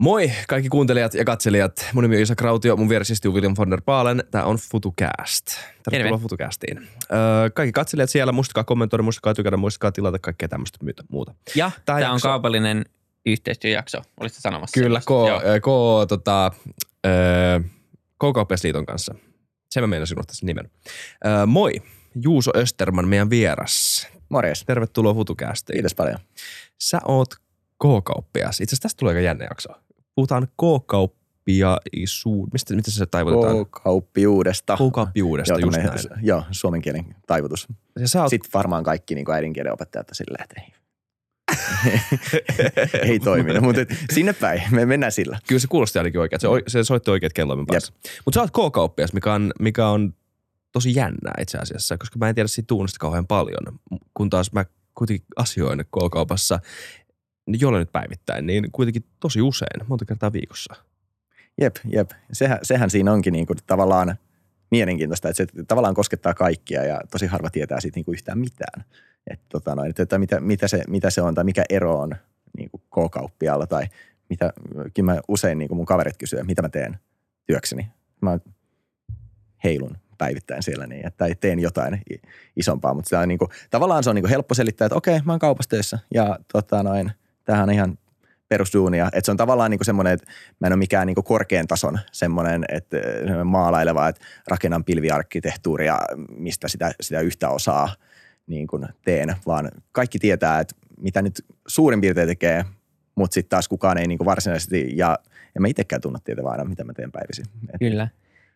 Moi 0.00 0.32
kaikki 0.48 0.68
kuuntelijat 0.68 1.14
ja 1.14 1.24
katselijat. 1.24 1.72
Mun 1.92 2.04
nimi 2.04 2.16
on 2.16 2.22
Isa 2.22 2.34
Krautio, 2.36 2.76
mun 2.76 2.88
vieressä 2.88 3.12
istuu 3.12 3.34
William 3.34 3.54
von 3.58 3.70
der 3.70 3.82
Baalen. 3.86 4.24
Tää 4.30 4.44
on 4.44 4.56
FutuCast. 4.56 5.46
Tervetuloa 5.46 6.10
Terve. 6.10 6.22
FutuCastiin. 6.22 6.78
Öö, 7.12 7.50
kaikki 7.54 7.72
katselijat 7.72 8.10
siellä, 8.10 8.32
muistakaa 8.32 8.64
kommentoida, 8.64 9.02
muistakaa 9.02 9.34
tykätä, 9.34 9.56
muistakaa 9.56 9.92
tilata 9.92 10.18
kaikkea 10.18 10.48
tämmöistä 10.48 10.78
myytä- 10.82 11.02
muuta. 11.08 11.34
Ja 11.54 11.70
Tää 11.84 11.96
tämä 12.00 12.10
on 12.10 12.16
jakso- 12.16 12.28
kaupallinen 12.28 12.84
yhteistyöjakso. 13.26 13.98
Olisitte 14.20 14.40
sanomassa 14.40 14.80
Kyllä, 14.80 15.00
K? 15.00 15.10
Joo. 15.10 15.42
ö, 15.44 15.60
K, 15.60 15.64
tota, 16.08 16.52
öö, 17.06 17.60
K-kauppiasliiton 18.18 18.86
kanssa. 18.86 19.14
Se 19.70 19.80
mä 19.80 19.86
meinasin 19.86 20.18
unohtaa 20.18 20.34
sen 20.34 20.46
nimen. 20.46 20.70
Öö, 21.26 21.46
moi, 21.46 21.72
Juuso 22.22 22.50
Österman, 22.56 23.08
meidän 23.08 23.30
vieras. 23.30 24.06
Morjes. 24.28 24.64
Tervetuloa 24.66 25.14
FutuCastiin. 25.14 25.74
Kiitos 25.74 25.94
paljon. 25.94 26.18
Sä 26.80 26.98
oot 27.08 27.34
K-kauppias. 27.82 28.60
Itse 28.60 28.64
asiassa 28.74 28.82
tästä 28.82 28.98
tulee 28.98 29.10
aika 29.14 29.20
jännä 29.24 29.44
jakso. 29.44 29.68
Puhutaan 30.14 30.48
K-kauppiaisuud... 30.48 32.48
Mistä, 32.52 32.74
mistä 32.74 32.90
se 32.90 33.06
taivutetaan? 33.06 33.66
K-kauppiuudesta. 33.66 34.76
K-kauppiuudesta, 34.76 35.52
Joo, 35.52 35.58
just 35.58 35.76
näin. 35.76 35.90
Joo, 36.22 36.42
suomen 36.50 36.82
kielen 36.82 37.14
taivutus. 37.26 37.68
Ja 37.98 38.08
sä 38.08 38.22
oot, 38.22 38.30
Sitten 38.30 38.50
varmaan 38.54 38.84
kaikki 38.84 39.14
niin 39.14 39.30
äidinkielen 39.30 39.72
opettajat 39.72 40.08
silleen, 40.12 40.42
että 40.42 40.60
ei. 40.60 40.72
ei 43.10 43.20
toiminut, 43.20 43.62
mutta 43.62 43.80
sinne 44.12 44.32
päin. 44.32 44.62
Me 44.70 44.86
mennään 44.86 45.12
sillä. 45.12 45.38
kyllä 45.48 45.60
se 45.60 45.68
kuulosti 45.68 45.98
ainakin 45.98 46.20
oikein. 46.20 46.40
Se, 46.40 46.48
se 46.68 46.84
soitti 46.84 47.10
oikeat 47.10 47.32
kelloimen 47.32 47.66
päässä. 47.66 47.92
Mutta 48.24 48.34
sä 48.34 48.40
oot 48.40 48.70
K-kauppias, 48.70 49.12
mikä 49.12 49.34
on, 49.34 49.52
mikä 49.60 49.88
on 49.88 50.14
tosi 50.72 50.94
jännää 50.94 51.34
itse 51.40 51.58
asiassa, 51.58 51.98
koska 51.98 52.18
mä 52.18 52.28
en 52.28 52.34
tiedä 52.34 52.48
siitä 52.48 52.66
tuunista 52.66 52.98
kauhean 52.98 53.26
paljon. 53.26 53.78
Kun 54.14 54.30
taas 54.30 54.52
mä 54.52 54.64
kuitenkin 54.94 55.26
asioin 55.36 55.78
K-kaupassa, 55.78 56.60
jolle 57.60 57.78
nyt 57.78 57.92
päivittäin, 57.92 58.46
niin 58.46 58.68
kuitenkin 58.72 59.04
tosi 59.20 59.42
usein, 59.42 59.86
monta 59.88 60.04
kertaa 60.04 60.32
viikossa. 60.32 60.74
Jep, 61.60 61.76
jep. 61.92 62.10
Sehän, 62.32 62.58
sehän 62.62 62.90
siinä 62.90 63.12
onkin 63.12 63.32
niin 63.32 63.46
kuin 63.46 63.58
tavallaan 63.66 64.16
mielenkiintoista, 64.70 65.28
että 65.28 65.44
se 65.56 65.64
tavallaan 65.68 65.94
koskettaa 65.94 66.34
kaikkia 66.34 66.84
ja 66.84 67.00
tosi 67.10 67.26
harva 67.26 67.50
tietää 67.50 67.80
siitä 67.80 67.96
niin 67.96 68.04
kuin 68.04 68.12
yhtään 68.12 68.38
mitään. 68.38 68.84
Että, 69.30 69.46
tota 69.48 69.74
noin, 69.74 69.94
että, 69.98 70.18
mitä, 70.18 70.40
mitä, 70.40 70.68
se, 70.68 70.82
mitä 70.88 71.10
se 71.10 71.22
on 71.22 71.34
tai 71.34 71.44
mikä 71.44 71.64
ero 71.70 72.00
on 72.00 72.16
niin 72.58 72.70
kuin 72.70 72.80
K-kauppialla 72.80 73.66
tai 73.66 73.86
mitä, 74.28 74.52
mä 75.02 75.20
usein 75.28 75.58
niin 75.58 75.68
kuin 75.68 75.76
mun 75.76 75.86
kaverit 75.86 76.16
kysyy, 76.16 76.42
mitä 76.42 76.62
mä 76.62 76.68
teen 76.68 76.98
työkseni. 77.46 77.88
Mä 78.20 78.38
heilun 79.64 79.96
päivittäin 80.18 80.62
siellä 80.62 80.86
niin, 80.86 81.06
että 81.06 81.18
tai 81.18 81.34
teen 81.34 81.58
jotain 81.58 82.02
isompaa, 82.56 82.94
mutta 82.94 83.08
sitä 83.08 83.20
on 83.20 83.28
niin 83.28 83.38
kuin, 83.38 83.48
tavallaan 83.70 84.04
se 84.04 84.10
on 84.10 84.16
niin 84.16 84.22
kuin 84.22 84.30
helppo 84.30 84.54
selittää, 84.54 84.86
että 84.86 84.96
okei, 84.96 85.20
mä 85.24 85.32
oon 85.32 85.38
kaupassa 85.38 85.70
töissä 85.70 85.98
ja 86.14 86.38
tota 86.52 86.82
noin, 86.82 87.12
tämähän 87.50 87.68
on 87.68 87.74
ihan 87.74 87.98
perusduunia. 88.48 89.06
Että 89.06 89.20
se 89.24 89.30
on 89.30 89.36
tavallaan 89.36 89.70
niin 89.70 89.84
semmoinen, 89.84 90.12
että 90.12 90.26
mä 90.60 90.66
en 90.66 90.72
ole 90.72 90.78
mikään 90.78 91.06
niin 91.06 91.24
korkean 91.24 91.66
tason 91.66 91.98
semmoinen, 92.12 92.64
että 92.68 92.96
maalaileva, 93.44 94.08
että 94.08 94.24
rakennan 94.48 94.84
pilviarkkitehtuuria, 94.84 95.98
mistä 96.36 96.68
sitä, 96.68 96.92
sitä 97.00 97.20
yhtä 97.20 97.48
osaa 97.48 97.94
niin 98.46 98.66
kuin 98.66 98.86
teen, 99.04 99.34
vaan 99.46 99.70
kaikki 99.92 100.18
tietää, 100.18 100.60
että 100.60 100.74
mitä 101.00 101.22
nyt 101.22 101.44
suurin 101.66 102.00
piirtein 102.00 102.28
tekee, 102.28 102.64
mutta 103.14 103.34
sitten 103.34 103.50
taas 103.50 103.68
kukaan 103.68 103.98
ei 103.98 104.06
niin 104.06 104.18
kuin 104.18 104.26
varsinaisesti, 104.26 104.92
ja 104.96 105.18
en 105.56 105.62
mä 105.62 105.68
itsekään 105.68 106.02
tunne 106.02 106.18
tietävän 106.24 106.52
aina, 106.52 106.64
mitä 106.64 106.84
mä 106.84 106.92
teen 106.92 107.12
päivisin. 107.12 107.44
Et, 107.74 107.78
Kyllä. 107.78 108.08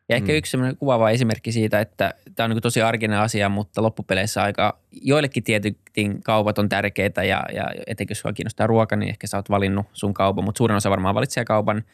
Ja 0.08 0.16
ehkä 0.16 0.32
Mm. 0.32 0.36
yksi 0.36 0.50
semmoinen 0.50 0.76
kuvaava 0.76 1.10
esimerkki 1.10 1.52
siitä, 1.52 1.80
että 1.80 2.14
tämä 2.34 2.44
on 2.44 2.50
niin 2.50 2.62
tosi 2.62 2.82
arkinen 2.82 3.18
asia, 3.18 3.48
mutta 3.48 3.82
loppupeleissä 3.82 4.42
aika, 4.42 4.78
joillekin 5.02 5.44
tietysti 5.44 6.10
kaupat 6.24 6.58
on 6.58 6.68
tärkeitä 6.68 7.24
ja, 7.24 7.42
ja 7.54 7.64
etenkin 7.86 8.12
jos 8.14 8.20
sua 8.20 8.32
kiinnostaa 8.32 8.66
ruoka, 8.66 8.96
niin 8.96 9.08
ehkä 9.08 9.26
sä 9.26 9.36
oot 9.36 9.50
valinnut 9.50 9.86
sun 9.92 10.14
kaupan, 10.14 10.44
mutta 10.44 10.58
suurin 10.58 10.76
osa 10.76 10.90
varmaan 10.90 11.14
valitsee 11.14 11.44
kaupan 11.44 11.84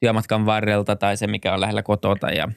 työmatkan 0.00 0.46
varrelta 0.46 0.96
tai 0.96 1.16
se, 1.16 1.26
mikä 1.26 1.54
on 1.54 1.60
lähellä 1.60 1.82
kotota 1.82 2.30
ja 2.30 2.48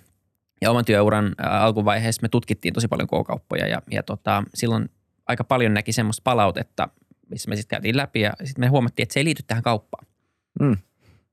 ja 0.61 0.71
oman 0.71 0.85
työuran 0.85 1.35
alkuvaiheessa 1.37 2.21
me 2.21 2.29
tutkittiin 2.29 2.73
tosi 2.73 2.87
paljon 2.87 3.07
K-kauppoja 3.07 3.67
ja, 3.67 3.81
ja 3.91 4.03
tota, 4.03 4.43
silloin 4.53 4.89
aika 5.27 5.43
paljon 5.43 5.73
näki 5.73 5.91
semmoista 5.91 6.21
palautetta, 6.23 6.89
missä 7.29 7.49
me 7.49 7.55
sitten 7.55 7.75
käytiin 7.75 7.97
läpi 7.97 8.21
ja 8.21 8.33
sitten 8.43 8.61
me 8.61 8.67
huomattiin, 8.67 9.03
että 9.03 9.13
se 9.13 9.19
ei 9.19 9.23
liity 9.23 9.43
tähän 9.47 9.63
kauppaan. 9.63 10.07
Mm. 10.59 10.77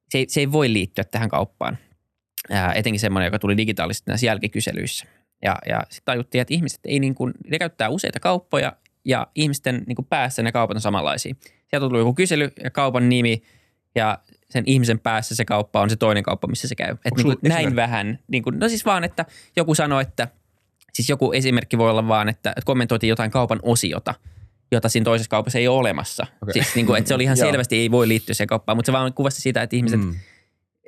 Se, 0.08 0.18
ei, 0.18 0.26
se 0.28 0.40
ei 0.40 0.52
voi 0.52 0.72
liittyä 0.72 1.04
tähän 1.04 1.28
kauppaan. 1.28 1.78
Ää, 2.50 2.72
etenkin 2.72 3.00
semmoinen, 3.00 3.26
joka 3.26 3.38
tuli 3.38 3.56
digitaalisesti 3.56 4.10
näissä 4.10 4.26
jälkikyselyissä. 4.26 5.06
Ja, 5.42 5.56
ja 5.68 5.80
sitten 5.80 6.04
tajuttiin, 6.04 6.42
että 6.42 6.54
ihmiset 6.54 6.80
ei 6.84 7.00
niin 7.00 7.14
kuin, 7.14 7.32
ne 7.50 7.58
käyttää 7.58 7.88
useita 7.88 8.20
kauppoja 8.20 8.72
ja 9.04 9.26
ihmisten 9.34 9.82
niin 9.86 9.96
kuin 9.96 10.06
päässä 10.06 10.42
ne 10.42 10.52
kaupat 10.52 10.76
on 10.76 10.80
samanlaisia. 10.80 11.34
Sieltä 11.70 11.88
tuli 11.88 11.98
joku 11.98 12.14
kysely 12.14 12.50
ja 12.64 12.70
kaupan 12.70 13.08
nimi 13.08 13.42
ja 13.94 14.18
sen 14.50 14.64
ihmisen 14.66 14.98
päässä 14.98 15.34
se 15.34 15.44
kauppa 15.44 15.80
on 15.80 15.90
se 15.90 15.96
toinen 15.96 16.22
kauppa, 16.22 16.48
missä 16.48 16.68
se 16.68 16.74
käy. 16.74 16.96
Et 17.04 17.14
niin 17.16 17.24
kuin 17.24 17.38
näin 17.42 17.76
vähän. 17.76 18.18
Niin 18.28 18.42
kuin, 18.42 18.58
no 18.58 18.68
siis 18.68 18.84
vaan, 18.84 19.04
että 19.04 19.24
joku 19.56 19.74
sanoi, 19.74 20.02
että 20.02 20.28
siis 20.92 21.08
joku 21.08 21.32
esimerkki 21.32 21.78
voi 21.78 21.90
olla 21.90 22.08
vaan, 22.08 22.28
että, 22.28 22.50
että 22.50 22.62
kommentoitiin 22.64 23.08
jotain 23.08 23.30
kaupan 23.30 23.60
osiota, 23.62 24.14
jota 24.72 24.88
siinä 24.88 25.04
toisessa 25.04 25.30
kaupassa 25.30 25.58
ei 25.58 25.68
ole 25.68 25.78
olemassa. 25.78 26.26
Okay. 26.42 26.52
Siis 26.52 26.74
niin 26.74 26.86
kuin, 26.86 26.98
että 26.98 27.08
se 27.08 27.14
oli 27.14 27.24
ihan 27.24 27.36
selvästi 27.46 27.76
ei 27.76 27.90
voi 27.90 28.08
liittyä 28.08 28.34
siihen 28.34 28.48
kauppaan, 28.48 28.78
mutta 28.78 28.86
se 28.86 28.92
vaan 28.92 29.12
kuvasi 29.14 29.40
sitä, 29.40 29.62
että 29.62 29.76
ihmiset 29.76 30.00
Mm. 30.00 30.14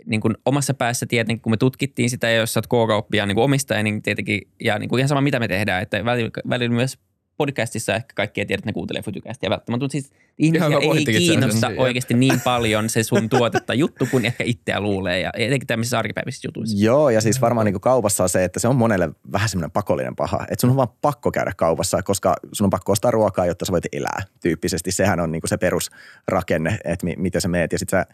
Niin 0.06 0.20
kuin 0.20 0.34
omassa 0.44 0.74
päässä 0.74 1.06
tietenkin, 1.06 1.42
kun 1.42 1.52
me 1.52 1.56
tutkittiin 1.56 2.10
sitä, 2.10 2.30
ja 2.30 2.36
jos 2.36 2.52
sä 2.52 2.58
oot 2.58 2.66
K-kauppia 2.66 3.26
niin 3.26 3.38
omistaja, 3.38 3.82
niin 3.82 4.02
tietenkin, 4.02 4.40
ja 4.60 4.78
niin 4.78 4.88
kuin 4.88 4.98
ihan 4.98 5.08
sama 5.08 5.20
mitä 5.20 5.40
me 5.40 5.48
tehdään, 5.48 5.82
että 5.82 6.04
välillä, 6.04 6.30
välillä 6.48 6.74
myös 6.74 6.98
podcastissa 7.36 7.94
ehkä 7.94 8.12
kaikki 8.14 8.40
ei 8.40 8.46
tiedä, 8.46 8.60
että 8.60 8.68
ne 8.68 8.72
kuuntelee 8.72 9.02
Futucastia 9.02 9.50
välttämättä, 9.50 9.84
mutta 9.84 9.92
siis 9.92 10.12
ihmisiä 10.38 10.78
ei 10.80 11.04
kiinnosta 11.04 11.70
oikeasti 11.84 12.14
niin 12.14 12.40
paljon 12.40 12.88
se 12.88 13.02
sun 13.02 13.28
tuotetta 13.28 13.74
juttu, 13.74 14.06
kun 14.10 14.24
ehkä 14.24 14.44
itseä 14.44 14.80
luulee, 14.80 15.20
ja 15.20 15.30
etenkin 15.36 15.66
tämmöisissä 15.66 15.98
arkipäiväisissä 15.98 16.48
jutuissa. 16.48 16.84
Joo, 16.84 17.10
ja 17.10 17.20
siis 17.20 17.40
varmaan 17.40 17.64
niin 17.64 17.80
kaupassa 17.80 18.22
on 18.22 18.28
se, 18.28 18.44
että 18.44 18.60
se 18.60 18.68
on 18.68 18.76
monelle 18.76 19.10
vähän 19.32 19.48
semmoinen 19.48 19.70
pakollinen 19.70 20.16
paha. 20.16 20.42
Että 20.42 20.60
sun 20.60 20.70
on 20.70 20.76
vaan 20.76 20.88
pakko 21.02 21.30
käydä 21.30 21.52
kaupassa, 21.56 22.02
koska 22.02 22.34
sun 22.52 22.64
on 22.64 22.70
pakko 22.70 22.92
ostaa 22.92 23.10
ruokaa, 23.10 23.46
jotta 23.46 23.64
sä 23.64 23.72
voit 23.72 23.86
elää 23.92 24.22
tyyppisesti. 24.42 24.92
Sehän 24.92 25.20
on 25.20 25.32
niin 25.32 25.42
se 25.44 25.56
perusrakenne, 25.56 26.78
että 26.84 27.06
mi- 27.06 27.16
miten 27.18 27.40
sä 27.40 27.48
meet. 27.48 27.72
Ja 27.72 27.78
sit 27.78 27.88
sä, 27.88 28.06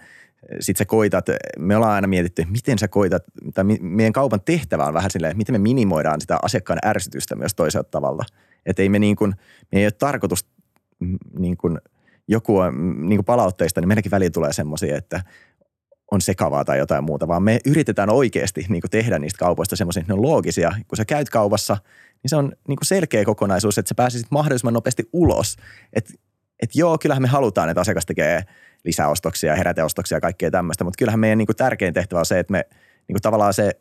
sit 0.61 0.77
sä 0.77 0.85
koitat, 0.85 1.27
me 1.59 1.77
ollaan 1.77 1.93
aina 1.93 2.09
mietitty, 2.09 2.45
miten 2.49 2.79
sä 2.79 2.89
koitat, 2.89 3.23
tai 3.55 3.65
meidän 3.81 4.13
kaupan 4.13 4.41
tehtävä 4.45 4.85
on 4.85 4.95
vähän 4.95 5.11
silleen, 5.11 5.31
että 5.31 5.39
miten 5.39 5.55
me 5.55 5.59
minimoidaan 5.59 6.21
sitä 6.21 6.39
asiakkaan 6.43 6.79
ärsytystä 6.85 7.37
myös 7.37 7.55
toisella 7.55 7.89
tavalla. 7.91 8.25
Että 8.67 8.83
ei 8.83 8.89
me 8.89 8.99
niin 8.99 9.17
kuin, 9.17 9.35
me 9.73 9.79
ei 9.79 9.85
ole 9.85 9.91
tarkoitus 9.91 10.47
mm, 10.99 11.19
niin 11.39 11.57
kuin, 11.57 11.79
joku 12.29 12.59
mm, 12.73 13.09
niin 13.09 13.17
kuin 13.19 13.25
palautteista, 13.25 13.81
niin 13.81 13.89
meilläkin 13.89 14.11
väliin 14.11 14.33
tulee 14.33 14.53
semmoisia, 14.53 14.97
että 14.97 15.23
on 16.11 16.21
sekavaa 16.21 16.65
tai 16.65 16.79
jotain 16.79 17.05
muuta, 17.05 17.29
vaan 17.29 17.43
me 17.43 17.59
yritetään 17.67 18.11
oikeasti 18.11 18.67
niin 18.69 18.81
kuin 18.81 18.91
tehdä 18.91 19.19
niistä 19.19 19.39
kaupoista 19.39 19.77
semmoisia, 19.77 20.01
että 20.01 20.13
ne 20.13 20.19
on 20.19 20.23
loogisia. 20.23 20.73
Kun 20.89 20.97
sä 20.97 21.05
käyt 21.05 21.31
kaupassa, 21.31 21.77
niin 22.23 22.29
se 22.29 22.37
on 22.37 22.53
niin 22.69 22.77
kuin 22.77 22.87
selkeä 22.87 23.25
kokonaisuus, 23.25 23.79
että 23.79 23.89
sä 23.89 23.95
pääsisit 23.95 24.31
mahdollisimman 24.31 24.75
nopeasti 24.75 25.09
ulos. 25.13 25.57
Että 25.93 26.15
et 26.63 26.71
joo, 26.75 26.99
kyllähän 26.99 27.23
me 27.23 27.29
halutaan, 27.29 27.69
että 27.69 27.81
asiakas 27.81 28.07
tekee 28.07 28.43
lisäostoksia, 28.85 29.57
heräteostoksia 29.57 30.17
ja 30.17 30.21
kaikkea 30.21 30.51
tämmöistä, 30.51 30.85
mutta 30.85 30.99
kyllähän 30.99 31.21
meidän 31.21 31.39
niin 31.39 31.47
kuin 31.47 31.57
tärkein 31.57 31.95
tehtävä 31.95 32.19
on 32.19 32.27
se, 32.27 32.39
että 32.39 32.53
me 32.53 32.65
niin 33.09 33.15
kuin 33.15 33.23
tavallaan 33.23 33.55
se 33.55 33.73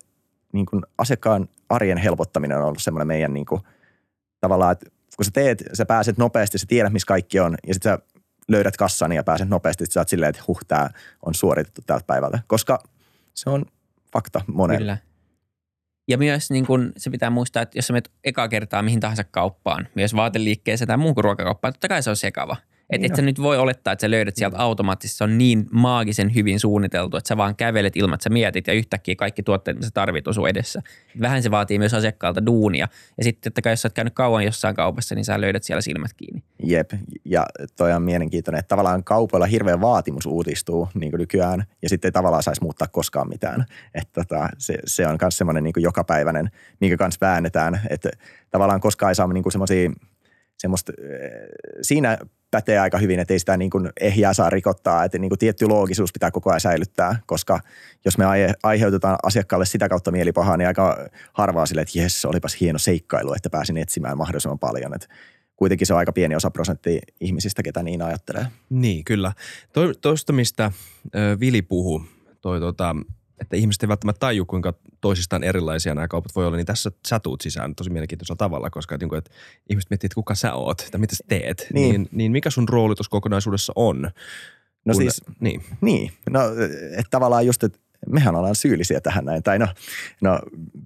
niin 0.53 0.65
kuin 0.65 0.81
asiakkaan 0.97 1.49
arjen 1.69 1.97
helpottaminen 1.97 2.57
on 2.57 2.63
ollut 2.63 2.81
semmoinen 2.81 3.07
meidän 3.07 3.33
niin 3.33 3.45
kuin, 3.45 3.61
tavallaan, 4.41 4.71
että 4.71 4.85
kun 5.15 5.25
sä 5.25 5.31
teet, 5.33 5.63
sä 5.73 5.85
pääset 5.85 6.17
nopeasti, 6.17 6.57
sä 6.57 6.65
tiedät, 6.67 6.93
missä 6.93 7.05
kaikki 7.05 7.39
on, 7.39 7.57
ja 7.67 7.73
sitten 7.73 7.91
sä 7.91 7.99
löydät 8.47 8.77
kassan 8.77 9.11
ja 9.11 9.23
pääset 9.23 9.49
nopeasti, 9.49 9.85
sit 9.85 9.91
sä 9.91 9.99
oot 9.99 10.09
silleen, 10.09 10.29
että 10.29 10.43
huh, 10.47 10.59
tää 10.67 10.89
on 11.25 11.33
suoritettu 11.33 11.81
tältä 11.85 12.05
päivältä. 12.07 12.39
Koska 12.47 12.79
se 13.33 13.49
on 13.49 13.65
fakta 14.13 14.41
monelle. 14.47 14.77
Kyllä. 14.79 14.97
Ja 16.07 16.17
myös 16.17 16.51
niin 16.51 16.65
kun, 16.65 16.91
se 16.97 17.09
pitää 17.09 17.29
muistaa, 17.29 17.61
että 17.61 17.77
jos 17.77 17.87
sä 17.87 17.93
menet 17.93 18.11
ekaa 18.23 18.47
kertaa 18.47 18.81
mihin 18.81 18.99
tahansa 18.99 19.23
kauppaan, 19.23 19.87
myös 19.95 20.15
vaateliikkeeseen 20.15 20.87
tai 20.87 20.97
muuhun 20.97 21.15
kuin 21.15 21.23
ruokakauppaan, 21.23 21.73
totta 21.73 21.87
kai 21.87 22.03
se 22.03 22.09
on 22.09 22.15
sekava. 22.15 22.55
Että 22.89 23.01
Niin 23.01 23.11
et 23.11 23.15
sä 23.15 23.21
nyt 23.21 23.41
voi 23.41 23.57
olettaa, 23.57 23.93
että 23.93 24.01
sä 24.01 24.11
löydät 24.11 24.35
sieltä 24.35 24.57
automaattisesti, 24.57 25.17
se 25.17 25.23
on 25.23 25.37
niin 25.37 25.67
maagisen 25.71 26.35
hyvin 26.35 26.59
suunniteltu, 26.59 27.17
että 27.17 27.27
sä 27.27 27.37
vaan 27.37 27.55
kävelet 27.55 27.97
ilman, 27.97 28.13
että 28.13 28.23
sä 28.23 28.29
mietit 28.29 28.67
ja 28.67 28.73
yhtäkkiä 28.73 29.15
kaikki 29.15 29.43
tuotteet, 29.43 29.77
mitä 29.77 29.87
sä 29.87 29.91
tarvit, 29.93 30.27
on 30.27 30.33
sun 30.33 30.49
edessä. 30.49 30.81
Vähän 31.21 31.43
se 31.43 31.51
vaatii 31.51 31.79
myös 31.79 31.93
asiakkaalta 31.93 32.45
duunia. 32.45 32.87
Ja 33.17 33.23
sitten 33.23 33.51
kai, 33.63 33.73
jos 33.73 33.81
sä 33.81 33.87
oot 33.87 33.93
käynyt 33.93 34.13
kauan 34.13 34.43
jossain 34.43 34.75
kaupassa, 34.75 35.15
niin 35.15 35.25
sä 35.25 35.41
löydät 35.41 35.63
siellä 35.63 35.81
silmät 35.81 36.13
kiinni. 36.13 36.43
Jep, 36.63 36.91
ja 37.25 37.45
toi 37.77 37.93
on 37.93 38.01
mielenkiintoinen, 38.01 38.59
että 38.59 38.69
tavallaan 38.69 39.03
kaupoilla 39.03 39.45
hirveä 39.45 39.81
vaatimus 39.81 40.25
uutistuu 40.25 40.89
niin 40.93 41.11
kuin 41.11 41.19
nykyään, 41.19 41.63
ja 41.81 41.89
sitten 41.89 42.07
ei 42.07 42.11
tavallaan 42.11 42.43
saisi 42.43 42.61
muuttaa 42.61 42.87
koskaan 42.87 43.29
mitään. 43.29 43.65
Että 43.93 44.23
tota, 44.23 44.49
se, 44.57 44.77
se 44.85 45.07
on 45.07 45.17
myös 45.21 45.37
semmoinen 45.37 45.63
niin 45.63 45.73
jokapäiväinen, 45.77 46.49
minkä 46.81 46.97
kanssa 46.97 47.25
väännetään, 47.25 47.81
että 47.89 48.09
tavallaan 48.51 48.81
koskaan 48.81 49.09
ei 49.09 49.15
saa 49.15 49.33
niin 49.33 49.51
semmoisia 49.51 49.91
semmoista, 50.57 50.93
eh, 50.97 51.47
siinä 51.81 52.17
pätee 52.51 52.79
aika 52.79 52.97
hyvin, 52.97 53.19
että 53.19 53.33
ei 53.33 53.39
sitä 53.39 53.57
niin 53.57 53.69
kuin 53.69 53.89
ehjää 54.01 54.33
saa 54.33 54.49
rikottaa, 54.49 55.03
että 55.03 55.17
niin 55.17 55.29
kuin 55.29 55.39
tietty 55.39 55.67
loogisuus 55.67 56.13
pitää 56.13 56.31
koko 56.31 56.49
ajan 56.49 56.61
säilyttää, 56.61 57.19
koska 57.25 57.59
jos 58.05 58.17
me 58.17 58.25
aihe- 58.25 58.53
aiheutetaan 58.63 59.17
asiakkaalle 59.23 59.65
sitä 59.65 59.89
kautta 59.89 60.11
mielipahaa, 60.11 60.57
niin 60.57 60.67
aika 60.67 61.09
harvaa 61.33 61.65
sille, 61.65 61.81
että 61.81 61.99
jes, 61.99 62.25
olipas 62.25 62.61
hieno 62.61 62.79
seikkailu, 62.79 63.33
että 63.33 63.49
pääsin 63.49 63.77
etsimään 63.77 64.17
mahdollisimman 64.17 64.59
paljon, 64.59 64.95
että 64.95 65.07
kuitenkin 65.55 65.87
se 65.87 65.93
on 65.93 65.99
aika 65.99 66.13
pieni 66.13 66.35
osa 66.35 66.51
prosenttia 66.51 67.01
ihmisistä, 67.21 67.63
ketä 67.63 67.83
niin 67.83 68.01
ajattelee. 68.01 68.45
Niin, 68.69 69.03
kyllä. 69.05 69.33
Tuosta, 70.01 70.33
mistä 70.33 70.71
Vili 71.39 71.61
puhuu, 71.61 72.03
toi 72.41 72.59
tota, 72.59 72.95
että 73.41 73.57
ihmiset 73.57 73.83
ei 73.83 73.89
välttämättä 73.89 74.19
taju, 74.19 74.45
kuinka 74.45 74.73
toisistaan 75.01 75.43
erilaisia 75.43 75.95
nämä 75.95 76.07
kaupat 76.07 76.35
voi 76.35 76.45
olla, 76.45 76.57
niin 76.57 76.65
tässä 76.65 76.91
sä 77.07 77.19
tuut 77.19 77.41
sisään 77.41 77.75
tosi 77.75 77.89
mielenkiintoisella 77.89 78.37
tavalla, 78.37 78.69
koska 78.69 78.95
että, 78.95 79.05
niin 79.05 79.17
että 79.17 79.31
ihmiset 79.69 79.89
miettii, 79.89 80.07
että 80.07 80.15
kuka 80.15 80.35
sä 80.35 80.53
oot, 80.53 80.81
että 80.81 80.97
mitä 80.97 81.15
sä 81.15 81.23
teet, 81.27 81.67
niin, 81.73 81.91
niin, 81.91 82.09
niin 82.11 82.31
mikä 82.31 82.49
sun 82.49 82.69
rooli 82.69 82.95
tuossa 82.95 83.11
kokonaisuudessa 83.11 83.73
on? 83.75 84.01
No 84.85 84.93
kun, 84.93 84.95
siis, 84.95 85.21
niin. 85.39 85.63
niin. 85.81 86.11
No, 86.29 86.39
että 86.91 87.09
tavallaan 87.11 87.45
just, 87.45 87.63
että 87.63 87.79
mehän 88.07 88.35
ollaan 88.35 88.55
syyllisiä 88.55 89.01
tähän 89.01 89.25
näin. 89.25 89.43
Tai 89.43 89.59
no, 89.59 89.67
no 90.21 90.39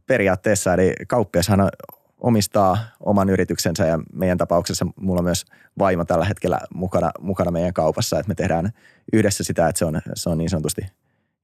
periaatteessa, 0.08 0.74
eli 0.74 0.94
kauppiashan 1.08 1.70
omistaa 2.18 2.78
oman 3.00 3.30
yrityksensä 3.30 3.86
ja 3.86 4.00
meidän 4.14 4.38
tapauksessa 4.38 4.88
mulla 4.96 5.20
on 5.20 5.26
myös 5.26 5.46
vaimo 5.80 6.06
tällä 6.06 6.26
hetkellä 6.26 6.60
mukana, 6.74 7.12
mukana 7.20 7.52
meidän 7.52 7.74
kaupassa, 7.74 8.20
että 8.20 8.28
me 8.28 8.36
tehdään 8.36 8.70
yhdessä 9.14 9.44
sitä, 9.44 9.68
että 9.68 9.80
se 9.80 9.86
on, 9.86 10.02
se 10.16 10.30
on 10.30 10.38
niin 10.38 10.50
sanotusti 10.50 10.82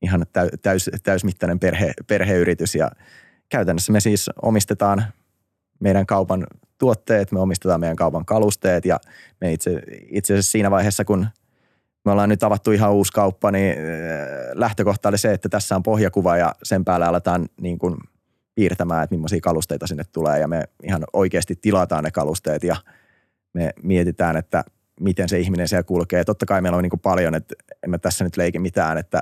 ihan 0.02 0.26
täys, 0.62 0.90
täysmittainen 1.04 1.60
perhe, 1.60 1.92
perheyritys 2.08 2.76
ja 2.76 2.92
käytännössä 3.50 3.92
me 3.92 4.00
siis 4.00 4.30
omistetaan 4.42 5.04
meidän 5.80 6.06
kaupan 6.06 6.48
tuotteet, 6.78 7.32
me 7.32 7.40
omistetaan 7.40 7.80
meidän 7.80 7.96
kaupan 7.96 8.26
kalusteet 8.26 8.86
ja 8.86 9.00
me 9.42 9.54
itse, 9.54 9.82
itse 10.10 10.34
asiassa 10.34 10.52
siinä 10.52 10.72
vaiheessa, 10.72 11.06
kun 11.06 11.28
me 12.06 12.12
ollaan 12.12 12.30
nyt 12.30 12.44
avattu 12.44 12.72
ihan 12.72 12.92
uusi 12.92 13.12
kauppa, 13.12 13.52
niin 13.52 13.72
äh, 13.72 13.86
lähtökohta 14.54 15.10
oli 15.10 15.18
se, 15.18 15.34
että 15.34 15.50
tässä 15.50 15.76
on 15.76 15.84
pohjakuva 15.84 16.38
ja 16.38 16.56
sen 16.64 16.86
päälle 16.86 17.06
aletaan 17.06 17.50
niin 17.62 17.80
kuin 17.80 17.98
piirtämään, 18.56 19.04
että 19.04 19.16
millaisia 19.16 19.40
kalusteita 19.42 19.88
sinne 19.88 20.04
tulee 20.12 20.40
ja 20.40 20.48
me 20.48 20.64
ihan 20.84 21.04
oikeasti 21.14 21.56
tilataan 21.56 22.04
ne 22.04 22.12
kalusteet 22.12 22.64
ja 22.64 22.76
me 23.54 23.74
mietitään, 23.84 24.38
että 24.38 24.64
miten 25.00 25.30
se 25.30 25.40
ihminen 25.40 25.68
siellä 25.68 25.84
kulkee. 25.84 26.24
Totta 26.24 26.46
kai 26.46 26.62
meillä 26.62 26.76
on 26.76 26.84
niin 26.84 26.90
kuin 26.90 27.00
paljon, 27.00 27.36
että 27.36 27.56
en 27.84 27.90
mä 27.90 27.98
tässä 27.98 28.24
nyt 28.24 28.38
leiki 28.38 28.60
mitään, 28.60 28.98
että 28.98 29.22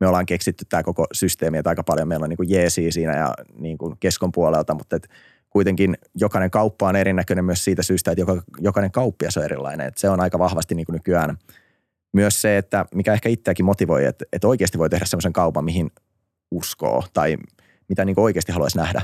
me 0.00 0.06
ollaan 0.06 0.26
keksitty 0.26 0.64
tämä 0.68 0.82
koko 0.82 1.06
systeemi, 1.12 1.58
että 1.58 1.70
aika 1.70 1.82
paljon 1.82 2.08
meillä 2.08 2.24
on 2.24 2.30
niin 2.30 2.36
kuin 2.36 2.50
jeesiä 2.50 2.92
siinä 2.92 3.16
ja 3.16 3.34
niin 3.58 3.78
kuin 3.78 3.94
keskon 4.00 4.32
puolelta, 4.32 4.74
mutta 4.74 4.96
että 4.96 5.08
kuitenkin 5.50 5.96
jokainen 6.14 6.50
kauppa 6.50 6.88
on 6.88 6.96
erinäköinen 6.96 7.44
myös 7.44 7.64
siitä 7.64 7.82
syystä, 7.82 8.10
että 8.10 8.22
joka, 8.22 8.42
jokainen 8.58 8.90
kauppias 8.90 9.36
on 9.36 9.44
erilainen. 9.44 9.86
Että 9.86 10.00
se 10.00 10.10
on 10.10 10.20
aika 10.20 10.38
vahvasti 10.38 10.74
niin 10.74 10.86
kuin 10.86 10.94
nykyään 10.94 11.38
myös 12.12 12.42
se, 12.42 12.58
että 12.58 12.86
mikä 12.94 13.12
ehkä 13.12 13.28
itseäkin 13.28 13.64
motivoi, 13.64 14.04
että, 14.04 14.24
että 14.32 14.48
oikeasti 14.48 14.78
voi 14.78 14.90
tehdä 14.90 15.04
semmoisen 15.04 15.32
kaupan, 15.32 15.64
mihin 15.64 15.90
uskoo 16.50 17.04
tai 17.12 17.36
mitä 17.88 18.04
niin 18.04 18.20
oikeasti 18.20 18.52
haluaisi 18.52 18.78
nähdä, 18.78 19.02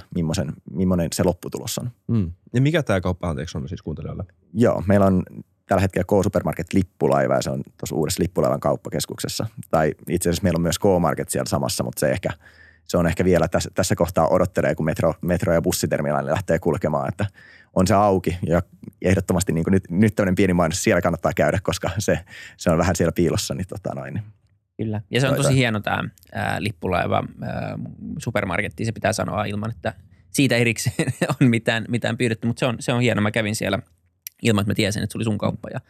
millainen 0.71 1.09
se 1.13 1.23
lopputulos 1.25 1.79
on. 1.79 1.91
Mm. 2.09 2.33
Ja 2.55 2.61
mikä 2.61 2.83
tämä 2.83 3.01
kauppa 3.01 3.29
anteeksi 3.29 3.59
on 3.59 3.69
siis 3.69 3.83
kuuntelijoille? 3.83 4.25
Joo, 4.55 4.83
meillä 4.87 5.07
on 5.07 5.23
tällä 5.67 5.81
hetkellä 5.81 6.05
K-Supermarket 6.05 6.73
lippulaiva 6.73 7.35
ja 7.35 7.43
se 7.43 7.51
on 7.51 7.63
tuossa 7.79 7.97
uudessa 7.97 8.23
lippulaivan 8.23 8.61
kauppakeskuksessa. 8.61 9.47
Tai 9.71 9.95
itse 10.09 10.29
asiassa 10.29 10.43
meillä 10.43 10.57
on 10.57 10.63
myös 10.63 10.79
K-Market 10.79 11.29
siellä 11.29 11.49
samassa, 11.49 11.85
mutta 11.85 12.01
se 12.01 12.11
ehkä 12.11 12.31
se 12.85 12.97
on 12.99 13.07
ehkä 13.07 13.25
vielä 13.25 13.49
tässä, 13.49 13.71
tässä 13.75 13.97
kohtaa 13.97 14.29
odottelee, 14.29 14.75
kun 14.75 14.87
metro, 14.87 15.15
metro 15.21 15.55
ja 15.55 15.63
bussiterminaali 15.63 16.31
lähtee 16.31 16.59
kulkemaan, 16.59 17.09
että 17.09 17.27
on 17.75 17.87
se 17.87 17.95
auki 17.95 18.39
ja 18.47 18.63
ehdottomasti 19.03 19.53
niin 19.53 19.65
nyt, 19.71 19.85
nyt 19.91 20.15
tämmöinen 20.15 20.35
pieni 20.35 20.53
mainos 20.53 20.83
siellä 20.85 21.01
kannattaa 21.01 21.33
käydä, 21.37 21.59
koska 21.63 21.91
se, 21.99 22.19
se 22.57 22.71
on 22.71 22.79
vähän 22.79 22.97
siellä 22.97 23.13
piilossa. 23.13 23.55
Niin 23.55 23.67
tota 23.69 23.95
noin, 23.95 24.15
niin 24.15 24.25
Kyllä. 24.77 25.01
Ja 25.11 25.21
se 25.21 25.29
on 25.29 25.37
tosi 25.37 25.55
hieno 25.55 25.81
tämä 25.81 26.05
ää, 26.33 26.63
lippulaiva 26.63 27.25
ää, 27.43 27.79
supermarketti, 28.19 28.85
se 28.85 28.93
pitää 28.93 29.13
sanoa 29.13 29.45
ilman, 29.45 29.71
että 29.71 29.95
siitä 30.31 30.57
erikseen 30.57 31.13
on 31.41 31.49
mitään, 31.49 31.85
mitään 31.89 32.17
pyydetty, 32.17 32.47
mutta 32.47 32.61
se 32.61 32.67
on, 32.67 32.77
se 32.81 32.93
on 32.93 33.01
hieno. 33.01 33.23
Mä 33.23 33.31
kävin 33.31 33.57
siellä 33.57 33.79
ilman, 34.43 34.63
että 34.63 34.71
mä 34.71 34.75
tiesin, 34.75 35.03
että 35.03 35.13
se 35.13 35.19
oli 35.19 35.25
sun 35.25 35.39
kauppa. 35.39 35.69
Ja, 35.75 35.81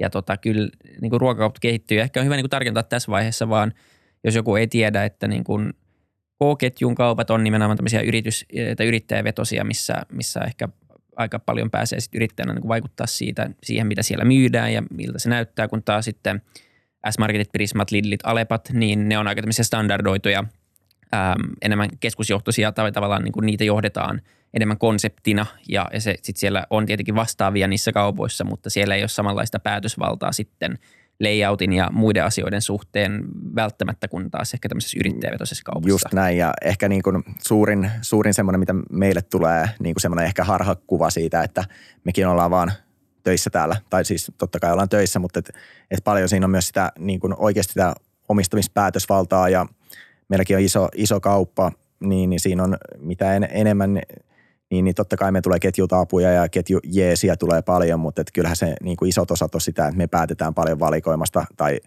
ja 0.00 0.10
tota, 0.10 0.36
kyllä 0.36 0.68
niin 1.00 1.10
kuin 1.10 1.20
ruokakauppa 1.20 1.58
kehittyy. 1.60 2.00
Ehkä 2.00 2.20
on 2.20 2.24
hyvä 2.26 2.36
niin 2.36 2.44
kuin 2.44 2.50
tarkentaa 2.50 2.82
tässä 2.82 3.12
vaiheessa 3.12 3.48
vaan, 3.48 3.72
jos 4.24 4.34
joku 4.34 4.56
ei 4.56 4.66
tiedä, 4.66 5.04
että 5.04 5.28
niin 5.28 5.44
kuin 5.44 5.72
K-ketjun 6.36 6.94
kaupat 6.94 7.30
on 7.30 7.44
nimenomaan 7.44 7.76
tämmöisiä 7.76 8.00
yritys- 8.00 8.46
tai 8.76 8.86
yrittäjävetosia, 8.86 9.64
missä, 9.64 9.94
missä 10.12 10.40
ehkä 10.40 10.68
aika 11.16 11.38
paljon 11.38 11.70
pääsee 11.70 12.00
sit 12.00 12.14
yrittäjänä 12.14 12.52
niin 12.52 12.62
kuin 12.62 12.68
vaikuttaa 12.68 13.06
siitä, 13.06 13.50
siihen, 13.62 13.86
mitä 13.86 14.02
siellä 14.02 14.24
myydään 14.24 14.72
ja 14.72 14.82
miltä 14.90 15.18
se 15.18 15.28
näyttää, 15.28 15.68
kun 15.68 15.82
taas 15.82 16.04
sitten 16.04 16.42
S-Marketit, 17.10 17.52
Prismat, 17.52 17.90
Lidlit, 17.90 18.20
Alepat, 18.24 18.70
niin 18.72 19.08
ne 19.08 19.18
on 19.18 19.28
aika 19.28 19.42
tämmöisiä 19.42 19.64
standardoituja, 19.64 20.44
ää, 21.12 21.36
enemmän 21.62 21.88
keskusjohtoisia 22.00 22.72
tai 22.72 22.92
tavallaan 22.92 23.22
niin 23.22 23.32
kuin 23.32 23.46
niitä 23.46 23.64
johdetaan– 23.64 24.20
enemmän 24.56 24.78
konseptina. 24.78 25.46
Ja, 25.68 25.88
ja 25.92 26.00
se, 26.00 26.14
sit 26.22 26.36
siellä 26.36 26.66
on 26.70 26.86
tietenkin 26.86 27.14
vastaavia 27.14 27.68
niissä 27.68 27.92
kaupoissa, 27.92 28.44
mutta 28.44 28.70
siellä 28.70 28.94
ei 28.94 29.02
ole 29.02 29.08
samanlaista 29.08 29.58
päätösvaltaa 29.58 30.32
sitten 30.32 30.78
layoutin 31.20 31.72
ja 31.72 31.90
muiden 31.92 32.24
asioiden 32.24 32.62
suhteen 32.62 33.24
välttämättä 33.54 34.08
kuin 34.08 34.30
taas 34.30 34.54
ehkä 34.54 34.68
tämmöisessä 34.68 34.98
yrittäjävetoisessa 35.00 35.64
kaupassa. 35.64 35.88
Just 35.88 36.12
näin. 36.12 36.38
Ja 36.38 36.54
ehkä 36.64 36.88
niin 36.88 37.02
kuin 37.02 37.24
suurin, 37.44 37.90
suurin 38.02 38.34
semmoinen, 38.34 38.60
mitä 38.60 38.74
meille 38.90 39.22
tulee, 39.22 39.70
niin 39.78 39.94
kuin 39.94 40.02
semmoinen 40.02 40.26
ehkä 40.26 40.44
harhakuva 40.44 41.10
siitä, 41.10 41.42
että 41.42 41.64
mekin 42.04 42.26
ollaan 42.28 42.50
vaan 42.50 42.72
töissä 43.22 43.50
täällä, 43.50 43.76
tai 43.90 44.04
siis 44.04 44.32
totta 44.38 44.60
kai 44.60 44.72
ollaan 44.72 44.88
töissä, 44.88 45.18
mutta 45.18 45.38
et, 45.38 45.50
et 45.90 46.04
paljon 46.04 46.28
siinä 46.28 46.46
on 46.46 46.50
myös 46.50 46.66
sitä 46.66 46.92
niin 46.98 47.20
kuin 47.20 47.34
oikeasti 47.38 47.72
sitä 47.72 47.94
omistamispäätösvaltaa 48.28 49.48
ja 49.48 49.66
meilläkin 50.28 50.56
on 50.56 50.62
iso, 50.62 50.88
iso 50.94 51.20
kauppa, 51.20 51.72
niin, 52.00 52.30
niin 52.30 52.40
siinä 52.40 52.62
on 52.62 52.76
mitä 52.98 53.34
en, 53.34 53.48
enemmän 53.50 54.00
niin, 54.70 54.84
niin 54.84 54.94
totta 54.94 55.16
kai 55.16 55.32
me 55.32 55.40
tulee 55.40 55.58
ketjutaapuja 55.58 56.32
ja 56.32 56.48
ketjujeesiä 56.48 57.36
tulee 57.36 57.62
paljon, 57.62 58.00
mutta 58.00 58.20
et 58.20 58.32
kyllähän 58.32 58.56
se 58.56 58.74
niin 58.82 58.96
kuin 58.96 59.08
isot 59.08 59.30
osat 59.30 59.54
on 59.54 59.60
sitä, 59.60 59.86
että 59.86 59.98
me 59.98 60.06
päätetään 60.06 60.54
paljon 60.54 60.80
valikoimasta 60.80 61.44
tai 61.56 61.80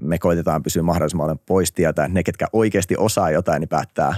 me 0.00 0.18
koitetaan 0.18 0.62
pysyä 0.62 0.82
mahdollisimman 0.82 1.38
pois 1.46 1.72
tieltä. 1.72 2.08
Ne, 2.08 2.22
ketkä 2.22 2.46
oikeasti 2.52 2.94
osaa 2.98 3.30
jotain, 3.30 3.60
niin 3.60 3.68
päättää, 3.68 4.14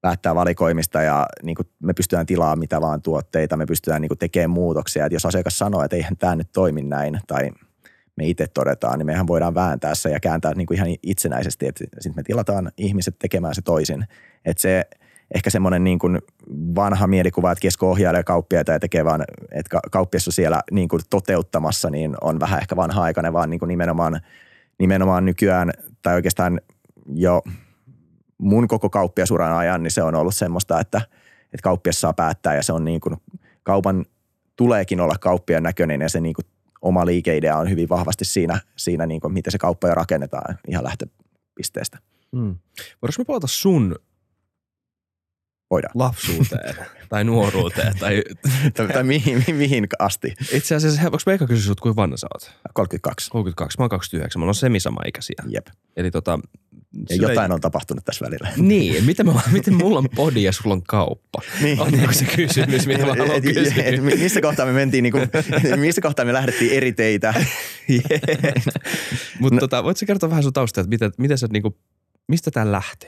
päättää 0.00 0.34
valikoimista 0.34 1.02
ja 1.02 1.26
niin 1.42 1.56
kuin 1.56 1.68
me 1.82 1.92
pystytään 1.92 2.26
tilaamaan 2.26 2.58
mitä 2.58 2.80
vaan 2.80 3.02
tuotteita, 3.02 3.56
me 3.56 3.66
pystytään 3.66 4.00
niin 4.00 4.08
kuin 4.08 4.18
tekemään 4.18 4.50
muutoksia. 4.50 5.06
Et 5.06 5.12
jos 5.12 5.26
asiakas 5.26 5.58
sanoo, 5.58 5.84
että 5.84 5.96
eihän 5.96 6.16
tämä 6.16 6.36
nyt 6.36 6.52
toimi 6.52 6.82
näin 6.82 7.20
tai 7.26 7.50
me 8.18 8.28
itse 8.28 8.46
todetaan, 8.46 8.98
niin 8.98 9.06
mehän 9.06 9.26
voidaan 9.26 9.54
vääntää 9.54 9.94
se 9.94 10.10
ja 10.10 10.20
kääntää 10.20 10.54
niin 10.54 10.66
kuin 10.66 10.76
ihan 10.76 10.88
itsenäisesti, 11.02 11.66
että 11.66 11.84
sitten 12.00 12.16
me 12.16 12.22
tilataan 12.22 12.70
ihmiset 12.76 13.16
tekemään 13.18 13.54
se 13.54 13.62
toisin. 13.62 14.04
Että 14.44 14.60
se– 14.60 14.84
ehkä 15.34 15.50
semmoinen 15.50 15.84
niin 15.84 15.98
kuin 15.98 16.18
vanha 16.74 17.06
mielikuva, 17.06 17.52
että 17.52 17.62
kesko 17.62 17.90
ohjailee 17.90 18.22
kauppiaita 18.22 18.72
ja 18.72 18.80
tekee 18.80 19.04
vaan, 19.04 19.24
että 19.50 19.80
kauppias 19.92 20.28
on 20.28 20.32
siellä 20.32 20.60
niin 20.70 20.88
kuin 20.88 21.02
toteuttamassa, 21.10 21.90
niin 21.90 22.16
on 22.20 22.40
vähän 22.40 22.60
ehkä 22.60 22.76
vanha-aikainen, 22.76 23.32
vaan 23.32 23.50
niin 23.50 23.58
kuin 23.58 23.68
nimenomaan, 23.68 24.20
nimenomaan 24.78 25.24
nykyään, 25.24 25.70
tai 26.02 26.14
oikeastaan 26.14 26.60
jo 27.14 27.42
mun 28.38 28.68
koko 28.68 28.90
kauppiasuran 28.90 29.52
ajan, 29.52 29.82
niin 29.82 29.90
se 29.90 30.02
on 30.02 30.14
ollut 30.14 30.34
semmoista, 30.34 30.80
että, 30.80 31.00
että 31.44 31.62
kauppias 31.62 32.00
saa 32.00 32.12
päättää 32.12 32.54
ja 32.54 32.62
se 32.62 32.72
on 32.72 32.84
niin 32.84 33.00
kuin, 33.00 33.16
kaupan 33.62 34.04
tuleekin 34.56 35.00
olla 35.00 35.14
kauppian 35.20 35.62
näköinen 35.62 36.00
ja 36.00 36.08
se 36.08 36.20
niin 36.20 36.34
kuin 36.34 36.44
oma 36.82 37.06
liikeidea 37.06 37.56
on 37.56 37.70
hyvin 37.70 37.88
vahvasti 37.88 38.24
siinä, 38.24 38.60
siinä 38.76 39.06
niin 39.06 39.20
kuin, 39.20 39.32
miten 39.32 39.52
se 39.52 39.58
kauppa 39.58 39.88
jo 39.88 39.94
rakennetaan 39.94 40.58
ihan 40.68 40.84
lähtöpisteestä. 40.84 41.98
Hmm. 42.36 42.56
Voidaanko 43.02 43.18
me 43.18 43.24
palata 43.24 43.46
sun 43.46 43.96
Voidaan. 45.70 45.92
lapsuuteen 45.94 46.74
tai 47.08 47.24
nuoruuteen 47.24 47.98
tai, 47.98 48.22
tai, 48.74 48.88
tai 48.88 49.02
mihin, 49.04 49.44
mihin 49.52 49.86
asti. 49.98 50.34
Itse 50.52 50.74
asiassa, 50.74 51.02
voiko 51.02 51.18
Veikka 51.26 51.46
kysyä 51.46 51.62
sinut, 51.62 51.80
kuinka 51.80 52.02
vanha 52.02 52.16
sä 52.16 52.26
oot? 52.34 52.52
32. 52.74 53.30
32, 53.30 53.78
mä 53.78 53.82
oon 53.82 53.90
29, 53.90 54.40
mä 54.40 54.46
oon 54.46 54.54
semisama 54.54 55.00
ikäisiä. 55.06 55.42
Jep. 55.48 55.66
Eli 55.96 56.10
tota, 56.10 56.38
ja 57.10 57.16
jotain 57.16 57.50
ei... 57.50 57.54
on 57.54 57.60
tapahtunut 57.60 58.04
tässä 58.04 58.26
välillä. 58.26 58.52
Niin, 58.68 59.04
miten, 59.04 59.26
mä, 59.26 59.40
miten 59.52 59.74
mulla 59.74 59.98
on 59.98 60.08
podi 60.14 60.42
ja 60.42 60.52
sulla 60.52 60.74
on 60.74 60.82
kauppa? 60.82 61.42
Niin. 61.62 61.80
On 61.80 61.92
niin 61.92 62.14
se 62.14 62.24
kysymys, 62.24 62.86
mitä 62.86 63.06
mä 63.06 63.14
haluan 63.14 63.42
kysyä. 63.54 63.84
missä 64.00 64.40
kohtaa 64.40 64.66
me 64.66 64.72
mentiin, 64.72 65.02
niin 65.02 65.12
kuin, 65.12 65.30
missä 65.76 66.00
kohtaa 66.00 66.24
me 66.24 66.32
lähdettiin 66.32 66.72
eri 66.72 66.92
teitä? 66.92 67.34
Mutta 69.40 69.54
no. 69.54 69.60
tota, 69.60 69.84
voitko 69.84 70.06
kertoa 70.06 70.30
vähän 70.30 70.42
sun 70.42 70.52
taustaa, 70.52 70.82
että 70.82 70.90
miten, 70.90 71.12
miten 71.18 71.38
sä, 71.38 71.46
niin 71.50 71.62
kuin, 71.62 71.74
mistä 72.28 72.50
tämä 72.50 72.72
lähti? 72.72 73.06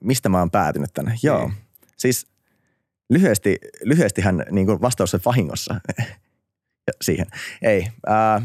mistä 0.00 0.28
mä 0.28 0.38
oon 0.38 0.50
päätynyt 0.50 0.90
tänne? 0.94 1.14
Joo. 1.22 1.48
Niin. 1.48 1.56
Siis 1.96 2.26
lyhyesti, 3.10 3.58
lyhyestihän 3.82 4.44
niin 4.50 4.66
kuin 4.66 4.80
vastaus 4.80 5.14
on 5.14 5.20
vahingossa 5.24 5.80
siihen. 7.00 7.26
Ei. 7.62 7.88
Ää, 8.06 8.42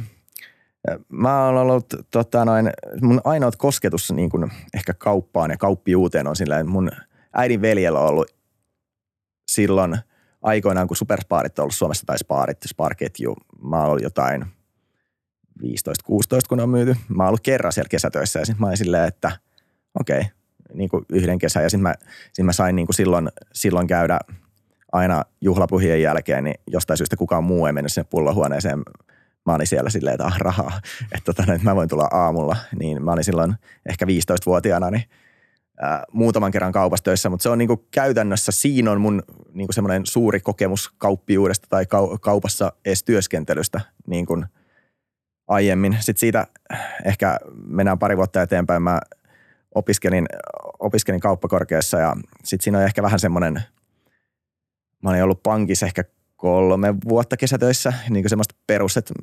mä 1.10 1.46
oon 1.46 1.58
ollut 1.58 1.86
tota 2.12 2.46
noin, 2.46 2.70
mun 3.02 3.22
ainoat 3.24 3.56
kosketus 3.56 4.12
niin 4.12 4.30
kuin 4.30 4.52
ehkä 4.74 4.94
kauppaan 4.94 5.52
ja 5.52 5.58
kauppiuuteen 5.58 6.28
on 6.28 6.36
sillä, 6.36 6.60
että 6.60 6.72
mun 6.72 6.92
äidin 7.34 7.62
veljellä 7.62 8.00
on 8.00 8.08
ollut 8.08 8.36
silloin 9.52 9.98
aikoinaan, 10.42 10.88
kun 10.88 10.98
superspaarit 10.98 11.60
on 11.60 11.64
ollut 11.64 11.76
Suomessa 11.76 12.06
tai 12.06 12.18
spaarit, 12.18 12.58
sparketju. 12.68 13.36
Mä 13.62 13.80
oon 13.80 13.90
ollut 13.90 14.04
jotain 14.04 14.46
15-16, 15.64 15.66
kun 16.50 16.60
on 16.60 16.70
myyty. 16.70 16.96
Mä 17.10 17.24
oon 17.24 17.28
ollut 17.28 17.42
kerran 17.42 17.74
siellä 17.74 17.90
kesätöissä 17.90 18.40
ja 18.40 18.46
sitten 18.46 18.62
mä 18.62 18.68
olin 18.68 18.78
silleen, 18.78 19.08
että 19.08 19.32
okei, 20.00 20.20
okay, 20.20 20.32
niin 20.74 20.90
kuin 20.90 21.06
yhden 21.10 21.40
kesän 21.40 21.64
ja 21.64 21.70
sitten 21.70 21.84
mä, 21.84 21.94
sit 22.34 22.46
mä 22.46 22.54
sain 22.54 22.76
niin 22.76 22.88
kuin 22.88 22.96
silloin, 22.96 23.30
silloin 23.54 23.88
käydä 23.88 24.20
aina 24.92 25.24
juhlapuhien 25.42 26.02
jälkeen, 26.02 26.44
niin 26.44 26.56
jostain 26.68 26.98
syystä 26.98 27.18
kukaan 27.18 27.44
muu 27.44 27.66
ei 27.66 27.74
mennyt 27.74 27.92
sinne 27.92 28.08
pullohuoneeseen. 28.10 28.84
Mä 29.46 29.56
olin 29.56 29.68
siellä 29.68 29.90
silleen, 29.90 30.14
että 30.14 30.26
ah, 30.26 30.40
rahaa, 30.40 30.82
että, 31.04 31.34
tota, 31.34 31.54
että 31.54 31.64
mä 31.64 31.76
voin 31.76 31.90
tulla 31.90 32.08
aamulla. 32.12 32.56
Niin 32.80 33.04
mä 33.04 33.12
olin 33.12 33.24
silloin 33.24 33.56
ehkä 33.86 34.06
15-vuotiaana, 34.06 34.92
niin 34.92 35.04
muutaman 36.12 36.52
kerran 36.52 36.72
kaupassa 36.72 37.04
töissä, 37.04 37.30
mutta 37.30 37.44
se 37.44 37.50
on 37.50 37.58
niinku 37.58 37.88
käytännössä, 37.92 38.52
siinä 38.52 38.92
on 38.92 39.02
mun 39.02 39.24
niinku 39.54 39.74
semmoinen 39.74 40.06
suuri 40.06 40.40
kokemus 40.40 40.94
kauppiuudesta 40.98 41.68
tai 41.70 41.84
kau- 41.84 42.18
kaupassa 42.22 42.74
edes 42.86 43.04
työskentelystä 43.04 43.82
niin 44.08 44.26
kuin 44.26 44.46
aiemmin. 45.48 45.98
Sitten 46.00 46.20
siitä 46.20 46.48
ehkä 47.06 47.38
mennään 47.66 48.00
pari 48.00 48.18
vuotta 48.18 48.42
eteenpäin. 48.42 48.82
Mä 48.82 49.00
opiskelin, 49.76 50.26
opiskelin 50.80 51.20
kauppakorkeassa 51.20 51.98
ja 51.98 52.16
sitten 52.44 52.64
siinä 52.64 52.78
on 52.78 52.84
ehkä 52.84 53.04
vähän 53.04 53.20
semmoinen, 53.20 53.62
mä 55.04 55.10
olin 55.10 55.24
ollut 55.24 55.44
pankissa 55.44 55.86
ehkä 55.86 56.04
kolme 56.44 56.96
vuotta 57.10 57.38
kesätöissä, 57.38 57.94
niin 58.10 58.24
kuin 58.24 58.30
semmoista 58.30 58.56
perus, 58.68 58.98
että 58.98 59.14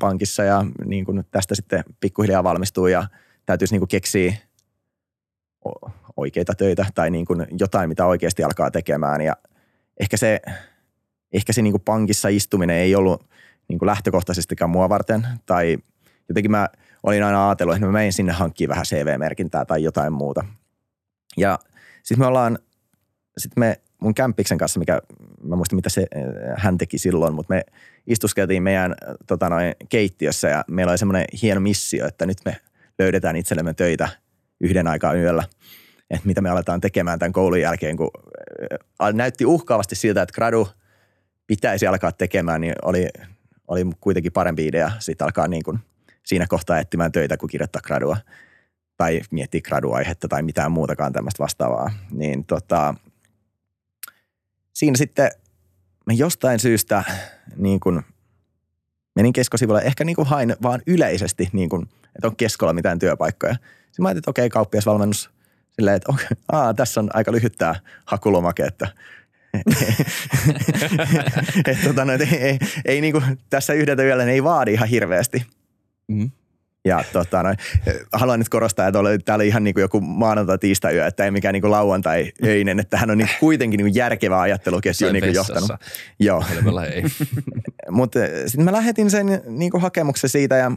pankissa 0.00 0.42
ja 0.42 0.64
niin 0.84 1.04
kuin 1.04 1.24
tästä 1.30 1.54
sitten 1.54 1.84
pikkuhiljaa 2.00 2.44
valmistuu 2.44 2.86
ja 2.86 3.06
täytyisi 3.46 3.74
niin 3.74 3.80
kuin 3.80 3.88
keksiä 3.88 4.34
oikeita 6.16 6.54
töitä 6.54 6.86
tai 6.94 7.10
niin 7.10 7.26
kuin 7.26 7.46
jotain, 7.58 7.88
mitä 7.88 8.06
oikeasti 8.06 8.44
alkaa 8.44 8.70
tekemään 8.70 9.20
ja 9.20 9.36
ehkä 10.00 10.16
se, 10.16 10.40
ehkä 11.32 11.52
se 11.52 11.62
niin 11.62 11.72
kuin 11.72 11.82
pankissa 11.84 12.28
istuminen 12.28 12.76
ei 12.76 12.94
ollut 12.94 13.26
niin 13.68 13.78
kuin 13.78 13.86
lähtökohtaisestikaan 13.86 14.70
mua 14.70 14.88
varten 14.88 15.26
tai 15.46 15.78
jotenkin 16.28 16.50
mä 16.50 16.68
olin 17.02 17.24
aina 17.24 17.48
ajatellut, 17.48 17.74
että 17.74 17.86
mä 17.86 17.92
menin 17.92 18.12
sinne 18.12 18.32
hankkimaan 18.32 18.74
vähän 18.74 18.84
CV-merkintää 18.84 19.64
tai 19.64 19.82
jotain 19.82 20.12
muuta. 20.12 20.44
Ja 21.36 21.58
sitten 22.02 22.22
me 22.22 22.26
ollaan, 22.26 22.58
sitten 23.38 23.60
me 23.60 23.80
mun 24.04 24.14
kämppiksen 24.14 24.58
kanssa, 24.58 24.78
mikä 24.78 25.00
mä 25.42 25.56
muistan 25.56 25.76
mitä 25.76 25.90
se, 25.90 26.06
äh, 26.16 26.54
hän 26.56 26.78
teki 26.78 26.98
silloin, 26.98 27.34
mutta 27.34 27.54
me 27.54 27.62
istuskeltiin 28.06 28.62
meidän 28.62 28.92
äh, 28.92 29.14
tota 29.26 29.48
noin, 29.48 29.74
keittiössä 29.88 30.48
ja 30.48 30.64
meillä 30.70 30.90
oli 30.90 30.98
semmoinen 30.98 31.24
hieno 31.42 31.60
missio, 31.60 32.06
että 32.06 32.26
nyt 32.26 32.38
me 32.44 32.56
löydetään 32.98 33.36
itsellemme 33.36 33.74
töitä 33.74 34.08
yhden 34.60 34.86
aikaa 34.86 35.14
yöllä. 35.14 35.44
Että 36.10 36.26
mitä 36.26 36.40
me 36.40 36.50
aletaan 36.50 36.80
tekemään 36.80 37.18
tämän 37.18 37.32
koulun 37.32 37.60
jälkeen, 37.60 37.96
kun 37.96 38.10
äh, 39.02 39.12
näytti 39.12 39.46
uhkaavasti 39.46 39.94
siltä, 39.94 40.22
että 40.22 40.34
gradu 40.34 40.68
pitäisi 41.46 41.86
alkaa 41.86 42.12
tekemään, 42.12 42.60
niin 42.60 42.74
oli, 42.82 43.08
oli 43.68 43.86
kuitenkin 44.00 44.32
parempi 44.32 44.66
idea 44.66 44.90
sitten 44.98 45.24
alkaa 45.24 45.48
niin 45.48 45.62
kuin 45.62 45.78
siinä 46.26 46.46
kohtaa 46.48 46.78
etsimään 46.78 47.12
töitä, 47.12 47.36
kun 47.36 47.48
kirjoittaa 47.48 47.82
gradua 47.82 48.16
tai 48.96 49.20
miettiä 49.30 49.60
graduaihetta 49.60 50.28
tai 50.28 50.42
mitään 50.42 50.72
muutakaan 50.72 51.12
tämmöistä 51.12 51.42
vastaavaa. 51.42 51.90
Niin 52.10 52.44
tota, 52.44 52.94
siinä 54.74 54.96
sitten 54.96 55.30
mä 56.06 56.12
jostain 56.12 56.60
syystä 56.60 57.04
niin 57.56 57.80
kuin 57.80 58.02
menin 59.16 59.32
keskosivulle, 59.32 59.82
ehkä 59.82 60.04
niin 60.04 60.16
kuin 60.16 60.28
hain 60.28 60.56
vaan 60.62 60.82
yleisesti, 60.86 61.48
niin 61.52 61.68
kuin, 61.68 61.82
että 62.16 62.26
on 62.26 62.36
keskolla 62.36 62.72
mitään 62.72 62.98
työpaikkoja. 62.98 63.54
Sitten 63.54 64.02
mä 64.02 64.08
ajattelin, 64.08 64.18
että 64.18 64.30
okei, 64.30 64.48
kauppiasvalmennus 64.48 65.30
silleen, 65.76 65.96
että 65.96 66.12
okay, 66.12 66.26
aa, 66.52 66.74
tässä 66.74 67.00
on 67.00 67.10
aika 67.14 67.32
lyhyt 67.32 67.54
tämä 67.58 67.74
hakulomake, 68.04 68.64
että 68.64 68.88
et, 71.66 71.78
tota, 71.84 72.04
no, 72.04 72.12
et, 72.12 72.20
ei, 72.20 72.38
ei, 72.38 72.58
ei 72.84 73.00
niin 73.00 73.12
kuin, 73.12 73.24
tässä 73.50 73.72
yhdeltä 73.72 74.02
yöllä 74.02 74.24
ei 74.24 74.44
vaadi 74.44 74.72
ihan 74.72 74.88
hirveästi. 74.88 75.46
Mm. 76.08 76.30
Ja 76.84 77.04
tota, 77.12 77.42
noin, 77.42 77.56
haluan 78.12 78.38
nyt 78.38 78.48
korostaa, 78.48 78.88
että 78.88 78.98
tämä 79.24 79.36
oli 79.36 79.48
ihan 79.48 79.64
niin 79.64 79.74
kuin 79.74 79.82
joku 79.82 80.00
maanantai 80.00 80.58
tiistai 80.58 80.94
yö, 80.94 81.06
että 81.06 81.24
ei 81.24 81.30
mikään 81.30 81.52
niin 81.52 81.60
kuin 81.60 81.70
lauantai 81.70 82.32
öinen, 82.44 82.80
että 82.80 82.96
hän 82.96 83.10
on 83.10 83.18
niin 83.18 83.30
kuitenkin 83.40 83.78
niin 83.78 83.84
kuin 83.84 83.94
järkevä 83.94 84.40
ajatteluketju 84.40 85.12
niin 85.12 85.24
kuin 85.24 85.34
johtanut. 85.34 85.70
Joo. 86.18 86.44
Mutta 87.90 88.24
eh, 88.24 88.30
sitten 88.46 88.64
mä 88.64 88.72
lähetin 88.72 89.10
sen 89.10 89.42
niin 89.46 89.70
kuin 89.70 89.80
hakemuksen 89.80 90.30
siitä 90.30 90.56
ja 90.56 90.72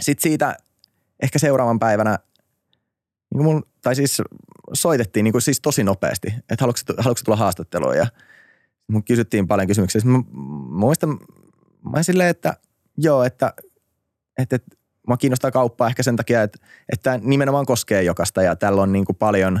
sitten 0.00 0.22
siitä 0.22 0.56
ehkä 1.22 1.38
seuraavan 1.38 1.78
päivänä, 1.78 2.18
niin 3.34 3.44
mun, 3.44 3.62
tai 3.82 3.96
siis 3.96 4.22
soitettiin 4.72 5.24
niin 5.24 5.32
kuin 5.32 5.42
siis 5.42 5.60
tosi 5.60 5.84
nopeasti, 5.84 6.28
että 6.28 6.56
haluatko, 6.60 6.94
haluatko 6.98 7.22
tulla 7.24 7.38
haastatteluun 7.38 7.96
ja 7.96 8.06
mun 8.88 9.04
kysyttiin 9.04 9.48
paljon 9.48 9.68
kysymyksiä. 9.68 10.02
Mä, 10.04 10.18
mä 10.18 10.22
muistan, 10.70 11.18
mä 11.92 12.02
silleen, 12.02 12.28
että 12.28 12.56
joo, 12.96 13.24
että, 13.24 13.52
että, 14.38 14.56
että 14.56 14.77
Mua 15.08 15.16
kiinnostaa 15.16 15.50
kauppaa 15.50 15.88
ehkä 15.88 16.02
sen 16.02 16.16
takia, 16.16 16.42
että, 16.42 16.58
että 16.92 17.20
nimenomaan 17.22 17.66
koskee 17.66 18.02
jokasta 18.02 18.42
ja 18.42 18.56
tällä 18.56 18.82
on 18.82 18.92
niin 18.92 19.04
kuin 19.04 19.16
paljon, 19.16 19.60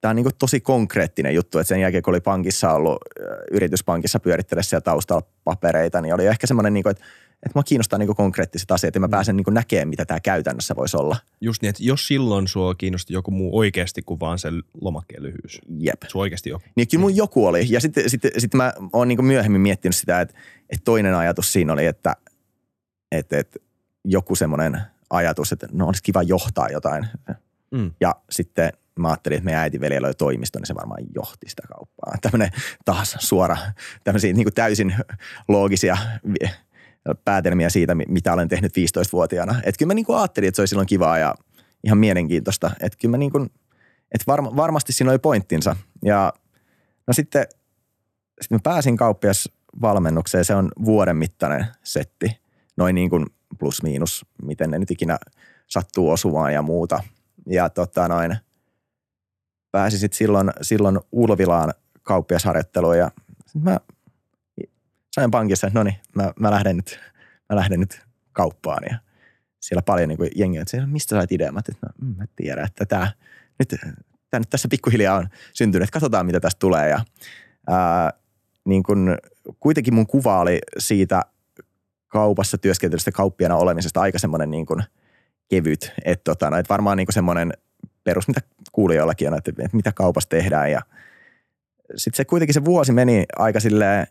tämä 0.00 0.10
on 0.10 0.16
niin 0.16 0.24
kuin 0.24 0.34
tosi 0.38 0.60
konkreettinen 0.60 1.34
juttu, 1.34 1.58
että 1.58 1.68
sen 1.68 1.80
jälkeen 1.80 2.02
kun 2.02 2.12
oli 2.12 2.20
pankissa 2.20 2.72
ollut, 2.72 2.98
yrityspankissa 3.50 4.20
pyörittelessä 4.20 4.70
siellä 4.70 4.84
taustalla 4.84 5.26
papereita, 5.44 6.00
niin 6.00 6.14
oli 6.14 6.26
ehkä 6.26 6.46
semmoinen, 6.46 6.74
niin 6.74 6.82
kuin, 6.82 6.90
että, 6.90 7.04
että 7.32 7.52
mua 7.54 7.62
kiinnostaa 7.62 7.98
niin 7.98 8.06
kuin 8.06 8.16
konkreettiset 8.16 8.70
asiat 8.70 8.94
ja 8.94 9.00
mä 9.00 9.06
mm. 9.06 9.10
pääsen 9.10 9.36
niin 9.36 9.44
kuin 9.44 9.54
näkemään, 9.54 9.88
mitä 9.88 10.04
tämä 10.04 10.20
käytännössä 10.20 10.76
voisi 10.76 10.96
olla. 10.96 11.16
Just 11.40 11.62
niin, 11.62 11.70
että 11.70 11.84
jos 11.84 12.06
silloin 12.06 12.48
sua 12.48 12.74
kiinnosti 12.74 13.12
joku 13.12 13.30
muu 13.30 13.58
oikeasti 13.58 14.02
kuin 14.02 14.20
vaan 14.20 14.38
se 14.38 14.48
lomakkeen 14.80 15.22
lyhyys. 15.22 15.60
Jep. 15.78 16.02
Sua 16.08 16.22
oikeasti 16.22 16.50
joku. 16.50 16.64
Niin 16.76 16.88
kyllä 16.88 17.00
mun 17.00 17.16
joku 17.16 17.46
oli. 17.46 17.66
Ja 17.68 17.80
sitten 17.80 18.10
sit, 18.10 18.22
sit 18.38 18.54
mä 18.54 18.72
oon 18.92 19.08
niin 19.08 19.24
myöhemmin 19.24 19.60
miettinyt 19.60 19.96
sitä, 19.96 20.20
että, 20.20 20.34
että 20.70 20.84
toinen 20.84 21.14
ajatus 21.14 21.52
siinä 21.52 21.72
oli, 21.72 21.86
että– 21.86 22.16
että, 23.12 23.38
että 23.38 23.58
joku 24.04 24.34
semmoinen 24.34 24.80
ajatus, 25.10 25.52
että 25.52 25.68
no 25.72 25.86
olisi 25.86 26.02
kiva 26.02 26.22
johtaa 26.22 26.68
jotain. 26.68 27.06
Mm. 27.70 27.90
Ja 28.00 28.14
sitten 28.30 28.72
mä 28.98 29.08
ajattelin, 29.08 29.36
että 29.36 29.44
meidän 29.44 29.62
äiti 29.62 29.80
veljellä 29.80 30.06
oli 30.06 30.14
toimisto, 30.14 30.58
niin 30.58 30.66
se 30.66 30.74
varmaan 30.74 31.04
johti 31.14 31.48
sitä 31.48 31.62
kauppaa. 31.68 32.14
Tämmöinen 32.20 32.50
taas 32.84 33.16
suora, 33.20 33.56
tämmöisiä 34.04 34.32
niin 34.32 34.44
kuin 34.44 34.54
täysin 34.54 34.94
loogisia 35.48 35.96
päätelmiä 37.24 37.70
siitä, 37.70 37.94
mitä 37.94 38.32
olen 38.32 38.48
tehnyt 38.48 38.72
15-vuotiaana. 38.72 39.54
Että 39.64 39.78
kyllä 39.78 39.90
mä 39.90 39.94
niin 39.94 40.04
kuin 40.04 40.18
ajattelin, 40.18 40.48
että 40.48 40.56
se 40.56 40.62
olisi 40.62 40.70
silloin 40.70 40.86
kivaa 40.86 41.18
ja 41.18 41.34
ihan 41.84 41.98
mielenkiintoista. 41.98 42.70
Että 42.80 42.98
kyllä 43.00 43.10
mä 43.10 43.18
niin 43.18 43.32
kuin, 43.32 43.50
että 44.12 44.24
varma, 44.26 44.56
varmasti 44.56 44.92
siinä 44.92 45.10
oli 45.10 45.18
pointtinsa. 45.18 45.76
Ja 46.04 46.32
no 47.06 47.12
sitten, 47.12 47.46
sitten 48.40 48.56
mä 48.56 48.60
pääsin 48.62 48.96
kauppiasvalmennukseen, 48.96 50.44
se 50.44 50.54
on 50.54 50.72
vuoden 50.84 51.16
mittainen 51.16 51.66
setti 51.82 52.41
noin 52.76 52.94
niin 52.94 53.10
kuin 53.10 53.26
plus 53.58 53.82
miinus, 53.82 54.26
miten 54.42 54.70
ne 54.70 54.78
nyt 54.78 54.90
ikinä 54.90 55.18
sattuu 55.66 56.10
osumaan 56.10 56.54
ja 56.54 56.62
muuta. 56.62 57.02
Ja 57.46 57.70
tota 57.70 58.08
noin, 58.08 58.36
pääsin 59.70 59.98
sitten 59.98 60.16
silloin, 60.16 60.50
silloin 60.62 61.00
Ulvilaan 61.12 61.74
kauppiasharjoitteluun 62.02 62.98
ja 62.98 63.10
mä 63.54 63.80
sain 65.14 65.30
pankissa, 65.30 65.66
että 65.66 65.78
no 65.78 65.82
niin, 65.82 65.96
mä, 66.14 66.32
mä, 66.40 66.50
lähden 66.50 66.76
nyt, 66.76 67.00
mä 67.48 67.56
lähden 67.56 67.80
nyt 67.80 68.02
kauppaan 68.32 68.82
ja 68.90 68.98
siellä 69.60 69.82
paljon 69.82 70.08
niin 70.08 70.30
jengiä, 70.36 70.62
että 70.62 70.86
mistä 70.86 71.16
sait 71.16 71.32
idean? 71.32 71.54
Mä 71.54 71.58
että 71.58 71.72
no, 71.86 72.08
mm, 72.08 72.16
mä 72.16 72.24
tiedän, 72.36 72.64
että 72.64 72.86
tämä 72.86 73.12
nyt, 73.58 73.68
tämä 74.30 74.40
nyt 74.40 74.50
tässä 74.50 74.68
pikkuhiljaa 74.68 75.16
on 75.16 75.28
syntynyt, 75.52 75.84
että 75.84 75.92
katsotaan 75.92 76.26
mitä 76.26 76.40
tästä 76.40 76.58
tulee 76.58 76.88
ja 76.88 77.00
ää, 77.68 78.12
niin 78.64 78.82
kun, 78.82 79.18
kuitenkin 79.60 79.94
mun 79.94 80.06
kuva 80.06 80.40
oli 80.40 80.58
siitä 80.78 81.22
kaupassa 82.12 82.58
työskentelystä 82.58 83.12
kauppiana 83.12 83.56
olemisesta 83.56 84.00
aika 84.00 84.18
semmoinen 84.18 84.50
niin 84.50 84.66
kuin 84.66 84.82
kevyt. 85.48 85.92
Että 86.04 86.24
tota, 86.24 86.50
no, 86.50 86.56
et 86.56 86.68
varmaan 86.68 86.96
niin 86.96 87.06
kuin 87.06 87.14
semmoinen 87.14 87.52
perus, 88.04 88.28
mitä 88.28 88.40
kuulijoillakin 88.72 89.28
on, 89.28 89.38
että, 89.38 89.50
että 89.50 89.76
mitä 89.76 89.92
kaupassa 89.92 90.28
tehdään. 90.28 90.70
Ja 90.70 90.82
sitten 91.96 92.16
se 92.16 92.24
kuitenkin 92.24 92.54
se 92.54 92.64
vuosi 92.64 92.92
meni 92.92 93.24
aika 93.36 93.60
silleen, 93.60 94.06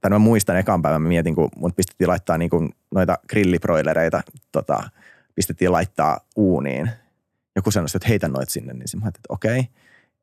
tai 0.00 0.10
mä 0.10 0.18
muistan 0.18 0.56
ekan 0.56 0.82
päivän, 0.82 1.02
mä 1.02 1.08
mietin, 1.08 1.34
kun 1.34 1.48
mun 1.56 1.72
pistettiin 1.72 2.08
laittaa 2.08 2.38
niin 2.38 2.50
kuin 2.50 2.70
noita 2.94 3.18
grilliproilereita, 3.28 4.22
tota, 4.52 4.90
pistettiin 5.34 5.72
laittaa 5.72 6.20
uuniin. 6.36 6.90
Joku 7.56 7.70
sanoi, 7.70 7.86
että 7.94 8.08
heitä 8.08 8.28
noit 8.28 8.48
sinne, 8.48 8.72
niin 8.72 9.02
mä 9.02 9.08
että 9.08 9.20
okei. 9.28 9.60
Okay. 9.60 9.72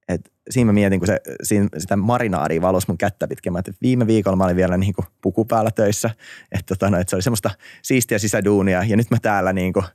Et 0.09 0.31
siinä 0.49 0.65
mä 0.65 0.73
mietin, 0.73 0.99
kun 0.99 1.07
se, 1.07 1.19
siinä, 1.43 1.69
sitä 1.77 1.95
marinaadia 1.95 2.61
valos 2.61 2.87
mun 2.87 2.97
kättä 2.97 3.27
pitkin. 3.27 3.53
Mä, 3.53 3.59
että 3.59 3.71
viime 3.81 4.07
viikolla 4.07 4.37
mä 4.37 4.43
olin 4.43 4.55
vielä 4.55 4.77
niin 4.77 4.93
kuin 4.93 5.05
puku 5.21 5.45
päällä 5.45 5.71
töissä. 5.71 6.09
Että, 6.51 6.75
tota, 6.75 6.89
no, 6.89 6.99
että 6.99 7.09
se 7.09 7.15
oli 7.15 7.23
semmoista 7.23 7.51
siistiä 7.81 8.19
sisäduunia. 8.19 8.83
Ja 8.83 8.97
nyt 8.97 9.11
mä 9.11 9.17
täällä 9.21 9.53
niin 9.53 9.73
kuin, 9.73 9.85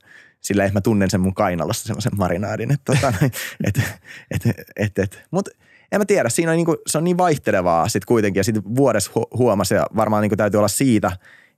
sillä 0.41 0.65
että 0.65 0.77
mä 0.77 0.81
tunnen 0.81 1.09
sen 1.09 1.21
mun 1.21 1.33
kainalossa 1.33 1.87
semmoisen 1.87 2.11
marinaadin. 2.17 2.71
Että, 2.71 2.93
tota, 2.93 3.13
et, 3.67 3.79
et, 4.31 4.43
et, 4.75 4.99
et. 4.99 5.23
Mutta 5.31 5.51
en 5.91 6.01
mä 6.01 6.05
tiedä, 6.05 6.29
siinä 6.29 6.51
on 6.51 6.57
niin 6.57 6.65
kuin, 6.65 6.77
se 6.87 6.97
on 6.97 7.03
niin 7.03 7.17
vaihtelevaa 7.17 7.87
sitten 7.87 8.07
kuitenkin. 8.07 8.39
Ja 8.39 8.43
sitten 8.43 8.75
vuodessa 8.75 9.11
huomasi 9.37 9.73
ja 9.73 9.85
varmaan 9.95 10.21
niin 10.21 10.29
kuin 10.29 10.37
täytyy 10.37 10.57
olla 10.57 10.67
siitä 10.67 11.11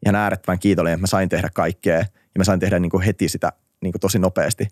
ihan 0.06 0.16
äärettömän 0.16 0.60
kiitollinen, 0.60 0.94
että 0.94 1.04
mä 1.04 1.08
sain 1.08 1.30
tehdä 1.30 1.50
kaikkea. 1.54 1.98
Ja 1.98 2.38
mä 2.38 2.44
sain 2.44 2.60
tehdä 2.60 2.80
niin 2.80 2.90
kuin 2.90 3.04
heti 3.04 3.30
sitä 3.30 3.52
niin 3.82 3.92
kuin 3.92 4.00
tosi 4.00 4.20
nopeasti. 4.20 4.68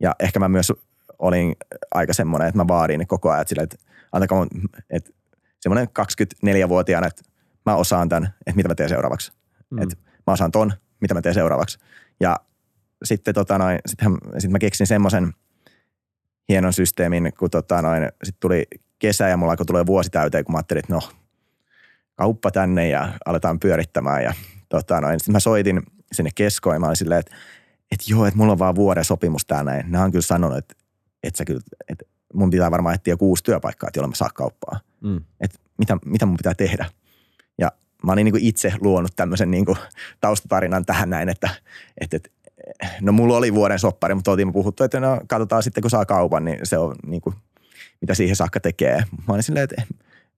Ja 0.00 0.16
ehkä 0.20 0.38
mä 0.38 0.48
myös 0.48 0.72
olin 1.20 1.56
aika 1.94 2.12
semmoinen, 2.12 2.48
että 2.48 2.58
mä 2.58 2.68
vaadin 2.68 3.06
koko 3.06 3.30
ajan, 3.30 3.42
että, 3.42 3.48
sille, 3.48 3.62
että 3.62 3.76
antakaa 4.12 4.38
mun, 4.38 4.48
että 4.90 5.10
semmoinen 5.60 5.88
24-vuotiaana, 5.88 7.06
että 7.06 7.22
mä 7.66 7.74
osaan 7.74 8.08
tämän, 8.08 8.34
että 8.46 8.56
mitä 8.56 8.68
mä 8.68 8.74
teen 8.74 8.88
seuraavaksi. 8.88 9.32
Mm. 9.70 9.82
Että 9.82 9.96
mä 10.26 10.32
osaan 10.32 10.52
ton, 10.52 10.72
mitä 11.00 11.14
mä 11.14 11.22
teen 11.22 11.34
seuraavaksi. 11.34 11.78
Ja 12.20 12.36
sitten 13.04 13.34
tota 13.34 13.58
noin, 13.58 13.78
sit 14.38 14.50
mä 14.50 14.58
keksin 14.58 14.86
semmoisen 14.86 15.32
hienon 16.48 16.72
systeemin, 16.72 17.32
kun 17.38 17.50
tota 17.50 17.82
noin, 17.82 18.08
sit 18.22 18.36
tuli 18.40 18.66
kesä 18.98 19.28
ja 19.28 19.36
mulla 19.36 19.52
alkoi 19.52 19.66
tulee 19.66 19.86
vuosi 19.86 20.10
täyteen, 20.10 20.44
kun 20.44 20.52
mä 20.52 20.58
ajattelin, 20.58 20.78
että 20.78 20.94
no, 20.94 21.00
kauppa 22.14 22.50
tänne 22.50 22.88
ja 22.88 23.12
aletaan 23.26 23.60
pyörittämään. 23.60 24.22
Ja 24.22 24.34
tota, 24.68 25.00
noin. 25.00 25.20
Sitten 25.20 25.32
mä 25.32 25.40
soitin 25.40 25.82
sinne 26.12 26.30
keskoon 26.34 26.76
ja 26.76 26.80
mä 26.80 26.86
olin 26.86 26.96
silleen, 26.96 27.20
että, 27.20 27.34
että 27.92 28.04
joo, 28.08 28.26
että 28.26 28.38
mulla 28.38 28.52
on 28.52 28.58
vaan 28.58 28.74
vuoden 28.74 29.04
sopimus 29.04 29.46
tää 29.46 29.64
näin. 29.64 29.92
Nämä 29.92 30.04
on 30.04 30.10
kyllä 30.10 30.22
sanonut, 30.22 30.58
että, 30.58 30.74
että, 31.22 31.38
sä 31.38 31.44
kyllä, 31.44 31.60
että 31.88 32.04
mun 32.34 32.50
pitää 32.50 32.70
varmaan 32.70 32.94
etsiä 32.94 33.16
kuusi 33.16 33.44
työpaikkaa, 33.44 33.88
että 33.88 33.98
jolla 33.98 34.08
mä 34.08 34.14
saa 34.14 34.30
kauppaa. 34.34 34.80
Mm. 35.00 35.20
Että 35.40 35.58
mitä, 35.78 35.98
mitä 36.04 36.26
mun 36.26 36.36
pitää 36.36 36.54
tehdä. 36.54 36.86
Ja 37.58 37.72
mä 38.04 38.12
olin 38.12 38.24
niin 38.24 38.32
kuin 38.32 38.44
itse 38.44 38.72
luonut 38.80 39.12
tämmöisen 39.16 39.50
niin 39.50 39.64
kuin 39.64 39.78
taustatarinan 40.20 40.86
tähän 40.86 41.10
näin, 41.10 41.28
että, 41.28 41.48
että, 42.00 42.16
että 42.16 42.30
no 43.00 43.12
mulla 43.12 43.36
oli 43.36 43.54
vuoden 43.54 43.78
soppari, 43.78 44.14
mutta 44.14 44.30
oltiin 44.30 44.52
puhuttu, 44.52 44.84
että 44.84 45.00
no 45.00 45.20
katsotaan 45.28 45.62
sitten 45.62 45.82
kun 45.82 45.90
saa 45.90 46.06
kaupan, 46.06 46.44
niin 46.44 46.58
se 46.62 46.78
on 46.78 46.96
niin 47.06 47.20
kuin, 47.20 47.36
mitä 48.00 48.14
siihen 48.14 48.36
saakka 48.36 48.60
tekee. 48.60 48.96
Mä 49.28 49.34
olin 49.34 49.42
silleen, 49.42 49.64
että 49.64 49.82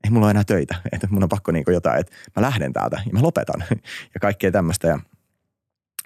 ei 0.04 0.10
mulla 0.10 0.26
ole 0.26 0.30
enää 0.30 0.44
töitä, 0.44 0.74
että 0.92 1.08
mun 1.10 1.22
on 1.22 1.28
pakko 1.28 1.52
niin 1.52 1.64
kuin 1.64 1.74
jotain, 1.74 2.00
että 2.00 2.12
mä 2.36 2.42
lähden 2.42 2.72
täältä 2.72 3.02
ja 3.06 3.12
mä 3.12 3.22
lopetan 3.22 3.64
ja 4.14 4.20
kaikkea 4.20 4.52
tämmöistä. 4.52 4.88
Ja 4.88 4.98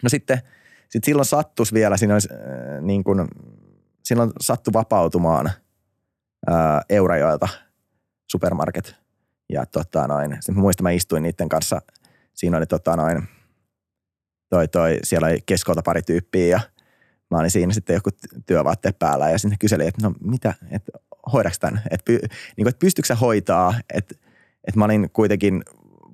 no 0.02 0.08
sitten 0.08 0.40
sit 0.88 1.04
silloin 1.04 1.26
sattus 1.26 1.72
vielä, 1.72 1.96
siinä 1.96 2.14
olisi, 2.14 2.28
äh, 2.32 2.82
niin 2.82 3.04
kuin, 3.04 3.28
silloin 4.06 4.30
sattu 4.40 4.72
vapautumaan 4.72 5.46
äh, 5.46 6.54
Eurajoelta 6.88 7.48
supermarket. 8.32 8.96
Ja 9.52 9.66
tota 9.66 10.06
noin, 10.06 10.36
sitten 10.40 10.58
muistan, 10.58 10.82
mä 10.82 10.90
istuin 10.90 11.22
niiden 11.22 11.48
kanssa, 11.48 11.82
siinä 12.34 12.56
oli 12.56 12.66
tota 12.66 12.96
noin, 12.96 13.28
toi, 14.48 14.68
toi, 14.68 14.98
siellä 15.02 15.26
oli 15.26 15.38
keskolta 15.46 15.82
pari 15.82 16.02
tyyppiä 16.02 16.46
ja 16.46 16.60
mä 17.30 17.38
olin 17.38 17.50
siinä 17.50 17.72
sitten 17.72 17.94
joku 17.94 18.10
työvaatteet 18.46 18.98
päällä 18.98 19.30
ja 19.30 19.38
sitten 19.38 19.58
kyseli, 19.58 19.86
että 19.86 20.08
no 20.08 20.14
mitä, 20.20 20.54
että 20.70 20.92
hoidaks 21.32 21.58
tämän, 21.58 21.82
että, 21.90 22.04
py, 22.04 22.18
niin 22.56 22.68
että 22.68 22.78
pystyykö 22.78 23.06
sä 23.06 23.14
hoitaa, 23.14 23.74
että, 23.94 24.14
että 24.64 24.78
mä 24.78 24.84
olin 24.84 25.10
kuitenkin 25.12 25.62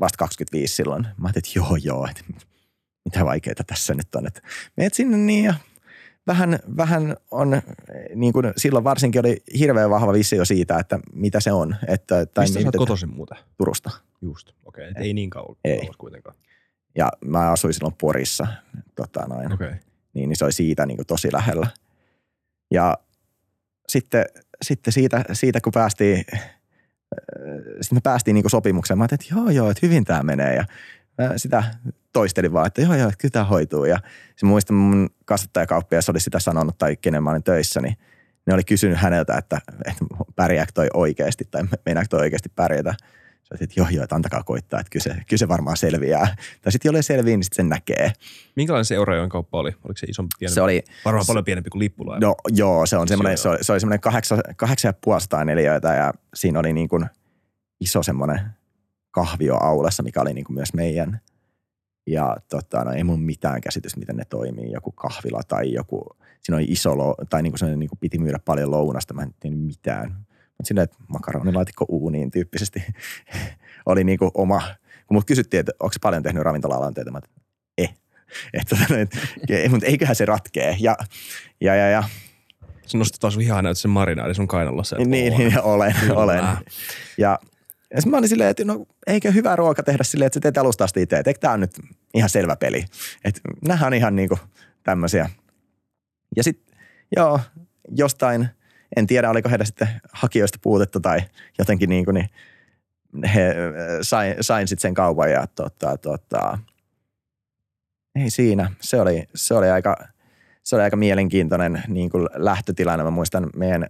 vasta 0.00 0.18
25 0.18 0.74
silloin. 0.74 1.02
Mä 1.02 1.26
ajattelin, 1.28 1.46
että 1.46 1.58
joo 1.58 1.76
joo, 1.76 2.06
että 2.10 2.24
mitä 3.04 3.24
vaikeita 3.24 3.64
tässä 3.64 3.94
nyt 3.94 4.14
on, 4.14 4.26
että 4.26 4.40
meet 4.76 4.94
sinne 4.94 5.16
niin 5.16 5.44
ja 5.44 5.54
vähän, 6.26 6.58
vähän 6.76 7.16
on, 7.30 7.62
niin 8.14 8.32
kuin 8.32 8.52
silloin 8.56 8.84
varsinkin 8.84 9.20
oli 9.20 9.42
hirveän 9.58 9.90
vahva 9.90 10.12
visio 10.12 10.44
siitä, 10.44 10.78
että 10.78 10.98
mitä 11.12 11.40
se 11.40 11.52
on. 11.52 11.76
Että, 11.88 12.26
tai 12.26 12.44
Mistä 12.44 12.60
sä 12.60 12.66
oot 12.66 12.76
kotoisin 12.76 13.08
muuten? 13.08 13.38
Turusta. 13.58 13.90
Just, 14.22 14.52
okei. 14.64 14.90
Okay. 14.90 15.02
Ei 15.02 15.14
niin 15.14 15.30
kauan 15.30 15.56
ei. 15.64 15.90
kuitenkaan. 15.98 16.36
Ja 16.96 17.12
mä 17.24 17.50
asuin 17.50 17.74
silloin 17.74 17.94
Porissa, 18.00 18.46
tota 18.94 19.26
noin. 19.28 19.52
Okay. 19.52 19.74
Niin, 20.14 20.28
niin 20.28 20.36
se 20.36 20.44
oli 20.44 20.52
siitä 20.52 20.86
niin 20.86 20.96
kuin 20.96 21.06
tosi 21.06 21.32
lähellä. 21.32 21.66
Ja 22.70 22.98
sitten, 23.88 24.24
sitten 24.62 24.92
siitä, 24.92 25.24
siitä, 25.32 25.60
kun 25.60 25.72
päästiin, 25.72 26.24
sitten 27.80 27.96
me 27.96 28.00
päästiin 28.02 28.34
niin 28.34 28.42
kuin 28.42 28.50
sopimukseen. 28.50 28.98
Mä 28.98 29.04
ajattelin, 29.04 29.22
että 29.22 29.34
joo, 29.34 29.50
joo, 29.50 29.70
että 29.70 29.86
hyvin 29.86 30.04
tämä 30.04 30.22
menee. 30.22 30.54
Ja 30.54 30.64
sitä 31.38 31.64
toistelin 32.12 32.52
vaan, 32.52 32.66
että 32.66 32.82
joo, 32.82 32.94
joo, 32.94 33.12
kyllä 33.18 33.32
tämä 33.32 33.44
hoituu. 33.44 33.84
Ja 33.84 33.98
se 34.36 34.46
muistan 34.46 34.76
mun 34.76 35.10
kasvattajakauppias 35.24 36.08
oli 36.08 36.20
sitä 36.20 36.38
sanonut 36.38 36.78
tai 36.78 36.96
kenen 36.96 37.22
mä 37.22 37.30
olin 37.30 37.42
töissä, 37.42 37.80
niin 37.80 37.96
ne 38.46 38.54
oli 38.54 38.64
kysynyt 38.64 38.98
häneltä, 38.98 39.36
että, 39.38 39.58
että 39.84 40.04
pärjääkö 40.36 40.72
toi 40.74 40.88
oikeasti 40.94 41.44
tai 41.50 41.62
meinaako 41.86 42.06
toi 42.10 42.20
oikeasti 42.20 42.48
pärjätä. 42.48 42.94
Sä 43.42 43.54
että 43.60 43.80
joo, 43.80 43.86
joo, 43.90 44.04
että 44.04 44.14
antakaa 44.14 44.42
koittaa, 44.42 44.80
että 44.80 44.90
kyllä 44.90 45.02
se, 45.02 45.10
kyllä 45.10 45.38
se 45.38 45.48
varmaan 45.48 45.76
selviää. 45.76 46.36
Tai 46.62 46.72
sitten 46.72 46.88
jolle 46.88 47.02
selviää, 47.02 47.36
niin 47.36 47.44
sitten 47.44 47.56
sen 47.56 47.68
näkee. 47.68 48.12
Minkälainen 48.56 48.84
se 48.84 48.94
Eurajoen 48.94 49.28
kauppa 49.28 49.58
oli? 49.58 49.68
Oliko 49.68 49.96
se 49.96 50.06
isompi, 50.06 50.30
pienempi? 50.38 50.54
Se 50.54 50.62
oli... 50.62 50.84
Varmaan 51.04 51.26
paljon 51.26 51.44
pienempi 51.44 51.70
kuin 51.70 51.80
lippulaiva. 51.80 52.26
No 52.26 52.34
joo, 52.48 52.86
se 52.86 52.96
on 52.96 53.08
semmoinen, 53.08 53.38
se, 53.38 53.48
oli, 53.48 53.64
se 53.64 53.72
oli 53.72 53.80
semmoinen 53.80 54.00
kahdeksan, 54.00 54.40
kahdeksan 54.56 54.88
ja 54.88 54.92
puolestaan 55.04 55.46
neliöitä 55.46 55.94
ja 55.94 56.12
siinä 56.34 56.58
oli 56.58 56.72
niin 56.72 56.88
kuin 56.88 57.06
iso 57.80 58.02
semmoinen 58.02 58.40
kahvio 59.10 59.56
aulassa, 59.56 60.02
mikä 60.02 60.20
oli 60.20 60.32
niin 60.32 60.44
kuin 60.44 60.54
myös 60.54 60.74
meidän. 60.74 61.20
Ja 62.06 62.36
tota, 62.50 62.84
no, 62.84 62.92
ei 62.92 63.04
mun 63.04 63.22
mitään 63.22 63.60
käsitystä, 63.60 64.00
miten 64.00 64.16
ne 64.16 64.24
toimii. 64.24 64.72
Joku 64.72 64.92
kahvila 64.92 65.40
tai 65.48 65.72
joku, 65.72 66.16
siinä 66.40 66.56
oli 66.56 66.64
iso, 66.64 66.98
lo, 66.98 67.14
tai 67.30 67.42
niin 67.42 67.52
kuin 67.58 67.78
niin 67.78 67.88
kuin 67.88 67.98
piti 67.98 68.18
myydä 68.18 68.38
paljon 68.44 68.70
lounasta. 68.70 69.14
Mä 69.14 69.22
en 69.22 69.34
tiedä 69.40 69.56
mitään 69.56 70.26
mutta 70.62 70.68
silleen, 70.68 70.84
että 70.84 70.96
makaronilaatikko 71.08 71.86
uuniin 71.88 72.30
tyyppisesti 72.30 72.82
oli 73.86 74.04
niinku 74.04 74.30
oma, 74.34 74.62
kun 75.06 75.16
mut 75.16 75.24
kysyttiin, 75.24 75.60
että 75.60 75.72
onko 75.80 75.94
paljon 76.02 76.22
tehnyt 76.22 76.42
ravintola-alan 76.42 76.94
töitä, 76.94 77.10
mä 77.10 77.18
että 77.18 77.30
eh. 77.78 77.94
Et, 78.54 78.68
et, 79.48 79.70
mutta 79.70 79.86
eiköhän 79.86 80.16
se 80.16 80.24
ratkee. 80.24 80.76
Ja, 80.80 80.96
ja, 81.60 81.76
ja, 81.76 81.88
ja 81.88 82.02
se 82.86 82.98
nostetaan 82.98 83.32
sun 83.32 83.42
ihan 83.42 83.64
näytä 83.64 83.80
sen 83.80 83.90
marinaadi 83.90 84.34
sun 84.34 84.48
kainalossa. 84.48 84.96
Niin, 84.96 85.08
niin, 85.38 85.62
olen, 85.72 85.94
olen. 86.10 86.44
Ja, 87.18 87.38
ja 87.94 88.02
mä 88.06 88.16
olin 88.16 88.28
silleen, 88.28 88.50
että 88.50 88.64
no 88.64 88.86
eikö 89.06 89.32
hyvä 89.32 89.56
ruoka 89.56 89.82
tehdä 89.82 90.04
silleen, 90.04 90.26
että 90.26 90.36
sä 90.36 90.40
teet 90.40 90.58
alusta 90.58 90.84
asti 90.84 91.02
itse. 91.02 91.16
Eikö 91.16 91.40
tää 91.40 91.52
on 91.52 91.60
nyt 91.60 91.78
ihan 92.14 92.30
selvä 92.30 92.56
peli. 92.56 92.84
Että 93.24 93.40
nämähän 93.62 93.86
on 93.86 93.94
ihan 93.94 94.16
niinku 94.16 94.38
tämmöisiä. 94.82 95.30
Ja 96.36 96.42
sitten 96.42 96.76
joo, 97.16 97.40
jostain– 97.96 98.48
en 98.96 99.06
tiedä, 99.06 99.30
oliko 99.30 99.48
heidän 99.48 99.66
sitten 99.66 99.88
hakijoista 100.12 100.58
puutetta 100.62 101.00
tai 101.00 101.20
jotenkin 101.58 101.88
niin 101.88 102.04
kuin, 102.04 102.14
niin 102.14 102.28
he 103.34 103.54
sain, 104.02 104.34
sain 104.40 104.68
sitten 104.68 104.82
sen 104.82 104.94
kaupan 104.94 105.30
ja 105.30 105.46
tota, 105.46 105.96
tota, 105.96 106.58
ei 108.14 108.30
siinä. 108.30 108.70
Se 108.80 109.00
oli, 109.00 109.24
se 109.34 109.54
oli 109.54 109.70
aika, 109.70 109.96
se 110.62 110.76
oli 110.76 110.82
aika 110.82 110.96
mielenkiintoinen 110.96 111.82
niin 111.88 112.10
kuin 112.10 112.28
lähtötilanne. 112.34 113.04
Mä 113.04 113.10
muistan 113.10 113.50
meidän, 113.56 113.86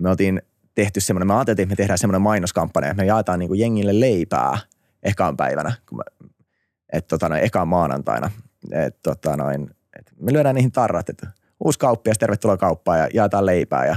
me 0.00 0.10
oltiin 0.10 0.42
tehty 0.82 1.00
semmoinen, 1.00 1.26
me 1.26 1.34
ajateltiin, 1.34 1.62
että 1.62 1.72
me 1.72 1.76
tehdään 1.76 1.98
semmoinen 1.98 2.22
mainoskampanja, 2.22 2.90
että 2.90 3.02
me 3.02 3.06
jaetaan 3.06 3.38
niin 3.38 3.48
kuin 3.48 3.60
jengille 3.60 4.00
leipää 4.00 4.58
ekaan 5.02 5.36
päivänä, 5.36 5.72
kun 5.88 5.98
me, 5.98 6.28
et, 6.92 7.06
tota, 7.06 7.28
noin, 7.28 7.42
ekaan 7.42 7.68
maanantaina. 7.68 8.30
Et, 8.72 9.02
tota, 9.02 9.36
noin, 9.36 9.70
et 9.98 10.12
me 10.20 10.32
lyödään 10.32 10.54
niihin 10.54 10.72
tarrat, 10.72 11.08
että 11.08 11.26
uusi 11.64 11.78
kauppias, 11.78 12.18
tervetuloa 12.18 12.56
kauppaan 12.56 12.98
ja 12.98 13.08
jaetaan 13.14 13.46
leipää. 13.46 13.86
Ja 13.86 13.96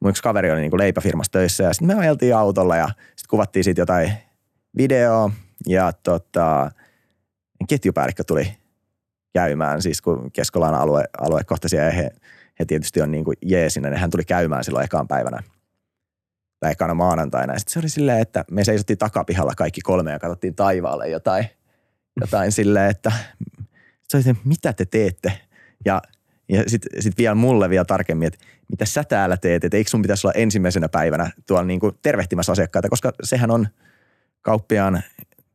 mun 0.00 0.10
yksi 0.10 0.22
kaveri 0.22 0.50
oli 0.50 0.60
niin 0.60 0.70
kuin 0.70 0.80
leipäfirmassa 0.80 1.32
töissä 1.32 1.64
ja 1.64 1.72
sitten 1.72 1.96
me 1.96 2.00
ajeltiin 2.00 2.36
autolla 2.36 2.76
ja 2.76 2.86
sitten 2.86 3.28
kuvattiin 3.30 3.64
siitä 3.64 3.80
jotain 3.80 4.12
videoa 4.76 5.30
ja 5.68 5.92
tota, 5.92 6.70
ketjupäällikkö 7.68 8.24
tuli 8.24 8.56
käymään, 9.32 9.82
siis 9.82 10.02
kun 10.02 10.32
Keskolan 10.32 10.74
alue, 10.74 11.04
aluekohtaisia 11.20 11.84
ja 11.84 11.90
he, 11.90 12.10
he 12.58 12.64
tietysti 12.64 13.02
on 13.02 13.10
niin 13.10 13.24
kuin 13.24 13.36
jeesinä, 13.42 13.90
niin 13.90 14.00
hän 14.00 14.10
tuli 14.10 14.24
käymään 14.24 14.64
silloin 14.64 14.84
ekaan 14.84 15.08
päivänä 15.08 15.42
tai 16.62 16.72
ekana 16.72 16.94
maanantaina. 16.94 17.58
Sitten 17.58 17.72
se 17.72 17.78
oli 17.78 17.88
silleen, 17.88 18.18
että 18.18 18.44
me 18.50 18.64
seisottiin 18.64 18.98
takapihalla 18.98 19.52
kaikki 19.56 19.80
kolme 19.80 20.12
ja 20.12 20.18
katsottiin 20.18 20.54
taivaalle 20.54 21.08
jotain, 21.08 21.46
jotain 22.20 22.52
silleen, 22.52 22.90
että 22.90 23.12
se 24.08 24.16
oli 24.16 24.24
se, 24.24 24.36
mitä 24.44 24.72
te 24.72 24.84
teette? 24.84 25.32
Ja 25.84 26.02
ja 26.48 26.64
sitten 26.66 27.02
sit 27.02 27.18
vielä 27.18 27.34
mulle 27.34 27.70
vielä 27.70 27.84
tarkemmin, 27.84 28.26
että 28.26 28.44
mitä 28.68 28.84
sä 28.84 29.04
täällä 29.04 29.36
teet, 29.36 29.64
että 29.64 29.76
eikö 29.76 29.90
sun 29.90 30.02
pitäisi 30.02 30.26
olla 30.26 30.34
ensimmäisenä 30.34 30.88
päivänä 30.88 31.30
tuolla 31.46 31.64
niin 31.64 31.80
kuin 31.80 31.98
tervehtimässä 32.02 32.52
asiakkaita, 32.52 32.88
koska 32.88 33.12
sehän 33.22 33.50
on 33.50 33.68
kauppiaan 34.42 35.02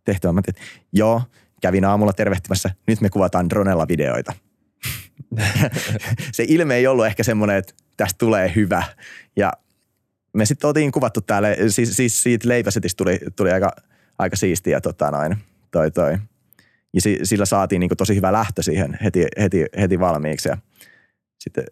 tehtävä. 0.04 0.34
Mä 0.34 0.41
tein, 0.41 0.67
joo, 0.93 1.22
kävin 1.62 1.86
aamulla 1.86 2.13
tervehtimässä, 2.13 2.70
nyt 2.88 3.02
me 3.02 3.10
kuvataan 3.10 3.50
dronella 3.50 3.88
videoita. 3.88 4.34
se 6.32 6.46
ilme 6.48 6.76
ei 6.76 6.88
ollut 6.88 7.06
ehkä 7.06 7.24
semmoinen, 7.24 7.58
että 7.58 7.74
tästä 7.98 8.17
tulee 8.17 8.52
hyvä. 8.56 8.84
Ja 9.36 9.54
me 10.34 10.46
sitten 10.46 10.68
oltiin 10.68 10.92
kuvattu 10.92 11.22
täällä, 11.22 11.48
siis, 11.68 11.98
siis 11.98 12.24
siitä 12.24 12.48
leipäsetistä 12.48 12.98
tuli, 12.98 13.20
tuli 13.36 13.52
aika, 13.52 13.72
aika 14.20 14.36
siistiä 14.36 14.82
tota 14.82 15.12
noin, 15.12 15.38
toi 15.72 15.92
toi. 15.92 16.18
Ja 16.94 17.02
sillä 17.24 17.46
saatiin 17.46 17.80
niin 17.80 17.90
tosi 17.98 18.16
hyvä 18.16 18.32
lähtö 18.32 18.63
siihen 18.63 18.98
heti, 19.04 19.26
heti, 19.40 19.66
heti 19.80 20.00
valmiiksi. 20.00 20.50
Ja 20.50 20.58
sitten 21.40 21.63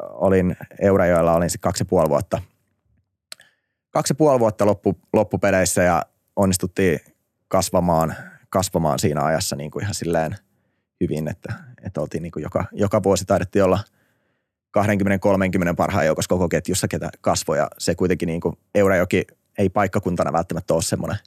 olin 0.00 0.56
Eurajoella, 0.80 1.34
olin 1.34 1.50
sitten 1.50 1.68
kaksi 1.68 1.82
ja 1.82 1.86
puoli 1.86 2.08
vuotta. 2.08 2.42
Kaksi 3.90 4.10
ja 4.10 4.14
puoli 4.14 4.40
vuotta 4.40 4.66
loppu, 4.66 4.98
loppupeleissä 5.12 5.82
ja 5.82 6.02
onnistuttiin 6.36 7.00
kasvamaan, 7.48 8.14
kasvamaan 8.50 8.98
siinä 8.98 9.24
ajassa 9.24 9.56
niin 9.56 9.70
kuin 9.70 9.82
ihan 9.82 9.94
silleen 9.94 10.36
hyvin, 11.00 11.28
että, 11.28 11.54
että 11.82 12.00
oltiin 12.00 12.22
niin 12.22 12.32
kuin 12.32 12.42
joka, 12.42 12.64
joka 12.72 13.02
vuosi 13.02 13.24
taidettiin 13.24 13.64
olla 13.64 13.78
20-30 14.78 15.74
parhaan 15.76 16.06
joukossa 16.06 16.28
koko 16.28 16.48
ketjussa, 16.48 16.88
ketä 16.88 17.10
kasvoja. 17.20 17.68
Se 17.78 17.94
kuitenkin 17.94 18.26
niin 18.26 18.40
kuin 18.40 18.56
Eurajoki 18.74 19.24
ei 19.58 19.68
paikkakuntana 19.68 20.32
välttämättä 20.32 20.74
ole 20.74 20.82
semmoinen, 20.82 21.18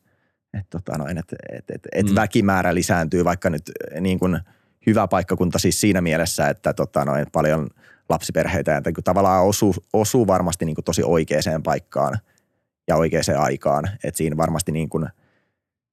että, 0.53 0.67
tota 0.69 0.97
noin, 0.97 1.17
että, 1.17 1.35
että, 1.49 1.73
että, 1.75 1.89
että 1.91 2.11
mm. 2.11 2.15
väkimäärä 2.15 2.73
lisääntyy, 2.73 3.25
vaikka 3.25 3.49
nyt 3.49 3.71
niin 3.99 4.19
kuin 4.19 4.39
hyvä 4.85 5.07
paikkakunta 5.07 5.59
siis 5.59 5.81
siinä 5.81 6.01
mielessä, 6.01 6.49
että 6.49 6.73
tota 6.73 7.05
noin, 7.05 7.25
paljon– 7.31 7.69
lapsiperheitä 8.09 8.71
ja 8.71 8.81
niin 8.85 9.03
tavallaan 9.03 9.45
osuu, 9.45 9.75
osuu 9.93 10.27
varmasti 10.27 10.65
niin 10.65 10.75
kuin 10.75 10.85
tosi 10.85 11.03
oikeaan 11.03 11.63
paikkaan 11.63 12.19
ja 12.87 12.95
oikeaan 12.95 13.37
aikaan. 13.37 13.89
Että 14.03 14.17
siinä 14.17 14.37
varmasti 14.37 14.71
niin 14.71 14.89
kuin 14.89 15.07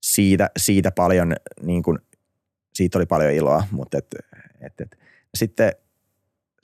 siitä, 0.03 0.51
siitä 0.57 0.91
paljon, 0.91 1.35
niin 1.63 1.83
kuin, 1.83 1.99
siitä 2.75 2.99
oli 2.99 3.07
paljon 3.07 3.33
iloa, 3.33 3.65
mutta 3.71 3.99
et, 3.99 4.07
et, 4.61 4.81
et. 4.81 4.99
sitten, 5.35 5.73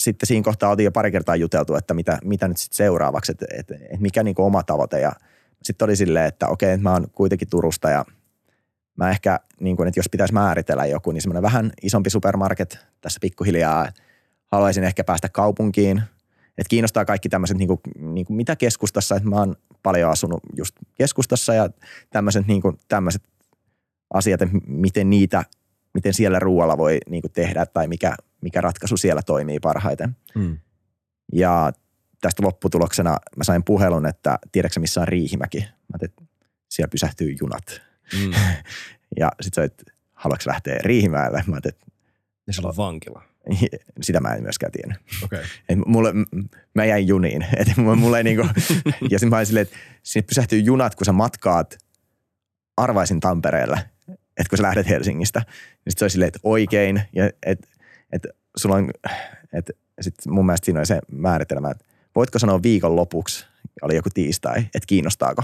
sitten 0.03 0.27
siinä 0.27 0.45
kohtaa 0.45 0.71
oltiin 0.71 0.85
jo 0.85 0.93
pari 0.93 1.13
kertaa 1.13 1.37
juteltu, 1.37 1.75
että 1.75 1.95
mitä, 1.95 2.19
mitä 2.25 2.49
nyt 2.49 2.57
sitten 2.57 2.77
seuraavaksi, 2.77 3.33
että 3.33 3.47
et, 3.59 3.71
et 3.71 4.01
mikä 4.01 4.23
niin 4.23 4.35
oma 4.39 4.63
tavoite 4.63 5.01
ja 5.01 5.13
sitten 5.63 5.87
oli 5.87 5.97
silleen, 5.97 6.27
että 6.27 6.49
okei, 6.49 6.71
että 6.71 6.83
mä 6.83 6.93
oon 6.93 7.07
kuitenkin 7.13 7.49
Turusta 7.49 7.91
ja 7.91 8.05
mä 8.97 9.11
ehkä, 9.11 9.41
niin 9.61 9.77
kuin, 9.77 9.89
että 9.89 9.99
jos 9.99 10.09
pitäisi 10.09 10.35
määritellä 10.35 10.87
joku, 10.87 11.13
niin 11.13 11.23
semmoinen 11.23 11.43
vähän 11.43 11.73
isompi 11.83 12.11
supermarket 12.11 12.79
tässä 13.01 13.19
pikkuhiljaa. 13.23 13.89
Haluaisin 14.53 14.85
ehkä 14.85 15.05
päästä 15.05 15.29
kaupunkiin. 15.29 16.03
Että 16.59 16.69
kiinnostaa 16.69 17.05
kaikki 17.05 17.29
tämmöiset, 17.29 17.57
niin 17.57 17.69
kuin, 17.69 17.81
niin 17.99 18.27
kuin 18.27 18.37
mitä 18.37 18.57
keskustassa, 18.57 19.17
että 19.17 19.29
mä 19.29 19.37
oon 19.37 19.57
paljon 19.83 20.11
asunut 20.11 20.41
just 20.57 20.77
keskustassa 20.95 21.55
ja 21.55 21.71
tämmöiset, 22.11 22.47
niin 22.47 22.63
kuin, 22.63 22.79
tämmöiset 22.89 23.23
asiat, 24.15 24.43
että 24.43 24.57
miten 24.67 25.11
niitä, 25.11 25.45
miten 25.95 26.15
siellä 26.15 26.39
ruoalla 26.39 26.79
voi 26.79 26.99
niin 27.09 27.23
kuin 27.23 27.33
tehdä 27.33 27.67
tai 27.67 27.89
mikä, 27.89 28.17
mikä 28.43 28.61
ratkaisu 28.61 28.97
siellä 28.97 29.23
toimii 29.23 29.61
parhaiten. 29.61 30.17
Mm. 30.35 30.59
Ja 31.33 31.73
tästä 32.21 32.43
lopputuloksena 32.43 33.17
mä 33.37 33.45
sain 33.45 33.65
puhelun, 33.65 34.07
että 34.07 34.39
tiedätkö 34.53 34.81
missä 34.81 35.01
on 35.01 35.09
Riihimäki? 35.09 35.59
Mä 35.59 35.99
että 36.03 36.23
siellä 36.69 36.91
pysähtyy 36.91 37.37
junat. 37.41 37.83
Mm. 38.13 38.31
Ja 39.19 39.33
sit 39.41 39.55
se, 39.55 39.65
että 39.65 39.85
haluatko 40.13 40.51
lähteä 40.51 40.79
Riihimäelle? 40.85 41.45
Mä 41.47 41.55
ajattelin, 41.55 41.79
Ja 42.47 42.53
se 42.53 42.61
on 42.65 42.77
vankila. 42.77 43.23
että 43.73 43.79
sitä 44.07 44.21
mä 44.21 44.35
en 44.35 44.43
myöskään 44.43 44.73
tiennyt. 44.73 44.99
Okay. 45.25 45.45
Et 45.69 45.79
mulle, 45.87 46.13
mä 46.75 46.85
jäin 46.85 47.09
juniin. 47.09 47.47
Et 47.57 47.77
mulle, 47.77 47.97
mulle 47.97 48.19
ei 48.19 48.25
niinku, 48.25 48.47
ja 49.11 49.19
sitten 49.19 49.29
mä 49.29 49.37
olin 49.37 49.47
silleen, 49.47 49.63
että 49.63 49.77
sinne 50.03 50.27
pysähtyy 50.27 50.59
junat, 50.59 50.95
kun 50.95 51.05
sä 51.05 51.13
matkaat 51.13 51.79
arvaisin 52.77 53.21
Tampereelle, 53.21 53.91
että 54.09 54.49
kun 54.51 54.57
sä 54.59 54.63
lähdet 54.63 54.89
Helsingistä. 54.89 55.41
Niin 55.47 55.93
sit 55.93 55.99
se 55.99 56.05
oli 56.05 56.11
silleen, 56.11 56.29
että 56.29 56.41
oikein. 56.43 57.03
Ja 57.13 57.31
et, 57.47 57.69
et 58.13 58.27
sulla 58.57 58.77
on, 58.77 58.91
et, 59.53 59.71
sit 60.01 60.15
mun 60.27 60.47
mielestä 60.47 60.65
siinä 60.65 60.81
oli 60.81 60.87
se 60.87 61.01
määritelmä, 61.13 61.71
että 61.71 61.85
voitko 62.17 62.39
sanoa 62.39 62.63
viikon 62.63 62.97
lopuksi, 62.97 63.47
oli 63.83 63.97
joku 63.97 64.09
tiistai, 64.15 64.59
että 64.59 64.87
kiinnostaako. 64.87 65.43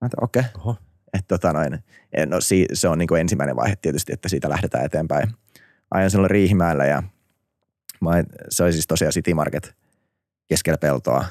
Mä 0.00 0.06
että 0.06 0.16
okei. 0.20 0.42
Okay. 0.54 0.74
Että 1.12 1.28
tota 1.28 1.52
noin, 1.52 1.74
eh, 2.12 2.26
no 2.26 2.40
si, 2.40 2.66
se 2.72 2.88
on 2.88 2.98
niin 2.98 3.08
kuin 3.08 3.20
ensimmäinen 3.20 3.56
vaihe 3.56 3.76
tietysti, 3.76 4.12
että 4.12 4.28
siitä 4.28 4.48
lähdetään 4.48 4.84
eteenpäin. 4.84 5.30
Ajan 5.90 6.10
silloin 6.10 6.30
Riihimäellä 6.30 6.86
ja 6.86 7.02
mä, 8.00 8.24
se 8.48 8.62
oli 8.62 8.72
siis 8.72 8.86
tosiaan 8.86 9.12
City 9.12 9.34
Market 9.34 9.76
keskellä 10.46 10.78
peltoa 10.78 11.24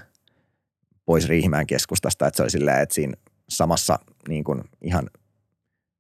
pois 1.05 1.27
Riihimäen 1.27 1.67
keskustasta, 1.67 2.27
että 2.27 2.37
se 2.37 2.43
oli 2.43 2.49
silleen, 2.49 2.81
että 2.81 2.95
siinä 2.95 3.13
samassa 3.49 3.99
niin 4.27 4.43
kuin 4.43 4.63
ihan 4.81 5.09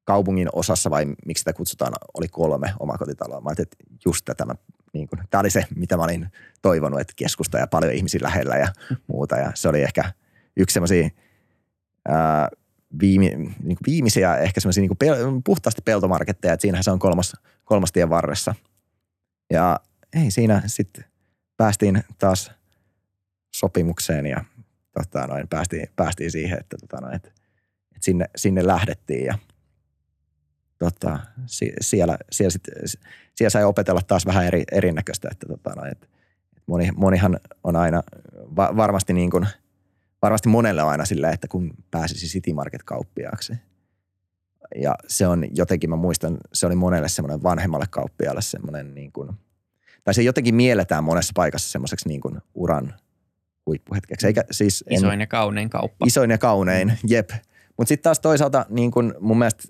kaupungin 0.05 0.49
osassa 0.53 0.89
vai 0.89 1.05
miksi 1.25 1.41
sitä 1.41 1.53
kutsutaan, 1.53 1.93
oli 2.13 2.27
kolme 2.27 2.73
omakotitaloa. 2.79 3.41
Mä 3.41 3.49
ajattelin, 3.49 3.67
että 3.71 3.97
just 4.05 4.25
tätä 4.25 4.45
mä, 4.45 4.55
niin 4.93 5.07
kuin, 5.07 5.19
tämä 5.29 5.39
oli 5.39 5.49
se, 5.49 5.65
mitä 5.75 5.97
mä 5.97 6.03
olin 6.03 6.31
toivonut, 6.61 6.99
että 6.99 7.13
keskusta 7.15 7.57
ja 7.57 7.67
paljon 7.67 7.93
ihmisiä 7.93 8.19
lähellä 8.23 8.55
ja 8.55 8.67
muuta. 9.07 9.35
Ja 9.35 9.51
se 9.55 9.69
oli 9.69 9.81
ehkä 9.81 10.11
yksi 10.57 10.73
semmoisia 10.73 11.09
ää, 12.07 12.49
viimi, 12.99 13.29
niin 13.63 13.77
viimeisiä 13.87 14.37
ehkä 14.37 14.59
semmoisia 14.59 14.81
niin 14.81 14.97
pel, 14.97 15.15
puhtaasti 15.45 15.81
peltomarketteja, 15.85 16.53
että 16.53 16.61
siinähän 16.61 16.83
se 16.83 16.91
on 16.91 16.99
kolmas, 16.99 17.33
kolmas 17.65 17.91
tien 17.91 18.09
varressa. 18.09 18.55
Ja 19.53 19.79
ei 20.13 20.31
siinä 20.31 20.61
sitten 20.65 21.05
päästiin 21.57 22.03
taas 22.19 22.51
sopimukseen 23.55 24.25
ja 24.25 24.45
tota, 24.93 25.27
noin, 25.27 25.47
päästiin, 25.47 25.87
päästiin 25.95 26.31
siihen, 26.31 26.59
että, 26.59 26.77
tota, 26.77 27.01
noin, 27.01 27.15
että, 27.15 27.29
että 27.95 28.05
sinne, 28.05 28.25
sinne 28.35 28.67
lähdettiin 28.67 29.25
ja 29.25 29.37
tota, 30.79 31.19
si, 31.45 31.73
siellä, 31.81 32.17
siellä, 32.31 32.51
sit, 32.51 32.63
siellä 33.35 33.49
sai 33.49 33.63
opetella 33.63 34.01
taas 34.07 34.25
vähän 34.25 34.45
eri, 34.45 34.63
erinäköistä, 34.71 35.29
että, 35.31 35.47
tota, 35.47 35.75
noin, 35.75 35.91
että 35.91 36.07
moni, 36.67 36.89
monihan 36.95 37.39
on 37.63 37.75
aina 37.75 38.03
va, 38.55 38.73
varmasti 38.77 39.13
niin 39.13 39.31
kuin, 39.31 39.47
varmasti 40.21 40.49
monelle 40.49 40.83
on 40.83 40.89
aina 40.89 41.05
sillä, 41.05 41.29
että 41.29 41.47
kun 41.47 41.73
pääsisi 41.91 42.27
City 42.27 42.53
Market-kauppiaaksi. 42.53 43.53
Ja 44.75 44.95
se 45.07 45.27
on 45.27 45.45
jotenkin, 45.55 45.89
mä 45.89 45.95
muistan, 45.95 46.37
se 46.53 46.65
oli 46.67 46.75
monelle 46.75 47.09
semmoinen 47.09 47.43
vanhemmalle 47.43 47.85
kauppiaalle 47.89 48.41
semmoinen 48.41 48.95
niin 48.95 49.11
kuin, 49.11 49.31
tai 50.03 50.13
se 50.13 50.21
jotenkin 50.21 50.55
mielletään 50.55 51.03
monessa 51.03 51.31
paikassa 51.35 51.71
semmoiseksi 51.71 52.07
niin 52.07 52.21
kuin 52.21 52.41
uran 52.53 52.93
huippuhetkeksi. 53.65 54.27
Eikä 54.27 54.43
siis 54.51 54.83
en, 54.87 54.93
Isoin 54.97 55.19
ja 55.19 55.27
kaunein 55.27 55.69
kauppa. 55.69 56.05
isoin 56.05 56.31
ja 56.31 56.37
kaunein, 56.37 56.93
jep. 57.07 57.29
Mutta 57.77 57.87
sitten 57.87 58.03
taas 58.03 58.19
toisaalta 58.19 58.65
niin 58.69 58.91
kun 58.91 59.15
mun 59.19 59.37
mielestä 59.37 59.63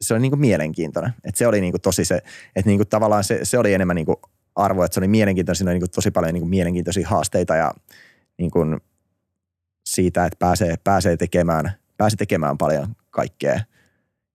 se 0.00 0.14
oli 0.14 0.20
niin 0.20 0.30
kuin 0.30 0.40
mielenkiintoinen. 0.40 1.12
Et 1.24 1.36
se 1.36 1.46
oli 1.46 1.60
niin 1.60 1.72
kuin 1.72 1.80
tosi 1.80 2.04
se, 2.04 2.16
että 2.56 2.66
niin 2.66 2.78
kuin 2.78 2.88
tavallaan 2.88 3.24
se, 3.24 3.40
se 3.42 3.58
oli 3.58 3.74
enemmän 3.74 3.96
niin 3.96 4.06
kuin 4.06 4.16
arvo, 4.54 4.84
että 4.84 4.94
se 4.94 5.00
oli 5.00 5.08
mielenkiintoinen. 5.08 5.56
Siinä 5.56 5.70
oli 5.70 5.74
niin 5.74 5.80
kuin 5.80 5.90
tosi 5.90 6.10
paljon 6.10 6.34
niin 6.34 6.42
kuin 6.42 6.50
mielenkiintoisia 6.50 7.08
haasteita 7.08 7.56
ja 7.56 7.74
niin 8.38 8.50
kuin 8.50 8.80
siitä, 9.86 10.26
että 10.26 10.36
pääsee, 10.38 10.74
pääsee, 10.84 11.16
tekemään, 11.16 11.72
pääsee 11.96 12.16
tekemään 12.16 12.58
paljon 12.58 12.96
kaikkea 13.10 13.60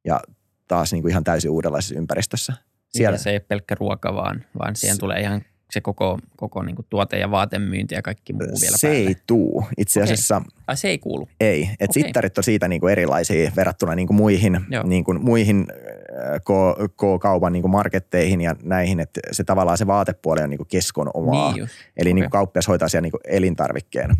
ja 0.05 0.19
taas 0.67 0.91
niin 0.91 1.01
kuin 1.01 1.11
ihan 1.11 1.23
täysin 1.23 1.51
uudenlaisessa 1.51 1.95
ympäristössä. 1.95 2.53
Siellä 2.89 3.17
se 3.17 3.29
ei 3.29 3.35
ole 3.35 3.45
pelkkä 3.47 3.75
ruoka, 3.75 4.13
vaan, 4.13 4.45
vaan 4.59 4.75
siihen 4.75 4.99
tulee 4.99 5.19
ihan 5.19 5.41
se 5.75 5.81
koko, 5.81 6.19
koko 6.37 6.63
niin 6.63 6.75
kuin 6.75 6.85
tuote- 6.89 7.17
ja 7.19 7.31
vaatemyynti 7.31 7.95
ja 7.95 8.01
kaikki 8.01 8.33
muu 8.33 8.41
vielä 8.61 8.77
se 8.77 8.87
päälle. 8.87 9.07
ei 9.07 9.15
tuu. 9.27 9.65
Itse 9.77 10.01
asiassa 10.03 10.41
Ai 10.67 10.77
se 10.77 10.87
ei 10.87 10.97
kuulu. 10.97 11.29
Ei, 11.39 11.61
että 11.79 11.83
Okei. 11.89 12.03
sittarit 12.03 12.37
on 12.37 12.43
siitä 12.43 12.67
niinku 12.67 12.87
erilaisia 12.87 13.51
verrattuna 13.55 13.95
niinku 13.95 14.13
muihin, 14.13 14.59
Joo. 14.69 14.83
niinku 14.83 15.13
muihin 15.13 15.65
äh, 15.69 16.39
K- 16.41 16.91
K-kaupan 16.97 17.53
niinku 17.53 17.67
marketteihin 17.67 18.41
ja 18.41 18.55
näihin, 18.63 18.99
että 18.99 19.19
se 19.31 19.43
tavallaan 19.43 19.77
se 19.77 19.87
vaatepuoli 19.87 20.41
on 20.41 20.49
niinku 20.49 20.65
keskon 20.65 21.11
omaa. 21.13 21.51
Niin 21.51 21.59
just. 21.59 21.73
Eli 21.97 22.09
Okei. 22.09 22.13
niinku 22.13 22.29
kauppias 22.29 22.67
hoitaa 22.67 22.87
siellä 22.87 23.01
niinku 23.01 23.19
elintarvikkeen. 23.27 24.11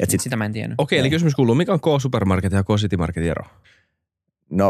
Et 0.00 0.10
sit, 0.10 0.20
Sitä 0.20 0.36
mä 0.36 0.44
en 0.44 0.52
tiennyt. 0.52 0.74
Okei, 0.80 0.98
eli 0.98 1.10
kysymys 1.10 1.34
kuuluu, 1.34 1.54
mikä 1.54 1.72
on 1.72 1.80
K-supermarketin 1.80 2.56
ja 2.56 2.64
K-city 2.64 2.96
marketin 2.96 3.30
ero? 3.30 3.44
no, 4.50 4.68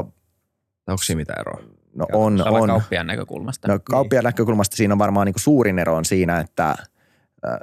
onko 0.86 1.02
siinä 1.02 1.16
mitään 1.16 1.40
eroa? 1.40 1.60
No 1.94 2.06
on, 2.12 2.36
Tällä 2.44 2.58
on. 2.58 2.68
kauppiaan 2.68 3.06
näkökulmasta. 3.06 3.68
No 3.68 3.78
kauppiaan 3.84 4.24
näkökulmasta 4.24 4.76
siinä 4.76 4.94
on 4.94 4.98
varmaan 4.98 5.26
niinku 5.26 5.38
suurin 5.38 5.78
ero 5.78 5.96
on 5.96 6.04
siinä, 6.04 6.40
että 6.40 6.76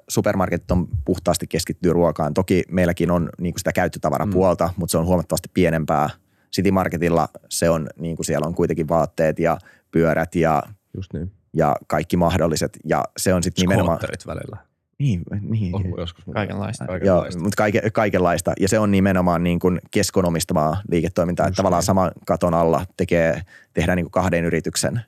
supermarketit 0.07 0.71
on 0.71 0.87
puhtaasti 1.05 1.47
keskittyy 1.47 1.93
ruokaan. 1.93 2.33
Toki 2.33 2.63
meilläkin 2.69 3.11
on 3.11 3.29
niinku 3.39 3.57
sitä 3.59 3.73
käyttötavarapuolta, 3.73 4.67
mm. 4.67 4.73
mutta 4.77 4.91
se 4.91 4.97
on 4.97 5.05
huomattavasti 5.05 5.49
pienempää. 5.53 6.09
City 6.55 6.71
Marketilla 6.71 7.29
se 7.49 7.69
on, 7.69 7.87
niin 7.99 8.15
kuin 8.15 8.25
siellä 8.25 8.47
on 8.47 8.55
kuitenkin 8.55 8.87
vaatteet 8.87 9.39
ja 9.39 9.57
pyörät 9.91 10.35
ja, 10.35 10.63
Just 10.95 11.13
niin. 11.13 11.31
ja 11.53 11.75
kaikki 11.87 12.17
mahdolliset. 12.17 12.79
Ja 12.85 13.03
se 13.17 13.33
on 13.33 13.43
sitten 13.43 13.63
nimenomaan... 13.63 13.99
Välillä. 14.27 14.57
Niin, 15.01 15.21
niin. 15.41 15.75
On 15.75 15.83
joskus. 15.97 16.25
Kaikenlaista. 16.33 16.83
mielestä. 16.85 17.07
Joo, 17.07 17.15
Kaikenlaista. 17.15 17.39
mutta 17.43 17.55
kaike, 17.57 17.81
kaikenlaista. 17.93 18.53
Ja 18.59 18.67
se 18.67 18.79
on 18.79 18.91
nimenomaan 18.91 19.43
niin 19.43 19.59
kuin 19.59 19.79
keskon 19.91 20.25
omistamaa 20.25 20.81
liiketoimintaa. 20.91 21.45
Just 21.45 21.49
Että 21.51 21.57
tavallaan 21.57 21.79
niin. 21.81 21.85
saman 21.85 22.11
katon 22.25 22.53
alla 22.53 22.85
tekee, 22.97 23.41
tehdään 23.73 23.95
niin 23.95 24.05
kuin 24.05 24.11
kahden 24.11 24.45
yrityksen, 24.45 25.01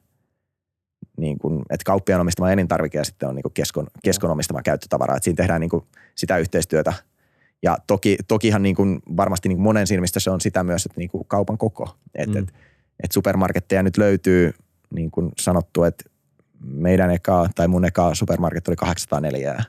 niin 1.18 1.38
kuin, 1.38 1.62
että 1.70 1.84
kauppiaan 1.86 2.22
omistama 2.22 2.52
elintarvike 2.52 2.98
ja 2.98 3.04
sitten 3.04 3.30
on 3.30 3.36
niin 3.36 3.44
kuin 3.44 3.54
keskon, 3.54 3.88
keskon 4.04 4.32
omistama 4.32 4.62
käyttötavara. 4.62 5.16
Että 5.16 5.24
siinä 5.24 5.38
tehdään 5.38 5.62
niin 5.62 5.70
kuin 5.70 5.84
sitä 6.16 6.38
yhteistyötä. 6.38 6.94
Ja 7.64 7.78
toki, 7.88 8.18
tokihan 8.28 8.64
niin 8.64 8.76
kuin 8.76 9.00
varmasti 9.18 9.50
niin 9.50 9.58
kuin 9.58 9.64
monen 9.64 9.88
silmistä 9.88 10.20
se 10.20 10.32
on 10.32 10.42
sitä 10.42 10.64
myös, 10.64 10.86
että 10.86 10.98
niin 11.00 11.10
kuin 11.10 11.24
kaupan 11.28 11.58
koko. 11.58 11.96
Että 12.16 12.40
Mm. 12.40 12.44
et, 12.44 12.54
et 13.04 13.12
supermarketteja 13.12 13.84
nyt 13.84 13.98
löytyy, 13.98 14.54
niin 14.96 15.12
kuin 15.12 15.32
sanottu, 15.40 15.84
että 15.84 16.06
meidän 16.66 17.12
eka 17.12 17.50
tai 17.56 17.68
mun 17.68 17.86
eka 17.86 18.16
supermarket 18.16 18.68
oli 18.68 18.76
804 18.76 19.64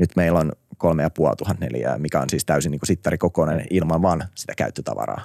nyt 0.00 0.16
meillä 0.16 0.38
on 0.38 0.52
kolme 0.76 1.02
ja 1.02 1.10
puoli 1.10 1.36
tuhat 1.36 1.60
neliöä, 1.60 1.98
mikä 1.98 2.20
on 2.20 2.30
siis 2.30 2.44
täysin 2.44 2.70
niin 2.70 2.80
kuin 2.80 2.86
sittarikokoinen 2.86 3.66
ilman 3.70 4.02
vaan 4.02 4.24
sitä 4.34 4.52
käyttötavaraa. 4.56 5.24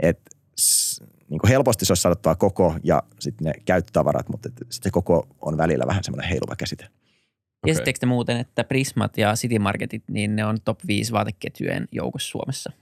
Et, 0.00 0.20
niin 1.28 1.40
kuin 1.40 1.48
helposti 1.48 1.84
se 1.84 1.92
olisi 1.92 2.02
sanottava 2.02 2.34
koko 2.34 2.74
ja 2.82 3.02
sitten 3.20 3.44
ne 3.44 3.52
käyttötavarat, 3.64 4.28
mutta 4.28 4.48
se 4.70 4.90
koko 4.90 5.26
on 5.40 5.56
välillä 5.56 5.84
vähän 5.86 6.04
semmoinen 6.04 6.28
heiluva 6.28 6.56
käsite. 6.56 6.88
Tiesittekö 7.64 7.98
te 7.98 8.06
muuten, 8.06 8.36
että 8.36 8.64
Prismat 8.64 9.18
ja 9.18 9.34
City 9.34 9.58
Marketit, 9.58 10.02
niin 10.10 10.36
ne 10.36 10.44
on 10.44 10.58
top 10.64 10.78
5 10.86 11.12
vaateketjujen 11.12 11.88
joukossa 11.92 12.30
Suomessa? 12.30 12.72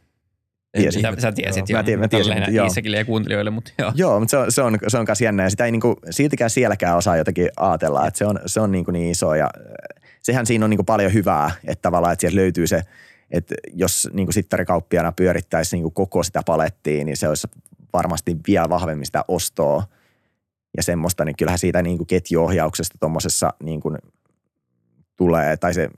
Tiesin. 0.72 1.02
Sä, 1.02 1.12
sä 1.18 1.32
tiesit 1.32 1.68
Joo. 1.68 1.78
jo. 1.78 1.78
Mä 1.78 1.84
tiesin- 1.84 2.00
mä 2.00 2.08
tiesin, 2.08 2.36
mutta 2.36 2.50
joo. 2.50 2.68
Ja 2.96 3.04
kuuntelijoille, 3.04 3.50
mutta 3.50 3.72
joo. 3.78 3.92
Joo, 3.94 4.20
mutta 4.20 4.30
se 4.30 4.36
on, 4.36 4.52
se 4.52 4.62
on, 4.62 4.78
se 4.88 4.98
on 4.98 5.04
myös 5.08 5.20
jännä 5.20 5.42
ja 5.42 5.50
sitä 5.50 5.64
ei 5.64 5.72
niin 5.72 5.80
kuin, 5.80 5.96
siltikään 6.10 6.50
sielläkään 6.50 6.96
osaa 6.96 7.16
jotenkin 7.16 7.48
ajatella, 7.56 8.06
että 8.06 8.18
se 8.18 8.26
on, 8.26 8.40
se 8.46 8.60
on 8.60 8.72
niin, 8.72 8.84
kuin 8.84 8.92
niin 8.92 9.10
iso 9.10 9.34
ja 9.34 9.50
sehän 10.22 10.46
siinä 10.46 10.64
on 10.64 10.70
niin 10.70 10.78
kuin 10.78 10.86
paljon 10.86 11.12
hyvää, 11.12 11.50
että 11.64 11.82
tavallaan, 11.82 12.12
että 12.12 12.20
sieltä 12.20 12.36
löytyy 12.36 12.66
se, 12.66 12.82
että 13.30 13.54
jos 13.72 14.08
niin 14.12 14.26
kuin 14.26 14.34
sittarikauppiana 14.34 15.12
pyörittäisi 15.12 15.76
niin 15.76 15.82
kuin 15.82 15.94
koko 15.94 16.22
sitä 16.22 16.42
palettia, 16.46 17.04
niin 17.04 17.16
se 17.16 17.28
olisi 17.28 17.48
varmasti 17.92 18.36
vielä 18.48 18.68
vahvemmin 18.68 19.06
sitä 19.06 19.24
ostoa 19.28 19.82
ja 20.76 20.82
semmoista, 20.82 21.24
niin 21.24 21.36
kyllähän 21.36 21.58
siitä 21.58 21.82
niin 21.82 21.96
kuin 21.96 22.06
ketjuohjauksesta 22.06 22.98
tuommoisessa 23.00 23.54
niin 23.62 23.80
kuin 23.80 23.98
tulee, 25.16 25.56
tai 25.56 25.74
se, 25.74 25.90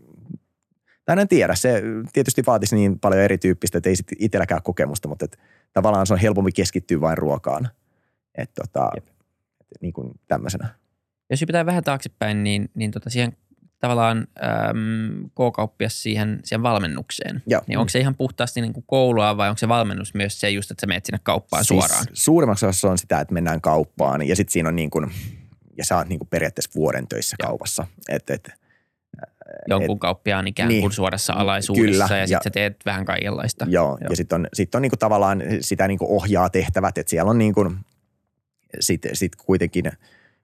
tai 1.04 1.20
en 1.20 1.28
tiedä, 1.28 1.54
se 1.54 1.82
tietysti 2.12 2.42
vaatisi 2.46 2.76
niin 2.76 2.98
paljon 2.98 3.22
erityyppistä, 3.22 3.78
että 3.78 3.88
ei 3.88 3.96
sitten 3.96 4.18
itselläkään 4.20 4.62
kokemusta, 4.62 5.08
mutta 5.08 5.24
että 5.24 5.38
tavallaan 5.72 6.06
se 6.06 6.12
on 6.12 6.18
helpompi 6.18 6.52
keskittyä 6.52 7.00
vain 7.00 7.18
ruokaan. 7.18 7.68
Että 8.34 8.62
tota, 8.62 8.90
et 8.96 9.12
niin 9.80 9.92
kuin 9.92 10.10
tämmöisenä. 10.28 10.68
Jos 11.30 11.40
hypätään 11.40 11.66
vähän 11.66 11.84
taaksepäin, 11.84 12.44
niin, 12.44 12.70
niin 12.74 12.90
tota 12.90 13.10
siihen 13.10 13.36
tavallaan 13.82 14.18
äm, 14.18 15.30
K-kauppias 15.30 16.02
siihen, 16.02 16.40
siihen 16.44 16.62
valmennukseen. 16.62 17.42
Joo. 17.46 17.62
Niin 17.66 17.78
onko 17.78 17.88
se 17.88 17.98
ihan 17.98 18.14
puhtaasti 18.14 18.60
niin 18.60 18.72
kuin 18.72 18.84
koulua 18.86 19.36
vai 19.36 19.48
onko 19.48 19.58
se 19.58 19.68
valmennus 19.68 20.14
myös 20.14 20.40
se 20.40 20.50
just, 20.50 20.70
että 20.70 20.80
sä 20.80 20.86
menet 20.86 21.06
sinne 21.06 21.20
kauppaan 21.22 21.64
suoraan? 21.64 22.04
Siis 22.04 22.24
suurimmaksi 22.24 22.66
osassa 22.66 22.90
on 22.90 22.98
sitä, 22.98 23.20
että 23.20 23.34
mennään 23.34 23.60
kauppaan 23.60 24.28
ja 24.28 24.36
sitten 24.36 24.52
siinä 24.52 24.68
on 24.68 24.76
niin 24.76 24.90
kuin, 24.90 25.10
ja 25.78 25.84
sä 25.84 25.96
oot 25.96 26.08
niin 26.08 26.18
kuin 26.18 26.28
periaatteessa 26.28 26.70
vuoden 26.74 27.08
töissä 27.08 27.36
Joo. 27.40 27.48
kaupassa. 27.48 27.86
Et, 28.08 28.30
et, 28.30 28.50
Jonkun 29.68 29.98
kauppiaan 29.98 30.46
ikään 30.46 30.68
kuin 30.68 30.80
niin. 30.80 30.92
suorassa 30.92 31.32
alaisuudessa 31.32 32.08
Kyllä, 32.08 32.20
ja 32.20 32.26
sitten 32.26 32.44
sä 32.44 32.50
teet 32.50 32.76
vähän 32.86 33.04
kaikenlaista. 33.04 33.66
Joo, 33.68 33.98
Joo. 34.00 34.10
Ja 34.10 34.16
sitten 34.16 34.40
on, 34.40 34.46
sit 34.54 34.74
on 34.74 34.82
niinku 34.82 34.96
tavallaan 34.96 35.42
sitä 35.60 35.88
niinku 35.88 36.16
ohjaa 36.16 36.50
tehtävät, 36.50 36.98
että 36.98 37.10
siellä 37.10 37.30
on 37.30 37.38
niinku, 37.38 37.72
sit, 38.80 39.02
sit 39.12 39.36
kuitenkin, 39.36 39.92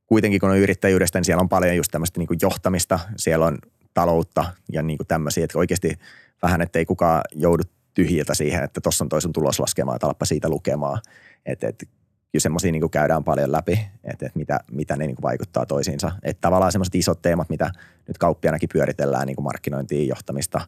kuitenkin 0.08 0.40
kun 0.40 0.50
on 0.50 0.58
yrittäjyydestä, 0.58 1.18
niin 1.18 1.24
siellä 1.24 1.40
on 1.40 1.48
paljon 1.48 1.76
just 1.76 1.90
tämmöistä 1.90 2.20
niinku 2.20 2.34
johtamista, 2.42 2.98
siellä 3.16 3.46
on 3.46 3.58
taloutta 3.94 4.44
ja 4.72 4.82
niinku 4.82 5.04
tämmöisiä, 5.04 5.44
että 5.44 5.58
oikeasti 5.58 5.98
vähän, 6.42 6.62
ettei 6.62 6.84
kukaan 6.84 7.22
joudu 7.34 7.62
tyhjiltä 7.94 8.34
siihen, 8.34 8.64
että 8.64 8.80
tuossa 8.80 9.04
on 9.04 9.08
toi 9.08 9.22
sun 9.22 9.32
tuloslaskelma, 9.32 9.94
että 9.94 10.24
siitä 10.24 10.48
lukemaan. 10.48 11.00
Että 11.46 11.68
et, 11.68 11.88
kyllä 12.32 12.42
semmoisia 12.42 12.72
niinku 12.72 12.88
käydään 12.88 13.24
paljon 13.24 13.52
läpi, 13.52 13.80
että 14.04 14.26
et 14.26 14.34
mitä, 14.34 14.60
mitä 14.70 14.96
ne 14.96 15.06
niinku 15.06 15.22
vaikuttaa 15.22 15.66
toisiinsa. 15.66 16.12
Että 16.22 16.40
tavallaan 16.40 16.72
semmoiset 16.72 16.94
isot 16.94 17.22
teemat, 17.22 17.48
mitä 17.48 17.70
nyt 18.08 18.18
kauppianakin 18.18 18.68
pyöritellään, 18.72 19.26
niin 19.26 19.36
kuin 19.36 19.44
markkinointia, 19.44 20.08
johtamista, 20.08 20.60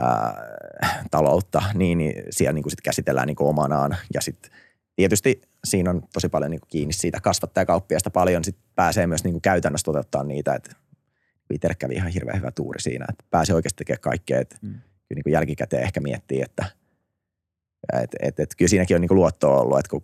ää, 0.00 0.34
taloutta, 1.10 1.62
niin, 1.74 1.98
niin 1.98 2.22
siellä 2.30 2.52
niin 2.52 2.62
kuin 2.62 2.70
sit 2.70 2.80
käsitellään 2.80 3.26
niin 3.26 3.36
kuin 3.36 3.48
omanaan. 3.48 3.96
Ja 4.14 4.20
sitten 4.20 4.50
tietysti 4.96 5.40
siinä 5.64 5.90
on 5.90 6.02
tosi 6.12 6.28
paljon 6.28 6.50
niin 6.50 6.60
kuin 6.60 6.68
kiinni 6.68 6.92
siitä 6.92 7.20
kasvattajakauppiasta 7.20 8.10
paljon. 8.10 8.44
Sitten 8.44 8.64
pääsee 8.74 9.06
myös 9.06 9.24
niin 9.24 9.32
kuin 9.32 9.42
käytännössä 9.42 9.84
toteuttaa 9.84 10.24
niitä, 10.24 10.54
että 10.54 10.76
itselle 11.52 11.74
kävi 11.74 11.94
ihan 11.94 12.08
hirveän 12.10 12.38
hyvä 12.38 12.50
tuuri 12.50 12.80
siinä, 12.80 13.06
että 13.08 13.24
pääsee 13.30 13.54
oikeasti 13.54 13.76
tekemään 13.76 14.00
kaikkea. 14.00 14.40
Että 14.40 14.56
Mm. 14.62 14.68
kyllä 14.72 14.82
niin 15.14 15.22
kuin 15.22 15.32
jälkikäteen 15.32 15.82
ehkä 15.82 16.00
miettii, 16.00 16.42
että 16.42 16.64
et, 18.02 18.10
et, 18.22 18.40
et, 18.40 18.54
kyllä 18.58 18.68
siinäkin 18.68 18.94
on 18.94 19.00
niin 19.00 19.08
kuin 19.08 19.16
luottoa 19.16 19.60
ollut, 19.60 19.78
että 19.78 19.90
kun 19.90 20.02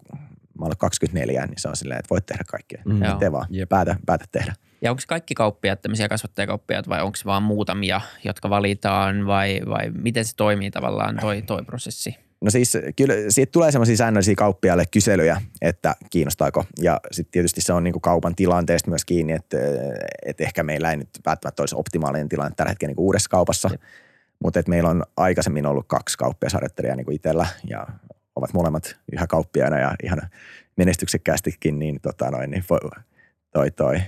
mä 0.59 0.65
olen 0.67 0.77
24, 0.79 1.47
niin 1.47 1.59
se 1.61 1.69
on 1.69 1.77
silleen, 1.77 1.99
että 1.99 2.11
voit 2.11 2.27
tehdä 2.27 2.45
kaikkea. 2.47 2.83
Mm. 2.85 2.95
Mm. 2.95 3.03
Joo. 3.03 3.19
Tee 3.19 3.33
vaan, 3.33 3.47
Jep. 3.51 3.69
päätä, 3.69 3.97
päätä 4.07 4.25
tehdä. 4.33 4.55
Ja 4.83 4.91
onko 4.91 5.03
kaikki 5.09 5.35
kauppiaat 5.35 5.83
tämmöisiä 5.83 6.09
kasvattajakauppiaat 6.09 6.89
vai 6.89 7.03
onko 7.03 7.17
se 7.17 7.25
vaan 7.25 7.43
muutamia, 7.43 8.01
jotka 8.25 8.51
valitaan 8.51 9.27
vai, 9.27 9.61
vai 9.69 9.91
miten 9.91 10.25
se 10.25 10.37
toimii 10.37 10.71
tavallaan 10.71 11.17
toi, 11.21 11.43
toi 11.43 11.65
prosessi? 11.65 12.17
No 12.41 12.51
siis 12.51 12.79
kyllä 12.97 13.15
siitä 13.29 13.53
tulee 13.53 13.73
semmoisia 13.73 13.97
säännöllisiä 13.97 14.35
kauppiaille 14.35 14.85
kyselyjä, 14.91 15.41
että 15.63 15.95
kiinnostaako. 16.11 16.65
Ja 16.81 17.01
sitten 17.13 17.33
tietysti 17.33 17.61
se 17.61 17.73
on 17.73 17.85
niin 17.85 17.93
kuin 17.93 18.03
kaupan 18.03 18.35
tilanteesta 18.35 18.91
myös 18.91 19.05
kiinni, 19.05 19.33
että, 19.33 19.57
että 20.27 20.45
ehkä 20.45 20.63
meillä 20.63 20.91
ei 20.91 20.97
nyt 20.97 21.09
välttämättä 21.27 21.63
olisi 21.63 21.77
optimaalinen 21.79 22.29
tilanne 22.29 22.55
tällä 22.57 22.71
hetkellä 22.71 22.91
niin 22.91 22.97
kuin 22.97 23.05
uudessa 23.05 23.31
kaupassa. 23.31 23.69
Jep. 23.73 23.81
Mutta 24.45 24.61
että 24.61 24.71
meillä 24.71 24.91
on 24.91 25.03
aikaisemmin 25.17 25.67
ollut 25.67 25.87
kaksi 25.89 26.19
kauppiasharjoittelijaa 26.19 26.97
niin 26.97 27.05
kuin 27.05 27.15
itsellä 27.15 27.47
ja 27.65 27.87
ovat 28.37 28.53
molemmat 28.53 28.97
yhä 29.13 29.27
kauppiaina 29.27 29.79
ja 29.79 29.95
ihan 30.03 30.23
menestyksekkäästikin, 30.77 31.79
niin, 31.79 32.01
tota 32.01 32.31
noin, 32.31 32.51
niin 32.51 32.65
voi- 32.71 33.03
toi 33.51 33.71
toi, 33.71 34.01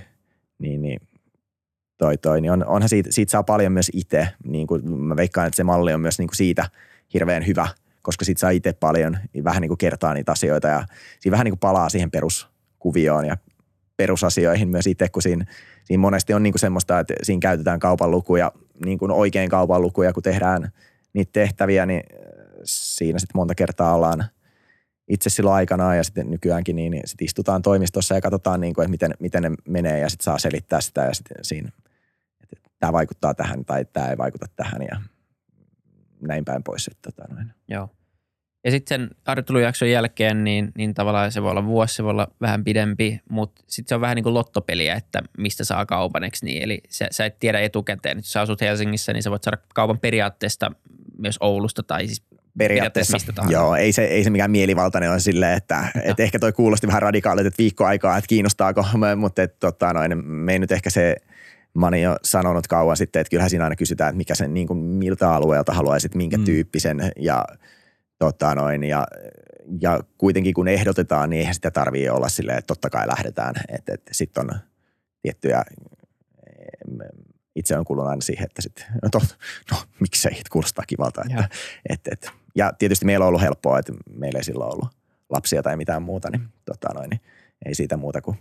niin, 0.59 0.81
niin 0.81 0.99
toi 1.97 2.17
toi, 2.17 2.41
niin 2.41 2.51
on, 2.51 2.65
onhan 2.65 2.89
siitä, 2.89 3.11
siitä 3.11 3.31
saa 3.31 3.43
paljon 3.43 3.71
myös 3.71 3.91
itse. 3.93 4.27
Niin 4.43 4.67
kuin 4.67 4.89
mä 4.89 5.15
veikkaan, 5.15 5.47
että 5.47 5.57
se 5.57 5.63
malli 5.63 5.93
on 5.93 6.01
myös 6.01 6.19
niin 6.19 6.27
kuin 6.27 6.35
siitä 6.35 6.69
hirveän 7.13 7.47
hyvä, 7.47 7.67
koska 8.01 8.25
sit 8.25 8.37
saa 8.37 8.49
itse 8.49 8.73
paljon 8.73 9.17
niin 9.33 9.43
vähän 9.43 9.61
niin 9.61 9.69
kuin 9.69 9.77
kertaa 9.77 10.13
niitä 10.13 10.31
asioita 10.31 10.67
ja 10.67 10.85
siinä 11.19 11.31
vähän 11.31 11.45
niin 11.45 11.51
kuin 11.51 11.59
palaa 11.59 11.89
siihen 11.89 12.11
peruskuvioon 12.11 13.25
ja 13.25 13.37
perusasioihin 13.97 14.69
myös 14.69 14.87
itse, 14.87 15.09
kun 15.09 15.21
siinä, 15.21 15.45
siinä 15.83 16.01
monesti 16.01 16.33
on 16.33 16.43
niin 16.43 16.53
kuin 16.53 16.59
semmoista, 16.59 16.99
että 16.99 17.13
siinä 17.23 17.39
käytetään 17.39 17.79
kaupan 17.79 18.11
lukuja, 18.11 18.51
niin 18.85 18.97
kuin 18.97 19.11
oikein 19.11 19.49
kaupan 19.49 19.81
lukuja, 19.81 20.13
kun 20.13 20.23
tehdään 20.23 20.71
niitä 21.13 21.29
tehtäviä, 21.33 21.85
niin 21.85 22.03
siinä 22.63 23.19
sitten 23.19 23.37
monta 23.37 23.55
kertaa 23.55 23.95
ollaan 23.95 24.25
itse 25.07 25.29
silloin 25.29 25.55
aikanaan 25.55 25.97
ja 25.97 26.03
sitten 26.03 26.31
nykyäänkin, 26.31 26.75
niin, 26.75 26.91
niin 26.91 27.07
sitten 27.07 27.25
istutaan 27.25 27.61
toimistossa 27.61 28.15
ja 28.15 28.21
katsotaan, 28.21 28.61
niin 28.61 28.73
kuin, 28.73 28.83
että 28.83 28.91
miten, 28.91 29.13
miten 29.19 29.43
ne 29.43 29.51
menee 29.67 29.99
ja 29.99 30.09
sitten 30.09 30.23
saa 30.23 30.37
selittää 30.37 30.81
sitä 30.81 31.01
ja 31.01 31.13
sitten 31.13 31.37
siinä, 31.41 31.71
että 32.43 32.69
tämä 32.79 32.93
vaikuttaa 32.93 33.33
tähän 33.33 33.65
tai 33.65 33.85
tämä 33.85 34.09
ei 34.09 34.17
vaikuta 34.17 34.45
tähän 34.55 34.81
ja 34.81 35.01
näin 36.21 36.45
päin 36.45 36.63
pois. 36.63 36.87
Että, 36.87 37.11
tota 37.11 37.33
noin. 37.33 37.53
Joo. 37.67 37.89
Ja 38.65 38.71
sitten 38.71 38.99
sen 38.99 39.09
harjoittelujakson 39.27 39.89
jälkeen, 39.89 40.43
niin, 40.43 40.71
niin 40.77 40.93
tavallaan 40.93 41.31
se 41.31 41.41
voi 41.41 41.51
olla 41.51 41.65
vuosi, 41.65 41.95
se 41.95 42.03
voi 42.03 42.11
olla 42.11 42.27
vähän 42.41 42.63
pidempi, 42.63 43.21
mutta 43.29 43.63
sitten 43.67 43.89
se 43.89 43.95
on 43.95 44.01
vähän 44.01 44.15
niin 44.15 44.23
kuin 44.23 44.33
lottopeliä, 44.33 44.95
että 44.95 45.21
mistä 45.37 45.63
saa 45.63 45.85
kaupan, 45.85 46.23
eikö 46.23 46.37
niin? 46.41 46.63
Eli 46.63 46.81
sä, 46.89 47.07
sä 47.11 47.25
et 47.25 47.39
tiedä 47.39 47.59
etukäteen, 47.59 48.17
että 48.17 48.27
jos 48.27 48.33
sä 48.33 48.41
asut 48.41 48.61
Helsingissä, 48.61 49.13
niin 49.13 49.23
sä 49.23 49.31
voit 49.31 49.43
saada 49.43 49.57
kaupan 49.73 49.99
periaatteesta 49.99 50.71
myös 51.17 51.37
Oulusta 51.39 51.83
tai 51.83 52.07
siis 52.07 52.23
periaatteessa. 52.57 53.17
tahansa. 53.35 53.57
Joo, 53.57 53.75
ei 53.75 53.91
se, 53.91 54.03
ei 54.03 54.23
se 54.23 54.29
mikään 54.29 54.51
mielivaltainen 54.51 55.11
ole 55.11 55.19
silleen, 55.19 55.57
että 55.57 55.87
et 56.03 56.19
ehkä 56.19 56.39
toi 56.39 56.53
kuulosti 56.53 56.87
vähän 56.87 57.01
radikaalilta, 57.01 57.47
että 57.47 57.61
viikko 57.61 57.85
aikaa, 57.85 58.17
että 58.17 58.27
kiinnostaako, 58.27 58.85
mutta 59.15 59.43
et, 59.43 59.59
tota, 59.59 59.93
noin, 59.93 60.25
me 60.25 60.53
ei 60.53 60.59
nyt 60.59 60.71
ehkä 60.71 60.89
se, 60.89 61.15
mä 61.73 61.87
olin 61.87 62.01
jo 62.01 62.15
sanonut 62.23 62.67
kauan 62.67 62.97
sitten, 62.97 63.19
että 63.19 63.29
kyllähän 63.29 63.49
siinä 63.49 63.63
aina 63.63 63.75
kysytään, 63.75 64.09
että 64.09 64.17
mikä 64.17 64.35
sen, 64.35 64.53
niin 64.53 64.67
kuin, 64.67 64.79
miltä 64.79 65.33
alueelta 65.33 65.73
haluaisit, 65.73 66.15
minkä 66.15 66.37
Mm. 66.37 66.41
mm. 66.41 66.45
tyyppisen 66.45 67.11
ja, 67.19 67.45
tota, 68.19 68.55
noin, 68.55 68.83
ja, 68.83 69.07
ja 69.81 69.99
kuitenkin 70.17 70.53
kun 70.53 70.67
ehdotetaan, 70.67 71.29
niin 71.29 71.39
eihän 71.39 71.55
sitä 71.55 71.71
tarvii 71.71 72.09
olla 72.09 72.29
silleen, 72.29 72.57
että 72.57 72.67
totta 72.67 72.89
kai 72.89 73.07
lähdetään, 73.07 73.55
että 73.69 73.93
et, 73.93 74.01
sitten 74.11 74.43
on 74.43 74.59
tiettyjä 75.21 75.63
itse 77.55 77.77
on 77.77 77.85
kuullut 77.85 78.07
aina 78.07 78.21
siihen, 78.21 78.45
että 78.45 78.61
sit, 78.61 78.85
no, 79.03 79.09
to, 79.11 79.21
no 79.71 79.77
miksei, 79.99 80.31
että 80.31 80.49
kuulostaa 80.51 80.85
kivalta. 80.87 81.21
Että, 81.29 81.49
et, 81.89 82.01
et. 82.11 82.31
Ja 82.55 82.73
tietysti 82.79 83.05
meillä 83.05 83.23
on 83.23 83.27
ollut 83.27 83.41
helppoa, 83.41 83.79
että 83.79 83.93
meillä 84.13 84.37
ei 84.37 84.43
silloin 84.43 84.73
ollut 84.73 84.89
lapsia 85.29 85.63
tai 85.63 85.77
mitään 85.77 86.01
muuta, 86.01 86.29
niin, 86.31 86.41
tota 86.65 86.93
noin, 86.93 87.09
niin 87.09 87.21
ei 87.65 87.75
siitä 87.75 87.97
muuta 87.97 88.21
kuin 88.21 88.37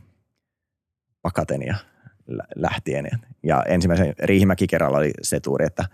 pakaten 1.23 1.63
ja 1.63 1.75
lähtien. 2.57 3.09
Ja, 3.43 3.63
ensimmäisen 3.63 4.15
Riihimäki 4.23 4.67
kerralla 4.67 4.99
oli 4.99 5.11
se 5.23 5.41
tuuri, 5.41 5.67
että 5.67 5.85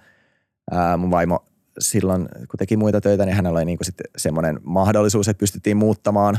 mun 0.99 1.11
vaimo 1.11 1.45
silloin, 1.79 2.29
kun 2.39 2.59
teki 2.59 2.77
muita 2.77 3.01
töitä, 3.01 3.25
niin 3.25 3.37
hänellä 3.37 3.57
oli 3.57 3.65
niinku 3.65 3.85
sit 3.85 3.95
semmoinen 4.17 4.61
mahdollisuus, 4.63 5.29
että 5.29 5.41
pystyttiin 5.41 5.77
muuttamaan. 5.77 6.39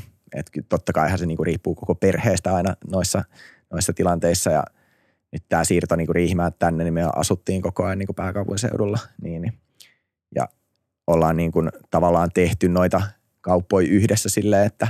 Kyllä 0.52 0.66
totta 0.70 0.94
kaihan 0.94 1.20
se 1.20 1.26
niinku 1.26 1.44
riippuu 1.44 1.76
koko 1.76 1.96
perheestä 1.96 2.56
aina 2.56 2.76
noissa, 2.92 3.24
noissa 3.72 3.94
tilanteissa 3.94 4.52
ja 4.52 4.64
nyt 5.32 5.44
tämä 5.50 5.64
siirto 5.64 5.96
niinku 5.96 6.14
Riihimäät 6.14 6.60
tänne, 6.60 6.84
niin 6.84 6.94
me 6.94 7.02
asuttiin 7.16 7.62
koko 7.62 7.84
ajan 7.84 7.98
niinku 7.98 8.14
pääkaupunkiseudulla. 8.14 9.00
Niin, 9.22 9.42
niin. 9.42 9.54
Ja 10.36 10.48
ollaan 11.08 11.38
niinku 11.38 11.60
tavallaan 11.92 12.30
tehty 12.34 12.70
noita 12.70 13.02
kauppoja 13.42 13.88
yhdessä 13.88 14.30
silleen, 14.30 14.66
että, 14.66 14.88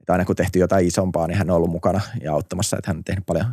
että 0.00 0.12
aina 0.12 0.24
kun 0.24 0.36
tehty 0.36 0.58
jotain 0.58 0.86
isompaa, 0.86 1.26
niin 1.26 1.38
hän 1.38 1.50
on 1.50 1.56
ollut 1.56 1.70
mukana 1.70 2.00
ja 2.22 2.32
auttamassa, 2.32 2.76
että 2.76 2.90
hän 2.90 2.96
on 2.96 3.04
tehnyt 3.04 3.26
paljon 3.26 3.46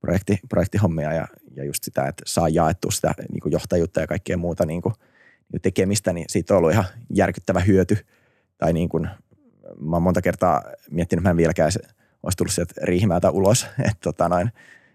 projekti, 0.00 0.38
projektihommia 0.48 1.12
ja, 1.12 1.28
ja 1.56 1.64
just 1.64 1.84
sitä, 1.84 2.06
että 2.06 2.22
saa 2.26 2.48
jaettua 2.48 2.90
sitä 2.90 3.14
niin 3.32 3.40
kuin 3.40 3.52
johtajuutta 3.52 4.00
ja 4.00 4.06
kaikkea 4.06 4.36
muuta 4.36 4.66
niin 4.66 4.82
kuin, 4.82 4.94
tekemistä, 5.62 6.12
niin 6.12 6.24
siitä 6.28 6.54
on 6.54 6.58
ollut 6.58 6.72
ihan 6.72 6.84
järkyttävä 7.14 7.60
hyöty. 7.60 8.06
Tai 8.58 8.72
niin 8.72 8.88
kuin, 8.88 9.08
mä 9.80 9.96
oon 9.96 10.02
monta 10.02 10.22
kertaa 10.22 10.62
miettinyt, 10.90 11.22
mä 11.22 11.30
en 11.30 11.36
vieläkään 11.36 11.70
olisi 12.22 12.36
tullut 12.36 12.52
sieltä 12.52 12.74
riihimäältä 12.82 13.30
ulos, 13.30 13.66
että, 13.78 14.00
tota 14.00 14.28
noin, 14.28 14.48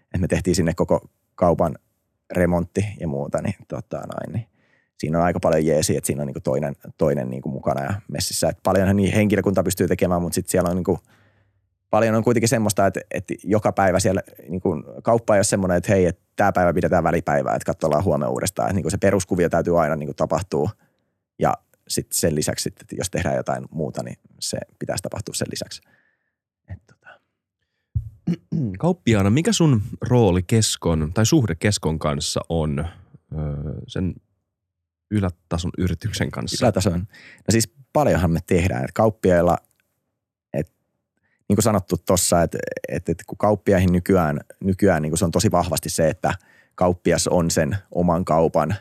että 0.04 0.18
me 0.18 0.28
tehtiin 0.28 0.56
sinne 0.56 0.74
koko 0.74 1.00
kaupan 1.34 1.78
remontti 2.32 2.84
ja 3.00 3.08
muuta, 3.08 3.42
niin, 3.42 3.54
tota 3.68 3.96
noin, 3.96 4.32
niin 4.32 4.46
siinä 4.98 5.18
on 5.18 5.24
aika 5.24 5.40
paljon 5.40 5.66
jeesiä, 5.66 5.98
että 5.98 6.06
siinä 6.06 6.22
on 6.22 6.26
niin 6.26 6.34
kuin 6.34 6.42
toinen, 6.42 6.76
toinen 6.98 7.30
niin 7.30 7.42
kuin 7.42 7.52
mukana 7.52 7.84
ja 7.84 7.94
messissä. 8.08 8.48
Että 8.48 8.60
paljonhan 8.62 8.96
niin 8.96 9.14
henkilökunta 9.14 9.62
pystyy 9.62 9.88
tekemään, 9.88 10.22
mutta 10.22 10.34
sitten 10.34 10.50
siellä 10.50 10.70
on 10.70 10.76
niin 10.76 10.84
kuin, 10.84 10.98
paljon 11.94 12.14
on 12.14 12.24
kuitenkin 12.24 12.48
semmoista, 12.48 12.86
että, 12.86 13.00
että 13.10 13.34
joka 13.44 13.72
päivä 13.72 14.00
siellä 14.00 14.22
niin 14.48 14.60
kuin, 14.60 14.84
kauppa 15.02 15.34
ei 15.34 15.38
ole 15.38 15.44
semmoinen, 15.44 15.76
että 15.76 15.92
hei, 15.92 16.06
että 16.06 16.22
tämä 16.36 16.52
päivä 16.52 16.74
pidetään 16.74 17.04
välipäivää, 17.04 17.54
että 17.54 17.66
katsotaan 17.66 18.04
huomenna 18.04 18.28
uudestaan. 18.28 18.66
Että 18.66 18.74
niin 18.74 18.82
kuin 18.82 18.90
se 18.90 18.98
peruskuvio 18.98 19.48
täytyy 19.48 19.80
aina 19.82 19.96
niin 19.96 20.06
kuin 20.06 20.16
tapahtua 20.16 20.70
ja 21.38 21.54
sitten 21.88 22.18
sen 22.18 22.34
lisäksi, 22.34 22.68
että 22.68 22.96
jos 22.98 23.10
tehdään 23.10 23.36
jotain 23.36 23.64
muuta, 23.70 24.02
niin 24.02 24.16
se 24.40 24.58
pitäisi 24.78 25.02
tapahtua 25.02 25.34
sen 25.34 25.46
lisäksi. 25.50 25.82
Et, 26.68 26.78
tota. 26.86 27.08
Kauppiaana, 28.78 29.30
mikä 29.30 29.52
sun 29.52 29.82
rooli 30.00 30.42
keskon 30.42 31.10
tai 31.14 31.26
suhde 31.26 31.54
keskon 31.54 31.98
kanssa 31.98 32.40
on 32.48 32.78
öö, 32.78 33.44
sen 33.88 34.14
ylätason 35.10 35.70
yrityksen 35.78 36.30
kanssa? 36.30 36.66
Ylätason. 36.66 37.00
No 37.00 37.50
siis 37.50 37.72
paljonhan 37.92 38.30
me 38.30 38.40
tehdään, 38.46 38.80
että 38.80 38.92
kauppiailla, 38.94 39.56
niin 41.48 41.56
kuin 41.56 41.62
sanottu 41.62 41.96
tuossa, 42.06 42.42
että, 42.42 42.58
että, 42.88 43.12
että 43.12 43.24
kun 43.26 43.38
kauppiaihin 43.38 43.92
nykyään, 43.92 44.40
nykyään 44.64 45.02
niin 45.02 45.10
kuin 45.10 45.18
se 45.18 45.24
on 45.24 45.30
tosi 45.30 45.50
vahvasti 45.50 45.90
se, 45.90 46.08
että 46.08 46.34
kauppias 46.74 47.28
on 47.28 47.50
sen 47.50 47.76
oman 47.90 48.24
kaupan 48.24 48.74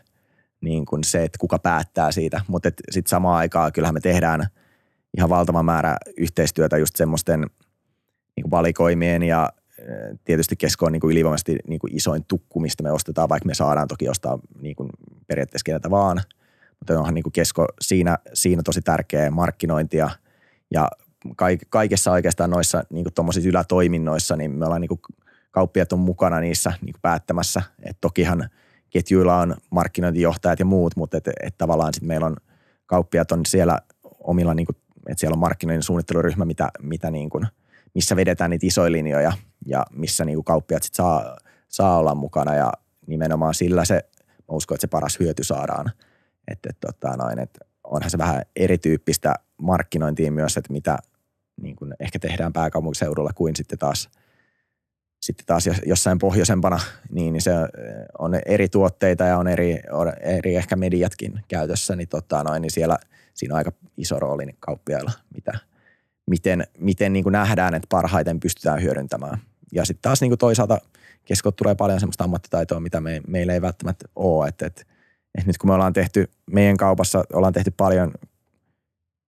niin 0.62 0.86
kuin 0.86 1.04
se, 1.04 1.24
että 1.24 1.38
kuka 1.40 1.60
päättää 1.60 2.12
siitä, 2.12 2.42
mutta 2.48 2.70
sitten 2.92 3.10
samaan 3.10 3.38
aikaan 3.38 3.72
kyllähän 3.72 3.94
me 3.94 4.00
tehdään 4.00 4.48
ihan 5.18 5.30
valtava 5.30 5.64
määrä 5.64 5.98
yhteistyötä 6.18 6.78
just 6.78 6.96
semmoisten 6.96 7.40
niin 8.38 8.52
valikoimien 8.52 9.24
ja 9.24 9.50
tietysti 10.26 10.56
kesko 10.56 10.86
on 10.86 10.92
niin 10.92 11.00
kuin 11.00 11.12
ylivoimaisesti 11.12 11.58
niin 11.68 11.80
kuin 11.80 11.96
isoin 11.96 12.26
tukku, 12.28 12.60
mistä 12.60 12.84
me 12.84 12.92
ostetaan, 12.92 13.30
vaikka 13.30 13.48
me 13.48 13.54
saadaan 13.54 13.88
toki 13.88 14.10
ostaa 14.10 14.40
niin 14.62 14.76
kuin 14.76 14.90
periaatteessa 15.28 15.66
keneltä 15.66 15.90
vaan. 15.90 16.22
Mutta 16.80 17.00
onhan 17.00 17.14
niin 17.14 17.24
kuin 17.24 17.34
kesko 17.34 17.66
siinä, 17.82 18.18
siinä 18.34 18.62
tosi 18.66 18.82
tärkeä 18.82 19.32
markkinointia 19.32 20.10
ja 20.72 20.88
kaikessa 21.70 22.12
oikeastaan 22.12 22.50
noissa 22.50 22.84
niin 22.90 23.04
kuin 23.04 23.46
ylätoiminnoissa, 23.46 24.36
niin 24.36 24.52
me 24.52 24.66
ollaan 24.66 24.82
niin 24.82 25.00
kauppiat 25.52 25.94
on 25.94 26.00
mukana 26.00 26.40
niissä 26.40 26.74
niin 26.82 26.96
päättämässä. 27.02 27.62
Et 27.84 27.98
tokihan 28.02 28.50
ketjuilla 28.90 29.40
on 29.40 29.56
markkinointijohtajat 29.70 30.60
ja 30.60 30.66
muut, 30.66 30.96
mutta 30.96 31.18
et, 31.18 31.28
et 31.44 31.58
tavallaan 31.58 31.94
sit 31.94 32.04
meillä 32.04 32.26
on 32.26 32.36
kauppiat 32.86 33.32
on 33.32 33.46
siellä 33.46 33.80
omilla, 34.20 34.54
niin 34.54 34.68
että 35.08 35.20
siellä 35.20 35.34
on 35.34 35.40
markkinoinnin 35.40 35.84
suunnitteluryhmä, 35.84 36.46
mitä, 36.46 36.70
mitä 36.82 37.12
niin 37.12 37.30
kuin, 37.30 37.48
missä 37.94 38.16
vedetään 38.16 38.50
niitä 38.50 38.68
isoja 38.68 38.92
linjoja 38.92 39.34
ja 39.66 39.86
missä 39.92 40.26
niin 40.26 40.44
kauppiat 40.44 40.84
sit 40.84 40.94
saa, 40.94 41.38
saa 41.68 41.98
olla 41.98 42.16
mukana 42.16 42.56
ja 42.56 42.74
nimenomaan 43.08 43.54
sillä 43.54 43.86
se, 43.86 43.96
mä 44.26 44.56
uskon, 44.56 44.76
että 44.76 44.82
se 44.82 44.88
paras 44.88 45.20
hyöty 45.20 45.44
saadaan. 45.44 45.92
Että 46.48 46.70
et, 46.70 46.78
tota 46.80 47.18
noin, 47.18 47.40
et 47.40 47.60
onhan 47.84 48.10
se 48.10 48.18
vähän 48.18 48.42
erityyppistä 48.56 49.36
markkinointia 49.58 50.32
myös, 50.32 50.58
että 50.58 50.74
mitä 50.74 50.98
niin 51.62 51.76
kuin 51.76 51.94
ehkä 52.00 52.20
tehdään 52.20 52.54
pääkaupunkiseudulla 52.54 53.32
kuin 53.34 53.56
sitten 53.56 53.80
taas– 53.80 54.10
sitten 55.24 55.46
taas 55.46 55.70
jossain 55.86 56.20
pohjoisempana, 56.20 56.80
niin, 57.10 57.34
niin 57.34 57.42
se 57.42 57.52
on 58.20 58.36
eri 58.46 58.70
tuotteita 58.70 59.24
ja 59.24 59.38
on 59.38 59.48
eri, 59.48 59.80
eri 60.22 60.56
ehkä 60.56 60.76
mediatkin 60.76 61.40
käytössä, 61.48 61.96
niin, 61.96 62.10
tota 62.10 62.44
noin, 62.44 62.62
niin 62.62 62.72
siellä 62.72 62.98
siinä 63.34 63.54
on 63.54 63.58
aika 63.58 63.72
iso 63.98 64.20
rooli 64.20 64.46
niin 64.46 64.58
kauppiailla, 64.60 65.12
mitä, 65.34 65.60
miten, 66.30 66.68
miten 66.80 67.14
niin 67.14 67.24
kuin 67.24 67.34
nähdään, 67.34 67.74
että 67.74 67.88
parhaiten 67.90 68.40
pystytään 68.40 68.82
hyödyntämään. 68.82 69.38
Ja 69.72 69.86
sitten 69.86 70.02
taas 70.02 70.22
niin 70.22 70.32
kuin 70.32 70.40
toisaalta 70.40 70.78
keskot 71.26 71.56
tulee 71.56 71.76
paljon 71.76 72.00
sellaista 72.00 72.24
ammattitaitoa, 72.24 72.80
mitä 72.80 73.02
me, 73.02 73.22
meillä 73.28 73.54
ei 73.54 73.62
välttämättä 73.62 74.06
ole. 74.16 74.48
Että, 74.48 74.66
että, 74.66 74.82
että 75.38 75.50
nyt 75.50 75.58
kun 75.58 75.70
me 75.70 75.74
ollaan 75.74 75.94
tehty, 75.94 76.30
meidän 76.52 76.78
kaupassa 76.78 77.24
ollaan 77.34 77.54
tehty 77.54 77.72
paljon 77.78 78.12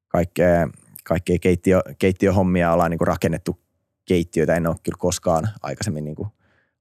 kaikkea, 0.07 0.67
kaikkea 1.07 1.37
keittiö, 1.39 1.81
keittiöhommia, 1.99 2.73
ollaan 2.73 2.91
niin 2.91 2.97
kuin 2.97 3.07
rakennettu 3.07 3.59
keittiöitä, 4.05 4.55
en 4.55 4.67
ole 4.67 4.75
kyllä 4.83 4.97
koskaan 4.99 5.49
aikaisemmin 5.61 6.03
niin 6.03 6.15
kuin 6.15 6.29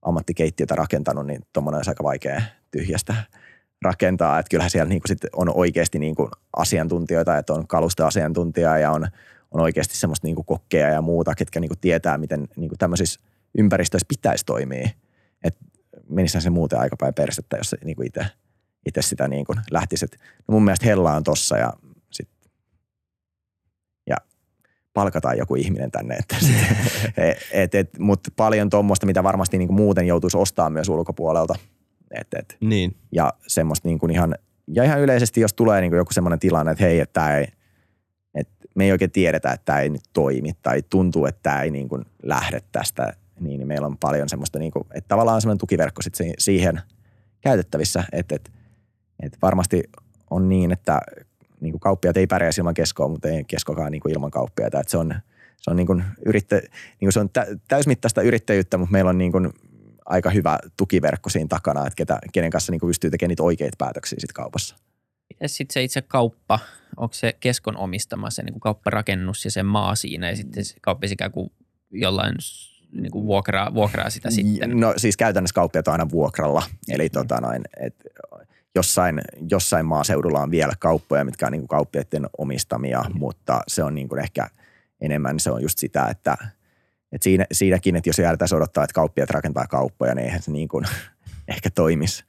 ammattikeittiötä 0.02 0.74
rakentanut, 0.74 1.26
niin 1.26 1.42
tuommoinen 1.52 1.78
olisi 1.78 1.90
aika 1.90 2.04
vaikea 2.04 2.42
tyhjästä 2.70 3.14
rakentaa. 3.82 4.38
Että 4.38 4.50
kyllähän 4.50 4.70
siellä 4.70 4.88
niin 4.88 5.00
kuin 5.00 5.08
sit 5.08 5.18
on 5.32 5.56
oikeasti 5.56 5.98
niin 5.98 6.14
kuin 6.14 6.30
asiantuntijoita, 6.56 7.38
että 7.38 7.52
on 7.52 7.66
kalusteasiantuntija 7.66 8.78
ja 8.78 8.90
on, 8.90 9.06
on 9.50 9.60
oikeasti 9.60 9.96
semmoista 9.96 10.26
niin 10.26 10.34
kuin 10.34 10.46
kokkeja 10.46 10.88
ja 10.88 11.02
muuta, 11.02 11.34
ketkä 11.34 11.60
niin 11.60 11.68
kuin 11.68 11.78
tietää, 11.80 12.18
miten 12.18 12.48
niin 12.56 12.68
kuin 12.68 12.78
tämmöisissä 12.78 13.20
ympäristöissä 13.58 14.06
pitäisi 14.08 14.44
toimia. 14.44 14.88
Että 15.44 15.64
menisihän 16.08 16.42
se 16.42 16.50
muuten 16.50 16.78
aika 16.78 16.96
päin 16.96 17.14
persettä, 17.14 17.56
jos 17.56 17.74
niin 17.84 17.96
kuin 17.96 18.06
itse, 18.06 18.26
itse 18.86 19.02
sitä 19.02 19.28
niin 19.28 19.44
kuin 19.44 19.60
lähtisi. 19.70 20.06
no 20.48 20.52
mun 20.52 20.64
mielestä 20.64 20.86
Hella 20.86 21.12
on 21.12 21.24
tossa 21.24 21.58
ja 21.58 21.72
palkataan 24.94 25.38
joku 25.38 25.54
ihminen 25.54 25.90
tänne. 25.90 26.14
Että 26.14 26.36
et, 27.52 27.74
et, 27.74 27.98
Mutta 27.98 28.30
paljon 28.36 28.70
tuommoista, 28.70 29.06
mitä 29.06 29.22
varmasti 29.22 29.58
niin 29.58 29.68
kuin 29.68 29.76
muuten 29.76 30.06
joutuisi 30.06 30.36
ostamaan 30.36 30.72
myös 30.72 30.88
ulkopuolelta. 30.88 31.54
Et, 32.20 32.26
et. 32.38 32.56
Niin. 32.60 32.96
Ja 33.12 33.32
semmoista 33.46 33.88
niin 33.88 33.98
kuin 33.98 34.12
ihan, 34.12 34.34
ja 34.68 34.84
ihan 34.84 35.00
yleisesti, 35.00 35.40
jos 35.40 35.54
tulee 35.54 35.80
niin 35.80 35.90
kuin 35.90 35.98
joku 35.98 36.12
semmoinen 36.12 36.38
tilanne, 36.38 36.72
että 36.72 36.84
hei, 36.84 37.00
että 37.00 37.36
ei, 37.36 37.46
että 38.34 38.54
me 38.74 38.84
ei 38.84 38.92
oikein 38.92 39.10
tiedetä, 39.10 39.52
että 39.52 39.64
tämä 39.64 39.80
ei 39.80 39.88
nyt 39.88 40.02
toimi 40.12 40.52
tai 40.62 40.82
tuntuu, 40.82 41.26
että 41.26 41.40
tämä 41.42 41.62
ei 41.62 41.70
niin 41.70 41.88
kuin 41.88 42.04
lähde 42.22 42.60
tästä, 42.72 43.12
niin, 43.40 43.66
meillä 43.66 43.86
on 43.86 43.98
paljon 43.98 44.28
semmoista, 44.28 44.58
niin 44.58 44.72
kuin, 44.72 44.84
että 44.94 45.08
tavallaan 45.08 45.40
semmoinen 45.40 45.58
tukiverkko 45.58 46.02
sit 46.02 46.14
siihen 46.38 46.80
käytettävissä, 47.40 48.04
että, 48.12 48.34
että, 48.34 48.50
että 49.22 49.38
varmasti 49.42 49.82
on 50.30 50.48
niin, 50.48 50.72
että 50.72 51.00
niin 51.64 51.72
kuin 51.72 51.80
kauppiaat 51.80 52.16
ei 52.16 52.26
pärjää 52.26 52.50
ilman 52.58 52.74
keskoa, 52.74 53.08
mutta 53.08 53.28
ei 53.28 53.44
keskokaan 53.44 53.92
niin 53.92 54.00
kuin 54.00 54.12
ilman 54.12 54.30
kauppiaita. 54.30 54.80
Että 54.80 54.90
se 54.90 54.98
on, 54.98 55.14
se 55.60 55.70
on, 55.70 55.76
niin 55.76 55.86
kuin 55.86 56.04
yrittä, 56.26 56.56
niin 56.56 56.68
kuin 57.00 57.12
se 57.12 57.20
on 57.20 57.30
täysmittaista 57.68 58.22
yrittäjyyttä, 58.22 58.78
mutta 58.78 58.92
meillä 58.92 59.10
on 59.10 59.18
niin 59.18 59.32
kuin 59.32 59.52
aika 60.04 60.30
hyvä 60.30 60.58
tukiverkko 60.76 61.30
siinä 61.30 61.48
takana, 61.48 61.86
että 61.86 61.96
ketä, 61.96 62.18
kenen 62.32 62.50
kanssa 62.50 62.72
niin 62.72 62.80
kuin 62.80 62.88
pystyy 62.88 63.10
tekemään 63.10 63.28
niitä 63.28 63.42
oikeita 63.42 63.76
päätöksiä 63.78 64.16
sit 64.20 64.32
kaupassa. 64.32 64.76
Miten 65.28 65.48
sitten 65.48 65.74
se 65.74 65.82
itse 65.82 66.02
kauppa, 66.02 66.58
onko 66.96 67.14
se 67.14 67.36
keskon 67.40 67.76
omistama 67.76 68.30
se 68.30 68.42
niin 68.42 68.52
kuin 68.52 68.60
kaupparakennus 68.60 69.44
ja 69.44 69.50
se 69.50 69.62
maa 69.62 69.94
siinä 69.94 70.30
ja 70.30 70.36
sitten 70.36 70.64
kauppi 70.80 71.06
ikään 71.06 71.32
kuin 71.32 71.52
jollain 71.90 72.34
niin 72.92 73.10
kuin 73.10 73.26
vuokraa, 73.26 73.74
vuokraa 73.74 74.10
sitä 74.10 74.30
sitten? 74.30 74.80
No 74.80 74.94
siis 74.96 75.16
käytännössä 75.16 75.54
kauppiat 75.54 75.88
on 75.88 75.92
aina 75.92 76.10
vuokralla. 76.10 76.62
Eli 76.88 77.08
tota 77.08 77.40
noin, 77.40 77.62
et 77.80 77.94
jossain, 78.74 79.20
jossain 79.50 79.86
maaseudulla 79.86 80.40
on 80.40 80.50
vielä 80.50 80.72
kauppoja, 80.78 81.24
mitkä 81.24 81.46
on 81.46 81.52
niin 81.52 81.60
kuin 81.60 81.68
kauppiaiden 81.68 82.26
omistamia, 82.38 83.04
mm. 83.08 83.18
mutta 83.18 83.60
se 83.68 83.82
on 83.82 83.94
niin 83.94 84.08
kuin 84.08 84.22
ehkä 84.22 84.48
enemmän 85.00 85.40
se 85.40 85.50
on 85.50 85.62
just 85.62 85.78
sitä, 85.78 86.06
että, 86.08 86.36
että 87.12 87.24
siinä, 87.24 87.46
siinäkin, 87.52 87.96
että 87.96 88.08
jos 88.08 88.18
jäädään 88.18 88.48
odottaa, 88.56 88.84
että 88.84 88.94
kauppiat 88.94 89.30
rakentaa 89.30 89.66
kauppoja, 89.66 90.14
niin 90.14 90.24
eihän 90.24 90.42
se 90.42 90.50
niin 90.50 90.68
kuin 90.68 90.84
ehkä 91.48 91.70
toimisi. 91.70 92.24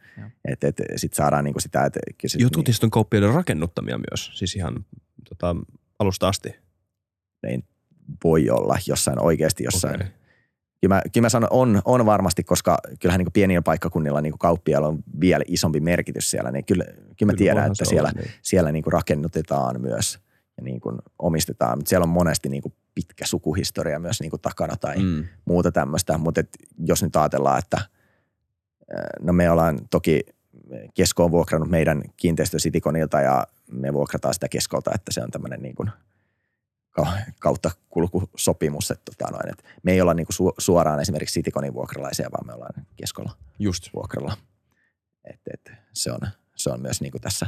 Että 0.45 0.67
et, 0.67 0.81
sitten 0.95 1.15
saadaan 1.15 1.43
niin 1.43 1.53
kuin 1.53 1.61
sitä, 1.61 1.85
että... 1.85 1.99
Sit, 2.25 2.41
Jotkut 2.41 2.67
niin, 2.67 2.75
on 2.83 2.91
kauppiaiden 2.91 3.33
rakennuttamia 3.33 3.97
myös, 4.11 4.31
siis 4.33 4.55
ihan 4.55 4.85
tota, 5.29 5.55
alusta 5.99 6.27
asti. 6.27 6.55
Niin 7.45 7.63
voi 8.23 8.49
olla 8.49 8.77
jossain 8.87 9.21
oikeasti 9.21 9.63
jossain. 9.63 9.95
Okay 9.95 10.24
kyllä 10.81 10.95
mä, 10.95 11.01
kyllä 11.13 11.25
mä 11.25 11.29
sanon, 11.29 11.49
on, 11.51 11.81
on 11.85 12.05
varmasti, 12.05 12.43
koska 12.43 12.77
kyllähän 12.99 13.19
niin 13.19 13.33
pienillä 13.33 13.61
paikkakunnilla 13.61 14.21
niin 14.21 14.39
kauppialla 14.39 14.87
on 14.87 15.03
vielä 15.19 15.43
isompi 15.47 15.79
merkitys 15.79 16.31
siellä, 16.31 16.51
niin 16.51 16.65
kyllä, 16.65 16.83
kyllä 16.85 17.03
mä 17.05 17.15
kyllä 17.17 17.33
tiedän, 17.37 17.71
että 17.71 17.85
siellä, 17.85 18.09
olla, 18.09 18.21
niin. 18.21 18.31
siellä 18.41 18.71
niin 18.71 18.83
rakennutetaan 18.87 19.81
myös 19.81 20.19
ja 20.57 20.63
niin 20.63 20.81
kuin 20.81 20.97
omistetaan, 21.19 21.77
mutta 21.77 21.89
siellä 21.89 22.03
on 22.03 22.09
monesti 22.09 22.49
niin 22.49 22.61
kuin 22.61 22.73
pitkä 22.95 23.25
sukuhistoria 23.25 23.99
myös 23.99 24.21
niin 24.21 24.29
kuin 24.29 24.41
takana 24.41 24.75
tai 24.75 24.97
mm. 24.97 25.25
muuta 25.45 25.71
tämmöistä, 25.71 26.17
mutta 26.17 26.39
et 26.39 26.49
jos 26.79 27.03
nyt 27.03 27.15
ajatellaan, 27.15 27.59
että 27.59 27.81
no 29.21 29.33
me 29.33 29.49
ollaan 29.49 29.79
toki 29.91 30.21
Kesko 30.93 31.23
on 31.23 31.31
vuokrannut 31.31 31.69
meidän 31.69 32.03
kiinteistö 32.17 32.59
Sitikonilta 32.59 33.21
ja 33.21 33.47
me 33.71 33.93
vuokrataan 33.93 34.33
sitä 34.33 34.47
Keskolta, 34.47 34.91
että 34.95 35.11
se 35.11 35.21
on 35.21 35.31
tämmöinen 35.31 35.61
niin 35.61 35.75
kuin– 35.75 35.89
kautta 37.39 37.71
kulkusopimus. 37.89 38.91
Että 38.91 39.11
tota 39.11 39.31
noin, 39.31 39.49
että 39.49 39.63
me 39.83 39.91
ei 39.91 40.01
olla 40.01 40.13
niinku 40.13 40.33
su- 40.33 40.55
suoraan 40.57 40.99
esimerkiksi 40.99 41.39
Citiconin 41.39 41.73
vuokralaisia, 41.73 42.29
vaan 42.31 42.47
me 42.47 42.53
ollaan 42.53 42.85
keskolla 42.95 43.31
Just. 43.59 43.89
vuokralla. 43.93 44.37
Et, 45.29 45.41
et, 45.53 45.71
se, 45.93 46.11
on, 46.11 46.19
se 46.55 46.69
on 46.69 46.81
myös 46.81 47.01
niinku 47.01 47.19
tässä, 47.19 47.47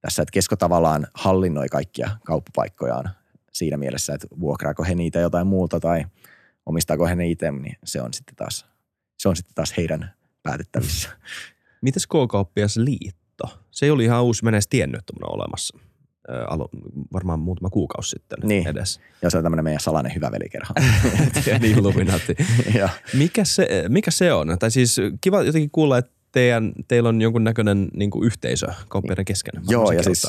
tässä, 0.00 0.22
että 0.22 0.32
kesko 0.32 0.56
tavallaan 0.56 1.06
hallinnoi 1.14 1.68
kaikkia 1.68 2.10
kauppapaikkojaan 2.24 3.10
siinä 3.52 3.76
mielessä, 3.76 4.14
että 4.14 4.26
vuokraako 4.40 4.84
he 4.84 4.94
niitä 4.94 5.20
jotain 5.20 5.46
muuta 5.46 5.80
tai 5.80 6.04
omistaako 6.66 7.06
he 7.06 7.14
ne 7.14 7.28
itse, 7.28 7.50
niin 7.50 7.76
se 7.84 8.02
on 8.02 8.14
sitten 8.14 8.36
taas, 8.36 8.66
se 9.18 9.28
on 9.28 9.36
sitten 9.36 9.54
taas 9.54 9.76
heidän 9.76 10.14
päätettävissä. 10.42 11.08
Mites 11.82 12.06
K-kauppias 12.06 12.76
liitto? 12.76 13.44
Se 13.70 13.92
oli 13.92 14.04
ihan 14.04 14.24
uusi, 14.24 14.44
mä 14.44 14.50
en 14.50 14.54
edes 14.54 14.68
tiennyt, 14.68 14.98
että 14.98 15.12
olemassa 15.22 15.78
alo, 16.48 16.68
varmaan 17.12 17.40
muutama 17.40 17.70
kuukausi 17.70 18.10
sitten 18.10 18.38
niin. 18.42 18.68
edes. 18.68 19.00
Ja 19.22 19.30
se 19.30 19.36
on 19.36 19.42
tämmöinen 19.42 19.64
meidän 19.64 19.80
salainen 19.80 20.14
hyvä 20.14 20.30
velikerho. 20.32 20.74
niin, 21.60 21.78
Illuminati. 21.78 22.36
mikä, 23.18 23.44
se, 23.44 23.84
mikä 23.88 24.10
se 24.10 24.32
on? 24.32 24.56
Tai 24.58 24.70
siis 24.70 25.00
kiva 25.20 25.42
jotenkin 25.42 25.70
kuulla, 25.70 25.98
että 25.98 26.12
teidän, 26.32 26.72
teillä 26.88 27.08
on 27.08 27.20
jonkun 27.20 27.44
näköinen 27.44 27.88
niin 27.94 28.10
kuin 28.10 28.26
yhteisö 28.26 28.66
kauppiaiden 28.88 29.24
kesken. 29.24 29.54
Joo, 29.68 29.92
ja 29.92 30.02
siis, 30.02 30.26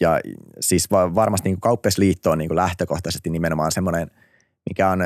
ja 0.00 0.20
siis 0.60 0.90
varmasti 0.90 1.48
niin 1.48 1.60
kauppiasliitto 1.60 2.30
on 2.30 2.38
niin 2.38 2.48
kuin 2.48 2.56
lähtökohtaisesti 2.56 3.30
nimenomaan 3.30 3.72
semmoinen, 3.72 4.10
mikä 4.68 4.90
on, 4.90 5.02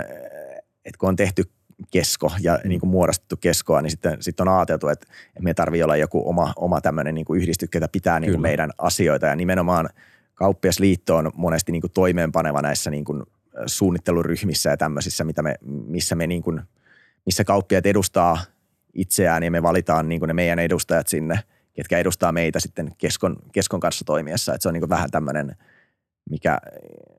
että 0.84 0.98
kun 0.98 1.08
on 1.08 1.16
tehty 1.16 1.44
kesko 1.90 2.32
ja 2.40 2.58
niin 2.64 2.80
kuin 2.80 2.90
muodostettu 2.90 3.36
keskoa, 3.36 3.82
niin 3.82 3.90
sitten, 3.90 4.22
sitten 4.22 4.48
on 4.48 4.56
ajateltu, 4.56 4.88
että, 4.88 5.06
että 5.28 5.42
me 5.42 5.54
tarvii 5.54 5.82
olla 5.82 5.96
joku 5.96 6.28
oma, 6.28 6.52
oma 6.56 6.80
tämmöinen 6.80 7.14
niin 7.14 7.26
yhdistys, 7.34 7.68
ketä 7.68 7.88
pitää 7.88 8.20
niin 8.20 8.32
kuin 8.32 8.42
meidän 8.42 8.70
asioita 8.78 9.26
ja 9.26 9.36
nimenomaan– 9.36 9.88
kauppiasliitto 10.42 11.16
on 11.16 11.30
monesti 11.34 11.72
niin 11.72 11.80
kuin 11.80 11.92
toimeenpaneva 11.92 12.62
näissä 12.62 12.90
niin 12.90 13.04
kuin 13.04 13.22
suunnitteluryhmissä 13.66 14.70
ja 14.70 14.76
tämmöisissä, 14.76 15.24
mitä 15.24 15.42
me, 15.42 15.54
missä, 15.86 16.14
me 16.14 16.26
niin 16.26 16.42
kuin, 16.42 16.60
missä 17.26 17.44
kauppiat 17.44 17.86
edustaa 17.86 18.38
itseään 18.94 19.42
ja 19.42 19.50
me 19.50 19.62
valitaan 19.62 20.08
niin 20.08 20.20
kuin 20.20 20.28
ne 20.28 20.34
meidän 20.34 20.58
edustajat 20.58 21.08
sinne, 21.08 21.38
ketkä 21.74 21.98
edustaa 21.98 22.32
meitä 22.32 22.60
sitten 22.60 22.92
keskon, 22.98 23.36
keskon 23.52 23.80
kanssa 23.80 24.04
toimiessa. 24.04 24.54
Että 24.54 24.62
se 24.62 24.68
on 24.68 24.72
niin 24.72 24.80
kuin 24.80 24.90
vähän 24.90 25.10
tämmöinen, 25.10 25.56
mikä, 26.30 26.58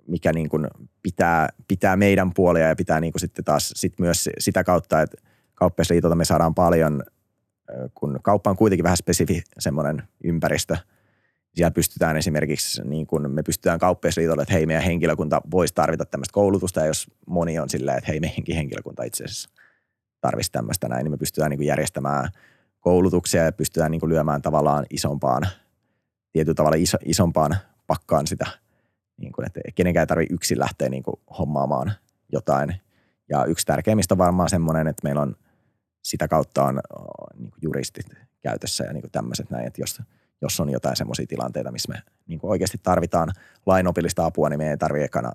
mikä 0.07 0.33
niin 0.33 0.49
kuin 0.49 0.67
pitää, 1.03 1.49
pitää 1.67 1.95
meidän 1.95 2.33
puolia 2.33 2.67
ja 2.67 2.75
pitää 2.75 2.99
niin 2.99 3.13
kuin 3.13 3.21
sitten 3.21 3.45
taas 3.45 3.73
sit 3.75 3.99
myös 3.99 4.29
sitä 4.39 4.63
kautta, 4.63 5.01
että 5.01 5.17
kauppiasliitolta 5.55 6.15
me 6.15 6.25
saadaan 6.25 6.55
paljon, 6.55 7.03
kun 7.93 8.19
kauppa 8.23 8.49
on 8.49 8.57
kuitenkin 8.57 8.83
vähän 8.83 8.97
spesifi 8.97 9.43
semmoinen 9.59 10.03
ympäristö– 10.23 10.77
siellä 11.55 11.71
pystytään 11.71 12.17
esimerkiksi, 12.17 12.81
niin 12.85 13.07
kuin 13.07 13.31
me 13.31 13.43
pystytään 13.43 13.79
kauppiasliitolle, 13.79 14.41
että 14.41 14.53
hei 14.53 14.65
meidän 14.65 14.83
henkilökunta 14.83 15.41
voisi 15.51 15.73
tarvita 15.73 16.05
tämmöistä 16.05 16.33
koulutusta, 16.33 16.79
ja 16.79 16.85
jos 16.85 17.07
moni 17.27 17.59
on 17.59 17.69
silleen, 17.69 17.97
että 17.97 18.11
hei 18.11 18.19
meidänkin 18.19 18.55
henkilökunta 18.55 19.03
itse 19.03 19.23
asiassa 19.23 19.49
tarvitsisi 20.21 20.51
tämmöistä 20.51 20.87
näin, 20.87 21.03
niin 21.03 21.11
me 21.11 21.17
pystytään 21.17 21.49
niin 21.49 21.63
järjestämään 21.63 22.29
koulutuksia 22.79 23.43
ja 23.43 23.51
pystytään 23.51 23.91
niin 23.91 24.09
lyömään 24.09 24.41
tavallaan 24.41 24.85
isompaan, 24.89 25.47
tietyllä 26.31 26.55
tavalla 26.55 26.77
iso, 26.77 26.97
isompaan 27.05 27.55
pakkaan 27.87 28.27
sitä, 28.27 28.45
niin 29.17 29.31
kuin, 29.31 29.45
että 29.45 29.59
kenenkään 29.75 30.01
ei 30.01 30.07
tarvitse 30.07 30.33
yksin 30.33 30.59
lähteä 30.59 30.89
niin 30.89 31.03
hommaamaan 31.39 31.91
jotain. 32.31 32.75
Ja 33.29 33.45
yksi 33.45 33.65
tärkeimmistä 33.65 34.13
on 34.13 34.17
varmaan 34.17 34.49
semmoinen, 34.49 34.87
että 34.87 35.01
meillä 35.03 35.21
on 35.21 35.35
sitä 36.03 36.27
kautta 36.27 36.63
on 36.63 36.81
niin 37.37 37.51
juristit 37.61 38.05
käytössä 38.41 38.83
ja 38.83 38.93
niin 38.93 39.11
tämmöiset 39.11 39.49
näin, 39.49 39.67
että 39.67 39.81
jos, 39.81 40.01
jos 40.43 40.59
on 40.59 40.69
jotain 40.69 40.95
semmoisia 40.95 41.27
tilanteita, 41.27 41.71
missä 41.71 41.93
me 41.93 42.01
niin 42.27 42.39
kuin 42.39 42.51
oikeasti 42.51 42.77
tarvitaan 42.83 43.31
lainopillista 43.65 44.25
apua, 44.25 44.49
niin 44.49 44.57
me 44.57 44.69
ei 44.69 44.77
tarvitse 44.77 45.05
ekana 45.05 45.31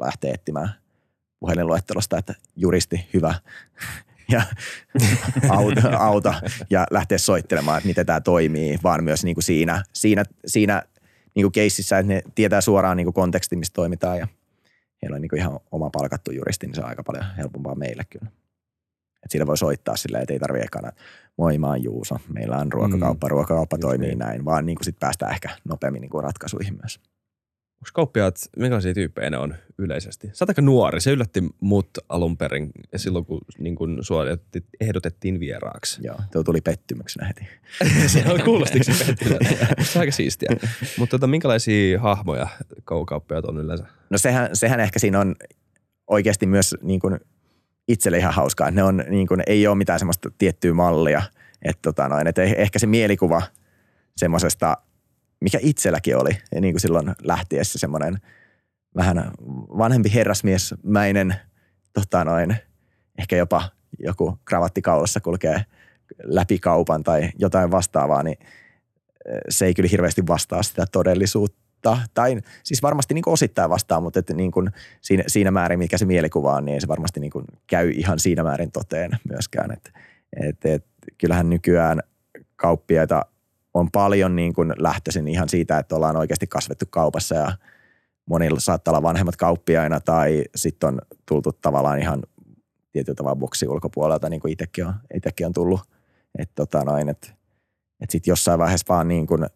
lähteä 0.00 0.34
etsimään 0.34 0.70
puhelinluettelosta, 1.40 2.18
että 2.18 2.34
juristi, 2.56 3.08
hyvä, 3.14 3.34
ja 4.32 4.42
auta, 5.48 5.96
auta 5.96 6.34
ja 6.70 6.86
lähteä 6.90 7.18
soittelemaan, 7.18 7.78
että 7.78 7.88
miten 7.88 8.06
tämä 8.06 8.20
toimii, 8.20 8.78
vaan 8.82 9.04
myös 9.04 9.24
niin 9.24 9.34
kuin 9.34 9.44
siinä, 9.44 9.82
siinä, 9.92 10.24
siinä 10.46 10.82
niin 11.34 11.44
kuin 11.44 11.52
keississä, 11.52 11.98
että 11.98 12.12
ne 12.12 12.22
tietää 12.34 12.60
suoraan 12.60 12.96
niin 12.96 13.06
kuin 13.06 13.14
konteksti, 13.14 13.56
mistä 13.56 13.74
toimitaan 13.74 14.18
ja 14.18 14.28
heillä 15.02 15.14
on 15.14 15.20
niin 15.20 15.30
kuin 15.30 15.40
ihan 15.40 15.60
oma 15.70 15.90
palkattu 15.90 16.30
juristi, 16.30 16.66
niin 16.66 16.74
se 16.74 16.80
on 16.80 16.88
aika 16.88 17.02
paljon 17.02 17.24
helpompaa 17.36 17.74
meille 17.74 18.02
kyllä. 18.10 18.30
Et 19.24 19.30
sillä 19.30 19.46
voi 19.46 19.58
soittaa 19.58 19.96
silleen, 19.96 20.22
että 20.22 20.32
ei 20.32 20.38
tarvitse 20.38 20.66
ekana, 20.66 20.92
moi 21.36 21.58
mä 21.58 21.66
oon 21.66 21.82
Juuso, 21.82 22.16
meillä 22.32 22.56
on 22.56 22.72
ruokakauppa, 22.72 23.26
mm. 23.26 23.30
ruokakauppa 23.30 23.78
toimii 23.78 24.08
niin. 24.08 24.18
näin, 24.18 24.44
vaan 24.44 24.66
niin 24.66 24.76
kuin 24.76 24.84
sit 24.84 24.98
päästään 25.00 25.32
ehkä 25.32 25.48
nopeammin 25.64 26.00
niin 26.00 26.10
kuin 26.10 26.24
ratkaisuihin 26.24 26.78
myös. 26.82 27.00
Onko 27.78 27.90
kauppiaat, 27.92 28.36
minkälaisia 28.56 28.94
tyyppejä 28.94 29.30
ne 29.30 29.38
on 29.38 29.54
yleisesti? 29.78 30.30
Sä 30.32 30.44
aika 30.48 30.62
nuori, 30.62 31.00
se 31.00 31.10
yllätti 31.10 31.42
mut 31.60 31.90
alun 32.08 32.36
perin 32.36 32.70
silloin, 32.96 33.24
kun, 33.24 33.40
niin 33.58 33.76
kun 33.76 33.98
sua 34.00 34.24
ehdotettiin 34.80 35.40
vieraaksi. 35.40 36.00
Joo, 36.04 36.16
tuo 36.32 36.44
tuli 36.44 36.60
pettymyksenä 36.60 37.26
heti. 37.26 37.48
se 38.12 38.24
on 38.32 38.42
kuulostiko 38.42 38.84
se 38.84 38.92
Se 39.84 39.98
on 39.98 40.00
aika 40.00 40.12
siistiä. 40.12 40.48
Mutta 40.98 41.10
tota, 41.18 41.26
minkälaisia 41.26 42.00
hahmoja 42.00 42.48
kauppiaat 42.84 43.44
on 43.44 43.58
yleensä? 43.58 43.84
No 44.10 44.18
sehän, 44.18 44.56
sehän 44.56 44.80
ehkä 44.80 44.98
siinä 44.98 45.20
on 45.20 45.34
oikeasti 46.06 46.46
myös 46.46 46.74
niin 46.82 47.00
kuin 47.00 47.20
itselle 47.88 48.18
ihan 48.18 48.34
hauskaa. 48.34 48.70
Ne 48.70 48.82
on, 48.82 49.04
niin 49.08 49.26
kuin, 49.26 49.42
ei 49.46 49.66
ole 49.66 49.76
mitään 49.76 49.98
semmoista 49.98 50.30
tiettyä 50.38 50.74
mallia. 50.74 51.22
Että 51.62 51.82
tota 51.82 52.08
noin, 52.08 52.26
että 52.26 52.42
ehkä 52.42 52.78
se 52.78 52.86
mielikuva 52.86 53.42
semmoisesta– 54.16 54.76
mikä 55.40 55.58
itselläkin 55.62 56.16
oli 56.16 56.30
ja 56.54 56.60
niin 56.60 56.74
kuin 56.74 56.80
silloin 56.80 57.14
lähtiessä 57.22 57.78
semmoinen 57.78 58.18
vähän 58.96 59.30
vanhempi 59.78 60.14
herrasmiesmäinen, 60.14 61.34
tota 61.92 62.24
noin, 62.24 62.56
ehkä 63.18 63.36
jopa 63.36 63.70
joku 63.98 64.38
kravattikaulassa 64.44 65.20
kulkee 65.20 65.64
läpi 66.22 66.58
kaupan 66.58 67.02
tai 67.02 67.30
jotain 67.38 67.70
vastaavaa, 67.70 68.22
niin 68.22 68.38
eh, 68.40 69.40
se 69.48 69.66
ei 69.66 69.74
kyllä 69.74 69.88
hirveästi 69.88 70.26
vastaa 70.26 70.62
sitä 70.62 70.84
todellisuutta. 70.92 71.67
Tai 72.14 72.40
siis 72.62 72.82
varmasti 72.82 73.14
niin 73.14 73.22
kuin 73.22 73.32
osittain 73.32 73.70
vastaa, 73.70 74.00
mutta 74.00 74.18
että 74.18 74.34
niin 74.34 74.50
kuin 74.50 74.70
siinä, 75.00 75.24
siinä 75.26 75.50
määrin, 75.50 75.78
mikä 75.78 75.98
se 75.98 76.04
mielikuva 76.04 76.54
on, 76.54 76.64
niin 76.64 76.80
se 76.80 76.88
varmasti 76.88 77.20
niin 77.20 77.30
kuin 77.30 77.44
käy 77.66 77.90
ihan 77.90 78.18
siinä 78.18 78.42
määrin 78.42 78.72
toteen 78.72 79.10
myöskään. 79.28 79.72
Et, 79.72 79.92
et, 80.40 80.64
et, 80.64 80.86
kyllähän 81.18 81.50
nykyään 81.50 82.00
kauppiaita– 82.56 83.22
on 83.74 83.90
paljon 83.90 84.36
niin 84.36 84.52
kuin 84.52 84.72
lähtöisin 84.78 85.28
ihan 85.28 85.48
siitä, 85.48 85.78
että 85.78 85.96
ollaan 85.96 86.16
oikeasti 86.16 86.46
kasvettu 86.46 86.84
kaupassa 86.90 87.34
ja 87.34 87.52
monilla 88.26 88.60
saattaa 88.60 88.92
olla 88.92 89.02
vanhemmat 89.02 89.36
kauppiaina 89.36 90.00
tai 90.00 90.44
sitten 90.54 90.88
on 90.88 90.98
tultu 91.28 91.52
tavallaan 91.52 91.98
ihan 91.98 92.22
tietyllä 92.92 93.16
tavalla 93.16 93.36
boksi 93.36 93.68
ulkopuolelta, 93.68 94.28
niin 94.28 94.40
kuin 94.40 94.52
itsekin 94.52 94.86
on, 94.86 94.94
itsekin 95.14 95.46
on 95.46 95.52
tullut. 95.52 95.80
Että 96.38 96.54
tota 96.54 96.84
noin, 96.84 97.08
että 97.08 97.28
et 98.00 98.10
sitten 98.10 98.32
jossain 98.32 98.58
vaiheessa 98.58 98.86
vaan 98.88 99.08
niin 99.08 99.26
kuin, 99.26 99.46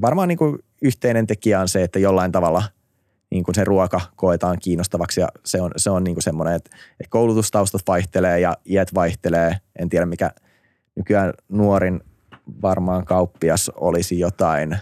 varmaan 0.00 0.28
niin 0.28 0.38
kuin 0.38 0.58
yhteinen 0.82 1.26
tekijä 1.26 1.60
on 1.60 1.68
se, 1.68 1.82
että 1.82 1.98
jollain 1.98 2.32
tavalla 2.32 2.62
niin 3.30 3.44
kuin 3.44 3.54
se 3.54 3.64
ruoka 3.64 4.00
koetaan 4.16 4.58
kiinnostavaksi 4.58 5.20
ja 5.20 5.28
se 5.44 5.60
on, 5.60 5.70
se 5.76 5.90
on 5.90 6.04
niin 6.04 6.14
kuin 6.14 6.22
semmoinen, 6.22 6.54
että, 6.54 6.76
että 7.00 7.10
koulutustaustat 7.10 7.82
vaihtelee 7.86 8.40
ja 8.40 8.56
iät 8.66 8.94
vaihtelee. 8.94 9.56
En 9.78 9.88
tiedä 9.88 10.06
mikä 10.06 10.30
nykyään 10.96 11.32
nuorin 11.48 12.00
varmaan 12.62 13.04
kauppias 13.04 13.70
olisi 13.74 14.18
jotain, 14.18 14.78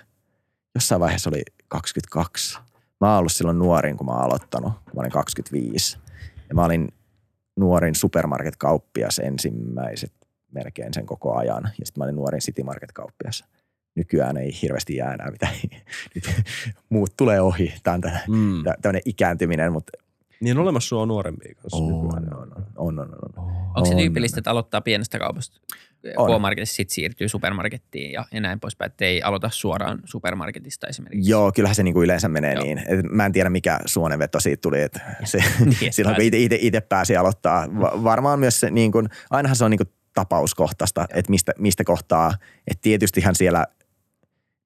jossain 0.74 1.00
vaiheessa 1.00 1.30
oli 1.30 1.42
22. 1.68 2.58
Mä 3.00 3.10
oon 3.10 3.18
ollut 3.18 3.32
silloin 3.32 3.58
nuorin, 3.58 3.96
kun 3.96 4.06
mä 4.06 4.12
oon 4.12 4.24
aloittanut, 4.24 4.72
kun 4.72 4.92
mä 4.94 5.00
olin 5.00 5.10
25. 5.10 5.98
Ja 6.48 6.54
mä 6.54 6.64
olin 6.64 6.88
nuorin 7.56 7.94
supermarket-kauppias 7.94 9.18
ensimmäiset 9.18 10.12
melkein 10.50 10.94
sen 10.94 11.06
koko 11.06 11.36
ajan. 11.36 11.62
Ja 11.62 11.86
sitten 11.86 12.00
mä 12.00 12.04
olin 12.04 12.16
nuorin 12.16 12.40
City 12.40 12.62
Market-kauppias. 12.62 13.44
Nykyään 14.00 14.36
ei 14.36 14.50
hirveästi 14.62 14.96
jää 14.96 15.14
enää 15.14 15.30
mitään. 15.30 15.52
Nyt 16.14 16.24
muut 16.88 17.16
tulee 17.16 17.40
ohi. 17.40 17.74
Tämä 17.82 17.94
on 17.94 18.00
mm. 18.28 18.62
tämmöinen 18.82 19.02
ikääntyminen, 19.04 19.72
mutta 19.72 19.92
niin 20.40 20.58
on 20.58 20.62
olemassa 20.62 20.88
sua 20.88 21.06
nuorempia 21.06 21.54
kanssa. 21.54 21.76
On, 21.76 21.92
on, 21.92 22.32
on, 22.36 22.52
on, 22.76 22.98
on, 22.98 23.08
on. 23.36 23.44
Onko 23.76 23.84
se 23.84 23.94
tyypillistä, 23.94 24.40
että 24.40 24.50
aloittaa 24.50 24.80
pienestä 24.80 25.18
kaupasta? 25.18 25.60
K-marketissa 26.02 26.76
sitten 26.76 26.94
siirtyy 26.94 27.28
supermarkettiin 27.28 28.12
ja, 28.12 28.24
ja 28.32 28.40
näin 28.40 28.60
poispäin, 28.60 28.90
että 28.90 29.04
ei 29.04 29.22
aloita 29.22 29.50
suoraan 29.52 29.98
supermarketista 30.04 30.86
esimerkiksi. 30.86 31.30
Joo, 31.30 31.52
kyllähän 31.52 31.74
se 31.74 31.82
niinku 31.82 32.02
yleensä 32.02 32.28
menee 32.28 32.54
Joo. 32.54 32.64
niin. 32.64 32.78
Et 32.78 33.06
mä 33.10 33.26
en 33.26 33.32
tiedä, 33.32 33.50
mikä 33.50 33.78
suonenveto 33.86 34.40
siitä 34.40 34.60
tuli, 34.60 34.80
että 34.86 35.00
se, 35.24 35.44
niin, 35.80 35.92
silloin 35.92 36.16
kun 36.16 36.24
itse 36.60 36.80
pääsi 36.80 37.16
aloittaa. 37.16 37.66
Varmaan 38.04 38.40
myös 38.40 38.60
se, 38.60 38.70
niin 38.70 38.92
kuin, 38.92 39.08
ainahan 39.30 39.56
se 39.56 39.64
on 39.64 39.70
niin 39.70 39.78
kuin 39.78 39.92
tapauskohtaista, 40.14 41.06
että 41.14 41.30
mistä, 41.30 41.52
mistä 41.58 41.84
kohtaa. 41.84 42.34
Että 42.66 42.82
tietystihän 42.82 43.34
siellä 43.34 43.66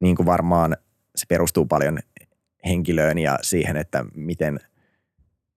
niin 0.01 0.17
kuin 0.17 0.27
varmaan 0.27 0.77
se 1.17 1.27
perustuu 1.29 1.67
paljon 1.67 1.99
henkilöön 2.67 3.19
ja 3.19 3.39
siihen, 3.43 3.77
että 3.77 4.05
miten 4.15 4.61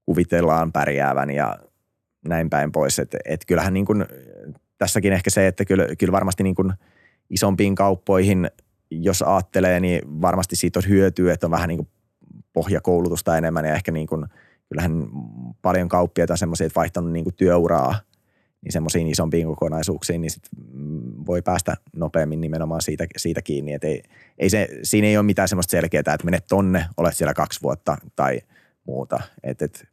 kuvitellaan 0.06 0.72
pärjäävän 0.72 1.30
ja 1.30 1.58
näin 2.28 2.50
päin 2.50 2.72
pois. 2.72 3.00
Että 3.00 3.18
et 3.26 3.46
kyllähän 3.48 3.74
niin 3.74 3.86
kuin 3.86 4.06
tässäkin 4.78 5.14
ehkä 5.14 5.30
se, 5.30 5.48
että 5.48 5.66
kyllä, 5.66 5.88
kyllä 6.00 6.12
varmasti 6.12 6.44
niin 6.44 6.56
kuin 6.56 6.74
isompiin 7.30 7.76
kauppoihin, 7.76 8.52
jos 8.92 9.22
ajattelee, 9.22 9.80
niin 9.80 10.22
varmasti 10.22 10.56
siitä 10.56 10.80
on 10.80 10.90
hyötyä, 10.90 11.34
että 11.34 11.48
on 11.48 11.52
vähän 11.52 11.68
niin 11.68 11.78
kuin 11.78 11.90
pohjakoulutusta 12.54 13.38
enemmän 13.38 13.66
ja 13.66 13.76
ehkä 13.76 13.92
niin 13.92 14.08
kuin, 14.08 14.26
kyllähän 14.70 15.08
paljon 15.62 15.90
kauppiaita 15.90 16.34
on 16.34 16.38
semmoisia, 16.38 16.68
että 16.68 16.80
vaihtanut 16.80 17.12
niin 17.12 17.24
kuin 17.24 17.36
työuraa 17.36 17.96
niin 18.64 18.72
semmoisiin 18.72 19.08
isompiin 19.08 19.48
kokonaisuuksiin, 19.48 20.22
niin 20.22 20.32
sit 20.32 20.50
voi 21.26 21.42
päästä 21.42 21.76
nopeammin 21.96 22.42
nimenomaan 22.42 22.82
siitä, 22.82 23.08
siitä 23.18 23.42
kiinni. 23.42 23.74
Että 23.74 23.88
ei, 23.88 24.04
ei 24.38 24.50
se, 24.50 24.70
siinä 24.84 25.08
ei 25.08 25.18
ole 25.18 25.26
mitään 25.26 25.48
semmoista 25.48 25.72
selkeää, 25.72 26.00
että 26.00 26.26
menet 26.26 26.46
tonne, 26.50 26.86
olet 26.98 27.16
siellä 27.16 27.34
kaksi 27.34 27.62
vuotta 27.62 27.98
tai 28.16 28.42
muuta. 28.88 29.20
Et, 29.44 29.62
et, 29.62 29.88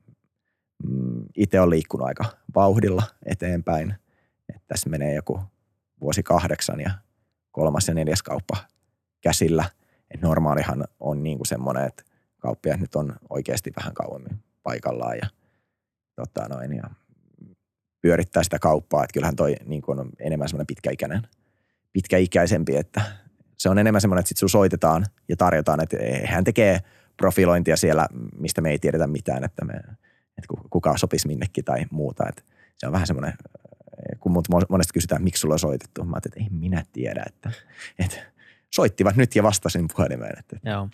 mm, 0.88 1.24
itse 1.36 1.60
on 1.60 1.70
liikkunut 1.70 2.06
aika 2.06 2.24
vauhdilla 2.54 3.02
eteenpäin– 3.26 3.94
että 4.48 4.62
tässä 4.68 4.90
menee 4.90 5.14
joku 5.14 5.40
vuosi 6.00 6.22
kahdeksan 6.22 6.80
ja 6.80 6.90
kolmas 7.50 7.88
ja 7.88 7.94
neljäs 7.94 8.22
kauppa 8.22 8.56
käsillä. 9.20 9.64
Et 10.10 10.20
normaalihan 10.20 10.84
on 11.00 11.22
niin 11.22 11.38
kuin 11.38 11.46
semmoinen, 11.46 11.84
että 11.84 12.02
kauppiaat 12.38 12.80
nyt 12.80 12.94
on 12.94 13.16
oikeasti 13.30 13.72
vähän 13.76 13.94
kauemmin 13.94 14.44
paikallaan 14.62 15.16
ja, 15.16 15.28
tota 16.14 16.48
noin, 16.48 16.76
ja 16.76 16.90
pyörittää 18.04 18.42
sitä 18.42 18.58
kauppaa. 18.58 19.04
Että 19.04 19.14
kyllähän 19.14 19.36
toi 19.36 19.54
niin 19.66 19.82
kuin 19.82 20.00
on 20.00 20.10
enemmän 20.18 20.48
semmoinen 20.48 20.66
pitkäikäinen, 20.66 21.22
pitkäikäisempi, 21.92 22.76
että 22.76 23.00
se 23.58 23.68
on 23.68 23.78
enemmän 23.78 24.00
semmoinen, 24.00 24.20
että 24.20 24.28
sit 24.28 24.36
sun 24.36 24.50
soitetaan 24.50 25.06
ja 25.28 25.36
tarjotaan, 25.36 25.80
että 25.82 25.96
hän 26.24 26.44
tekee 26.44 26.78
profilointia 27.16 27.76
siellä, 27.76 28.06
mistä 28.38 28.60
me 28.60 28.70
ei 28.70 28.78
tiedetä 28.78 29.06
mitään, 29.06 29.44
että, 29.44 29.64
me, 29.64 29.72
että 30.38 30.48
kuka 30.70 30.96
sopisi 30.96 31.28
minnekin 31.28 31.64
tai 31.64 31.84
muuta. 31.90 32.28
Että 32.28 32.42
se 32.76 32.86
on 32.86 32.92
vähän 32.92 33.06
semmoinen 33.06 33.32
kun 34.20 34.32
mut 34.32 34.48
monesti 34.68 34.92
kysytään, 34.92 35.22
miksi 35.22 35.40
sulla 35.40 35.54
on 35.54 35.58
soitettu. 35.58 36.04
Mä 36.04 36.16
että 36.16 36.40
ei 36.40 36.48
minä 36.50 36.84
tiedä, 36.92 37.24
että, 37.26 37.50
että 37.98 38.16
soittivat 38.70 39.16
nyt 39.16 39.36
ja 39.36 39.42
vastasin 39.42 39.86
puhelimeen. 39.96 40.38
Että. 40.38 40.70
Joo. 40.70 40.88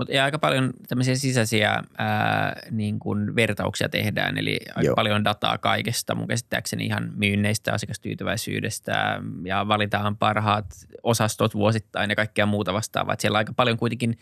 Mutta 0.00 0.24
aika 0.24 0.38
paljon 0.38 0.72
tämmöisiä 0.88 1.14
sisäisiä 1.14 1.82
ää, 1.98 2.62
niin 2.70 2.98
kuin 2.98 3.36
vertauksia 3.36 3.88
tehdään, 3.88 4.38
eli 4.38 4.58
aika 4.68 4.86
Joo. 4.86 4.94
paljon 4.94 5.24
dataa 5.24 5.58
kaikesta, 5.58 6.14
mun 6.14 6.28
käsittääkseni 6.28 6.84
ihan 6.84 7.12
myynneistä, 7.16 7.72
asiakastyytyväisyydestä 7.72 9.20
ja 9.44 9.68
valitaan 9.68 10.16
parhaat 10.16 10.66
osastot 11.02 11.54
vuosittain 11.54 12.10
ja 12.10 12.16
kaikkea 12.16 12.46
muuta 12.46 12.72
vastaavaa. 12.72 13.14
Et 13.14 13.20
siellä 13.20 13.36
on 13.36 13.38
aika 13.38 13.52
paljon 13.52 13.76
kuitenkin 13.76 14.18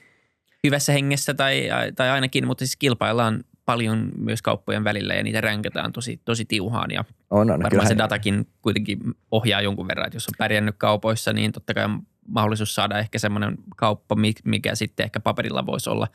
hyvässä 0.65 0.93
hengessä 0.93 1.35
tai, 1.35 1.69
tai 1.97 2.11
ainakin, 2.11 2.47
mutta 2.47 2.67
siis 2.67 2.77
kilpaillaan 2.77 3.45
paljon 3.65 4.11
myös 4.17 4.43
kauppojen 4.43 4.85
välillä 4.85 5.15
ja 5.15 5.23
niitä 5.23 5.41
ränkätään 5.41 5.93
tosi, 5.93 6.21
tosi 6.25 6.45
tiuhaan. 6.45 6.91
Ja 6.91 7.05
on, 7.31 7.51
on, 7.51 7.63
varmaan 7.63 7.89
se 7.89 7.99
datakin 7.99 8.47
kuitenkin 8.63 8.99
ohjaa 9.31 9.61
jonkun 9.61 9.89
verran, 9.89 10.07
että 10.07 10.17
jos 10.17 10.29
on 10.29 10.35
pärjännyt 10.39 10.75
kaupoissa, 10.79 11.33
niin 11.33 11.53
totta 11.53 11.75
kai 11.75 11.89
mahdollisuus 12.29 12.75
saada 12.75 12.99
ehkä 12.99 13.19
semmoinen 13.19 13.57
kauppa, 13.77 14.17
mikä 14.45 14.75
sitten 14.75 15.05
ehkä 15.05 15.21
paperilla 15.21 15.67
voisi 15.67 15.91
olla 15.91 16.09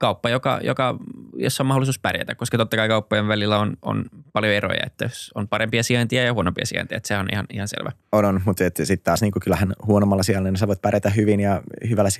kauppa, 0.00 0.28
joka, 0.28 0.60
joka 0.64 0.98
jossa 1.36 1.62
on 1.62 1.66
mahdollisuus 1.66 1.98
pärjätä, 1.98 2.34
koska 2.34 2.58
totta 2.58 2.76
kai 2.76 2.88
kauppojen 2.88 3.28
välillä 3.28 3.58
on, 3.58 3.76
on 3.82 4.04
paljon 4.32 4.54
eroja, 4.54 4.82
että 4.86 5.04
jos 5.04 5.30
on 5.34 5.48
parempia 5.48 5.82
sijaintia 5.82 6.24
ja 6.24 6.32
huonompia 6.32 6.66
sijaintia, 6.66 6.96
että 6.96 7.08
se 7.08 7.18
on 7.18 7.28
ihan, 7.32 7.46
ihan 7.52 7.68
selvä. 7.68 7.92
On, 8.12 8.24
on 8.24 8.40
mutta 8.44 8.64
sitten 8.64 9.04
taas 9.04 9.22
niin 9.22 9.32
kuin 9.32 9.40
kyllähän 9.40 9.72
huonommalla 9.86 10.22
sijainnilla 10.22 10.52
niin 10.52 10.58
sä 10.58 10.66
voit 10.66 10.82
pärjätä 10.82 11.10
hyvin 11.10 11.40
ja 11.40 11.62
hyvällä 11.88 12.10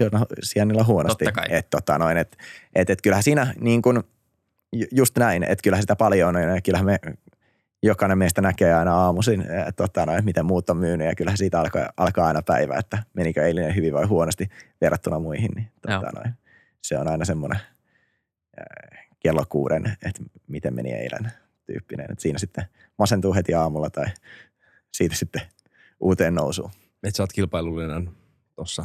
sijainnilla 0.43 0.85
huonosti. 0.85 1.25
Totta 1.25 1.41
kai. 1.41 1.59
Et, 1.59 1.71
tota 1.71 1.99
noin, 1.99 2.17
et, 2.17 2.37
et, 2.75 2.91
et 2.91 3.03
kyllähän 3.03 3.23
siinä 3.23 3.55
niin 3.61 3.83
kuin, 3.83 4.01
just 4.93 5.19
näin, 5.19 5.43
että 5.43 5.63
kyllähän 5.63 5.83
sitä 5.83 5.97
paljon 5.97 6.37
on 6.37 6.43
ja 6.43 6.61
kyllähän 6.61 6.87
me 6.87 6.99
jokainen 7.83 8.19
meistä 8.19 8.41
näkee 8.41 8.75
aina 8.75 8.95
aamuisin, 8.95 9.41
että 9.41 9.73
tota, 9.73 10.07
no, 10.07 10.13
miten 10.23 10.47
muut 10.47 10.71
on 10.71 10.77
myynyt 10.77 11.07
ja 11.07 11.15
kyllähän 11.15 11.39
siitä 11.39 11.61
alkaa, 11.61 11.89
alkaa 11.97 12.27
aina 12.27 12.43
päivä, 12.43 12.77
että 12.77 13.03
menikö 13.15 13.47
eilinen 13.47 13.77
hyvin 13.77 13.95
vai 13.95 14.05
huonosti 14.05 14.49
verrattuna 14.81 15.19
muihin. 15.19 15.51
Niin, 15.55 15.69
tota, 15.83 16.11
no, 16.15 16.33
se 16.83 16.99
on 16.99 17.09
aina 17.09 17.25
semmoinen 17.25 17.59
kello 19.21 19.45
kuuden, 19.49 19.97
että 20.07 20.23
miten 20.49 20.75
meni 20.75 20.93
eilen 20.93 21.33
tyyppinen. 21.67 22.07
Että 22.11 22.23
siinä 22.23 22.39
sitten 22.39 22.65
masentuu 22.99 23.35
heti 23.35 23.55
aamulla 23.55 23.91
tai 23.91 24.07
siitä 24.93 25.17
sitten 25.17 25.43
uuteen 26.01 26.35
nousuun. 26.35 26.71
Että 27.03 27.17
sä 27.17 27.23
oot 27.23 27.33
kilpailullinen 27.33 28.11
tuossa. 28.57 28.85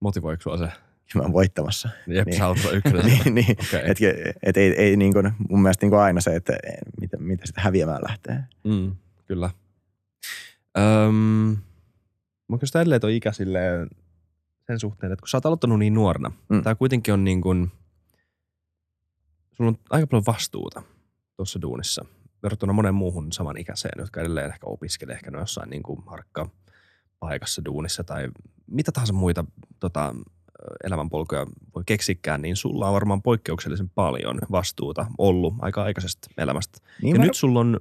Motivoiko 0.00 0.56
se? 0.56 0.68
Mä 1.14 1.22
oon 1.22 1.32
voittamassa. 1.32 1.88
Jep, 2.06 2.26
niin. 2.26 2.38
sä 2.38 2.46
oot 2.46 2.58
ykkönen. 2.72 3.04
niin, 3.24 3.34
niin. 3.34 3.56
Okay. 3.68 3.80
Et, 3.84 3.98
et, 4.42 4.56
ei, 4.56 4.74
ei 4.76 4.96
niin 4.96 5.12
kuin, 5.12 5.32
mun 5.48 5.62
mielestä 5.62 5.84
niin 5.86 5.90
kuin 5.90 6.00
aina 6.00 6.20
se, 6.20 6.36
että 6.36 6.52
mitä, 7.00 7.16
mitä 7.16 7.46
sitä 7.46 7.60
häviämään 7.60 8.02
lähtee. 8.08 8.44
Mm, 8.64 8.96
kyllä. 9.26 9.50
Öm, 10.78 11.56
mä 12.48 12.58
kysyn 12.60 12.80
edelleen 12.80 13.00
toi 13.00 13.16
ikä 13.16 13.32
silleen 13.32 13.88
sen 14.66 14.80
suhteen, 14.80 15.12
että 15.12 15.20
kun 15.20 15.28
sä 15.28 15.36
oot 15.36 15.46
aloittanut 15.46 15.78
niin 15.78 15.94
nuorena, 15.94 16.32
mm. 16.48 16.62
tää 16.62 16.74
kuitenkin 16.74 17.14
on 17.14 17.24
niin 17.24 17.40
kuin, 17.40 17.72
sulla 19.52 19.68
on 19.68 19.78
aika 19.90 20.06
paljon 20.06 20.26
vastuuta 20.26 20.82
tuossa 21.36 21.62
duunissa 21.62 22.04
verrattuna 22.42 22.72
monen 22.72 22.94
muuhun 22.94 23.32
samanikäiseen, 23.32 23.98
jotka 23.98 24.20
edelleen 24.20 24.46
ehkä 24.46 24.66
opiskelee 24.66 25.14
ehkä 25.14 25.30
no 25.30 25.38
jossain 25.38 25.70
niin 25.70 25.82
kuin 25.82 26.02
harkka 26.06 26.48
paikassa 27.18 27.64
duunissa 27.64 28.04
tai 28.04 28.28
mitä 28.66 28.92
tahansa 28.92 29.12
muita 29.12 29.44
tota, 29.80 30.14
elämänpolkuja 30.84 31.46
voi 31.74 31.82
keksikään, 31.86 32.42
niin 32.42 32.56
sulla 32.56 32.86
on 32.86 32.94
varmaan 32.94 33.22
poikkeuksellisen 33.22 33.88
paljon 33.88 34.38
vastuuta 34.50 35.06
ollut 35.18 35.54
aika 35.58 35.82
aikaisesta 35.82 36.28
elämästä. 36.38 36.78
Niin 37.02 37.16
ja 37.16 37.20
mä... 37.20 37.24
nyt 37.24 37.34
sulla 37.34 37.60
on 37.60 37.80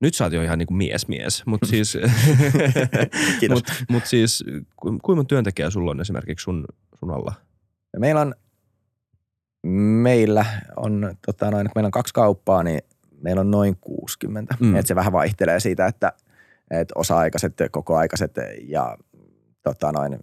nyt 0.00 0.14
sä 0.14 0.24
oot 0.24 0.32
jo 0.32 0.42
ihan 0.42 0.58
niin 0.58 0.66
kuin 0.66 0.76
mies 0.76 1.08
mies, 1.08 1.46
mutta 1.46 1.66
siis, 1.72 1.98
mut, 3.48 3.64
mut 3.90 4.06
siis 4.06 4.44
ku, 4.76 4.98
kuinka 5.02 5.24
työntekijä 5.24 5.70
sulla 5.70 5.90
on 5.90 6.00
esimerkiksi 6.00 6.44
sun, 6.44 6.64
sun 6.98 7.10
alla? 7.10 7.32
Meillä 7.98 8.20
on, 8.20 8.34
meillä 10.02 10.46
on, 10.76 11.16
tota 11.26 11.50
noin, 11.50 11.66
kun 11.66 11.72
meillä 11.74 11.86
on 11.86 11.92
kaksi 11.92 12.14
kauppaa, 12.14 12.62
niin 12.62 12.80
meillä 13.20 13.40
on 13.40 13.50
noin 13.50 13.76
60. 13.80 14.54
Mm. 14.60 14.76
Et 14.76 14.86
se 14.86 14.94
vähän 14.94 15.12
vaihtelee 15.12 15.60
siitä, 15.60 15.86
että, 15.86 16.12
että 16.70 16.94
osa-aikaiset, 16.94 17.54
kokoaikaiset 17.70 18.34
ja 18.68 18.98
tota 19.62 19.92
noin, 19.92 20.18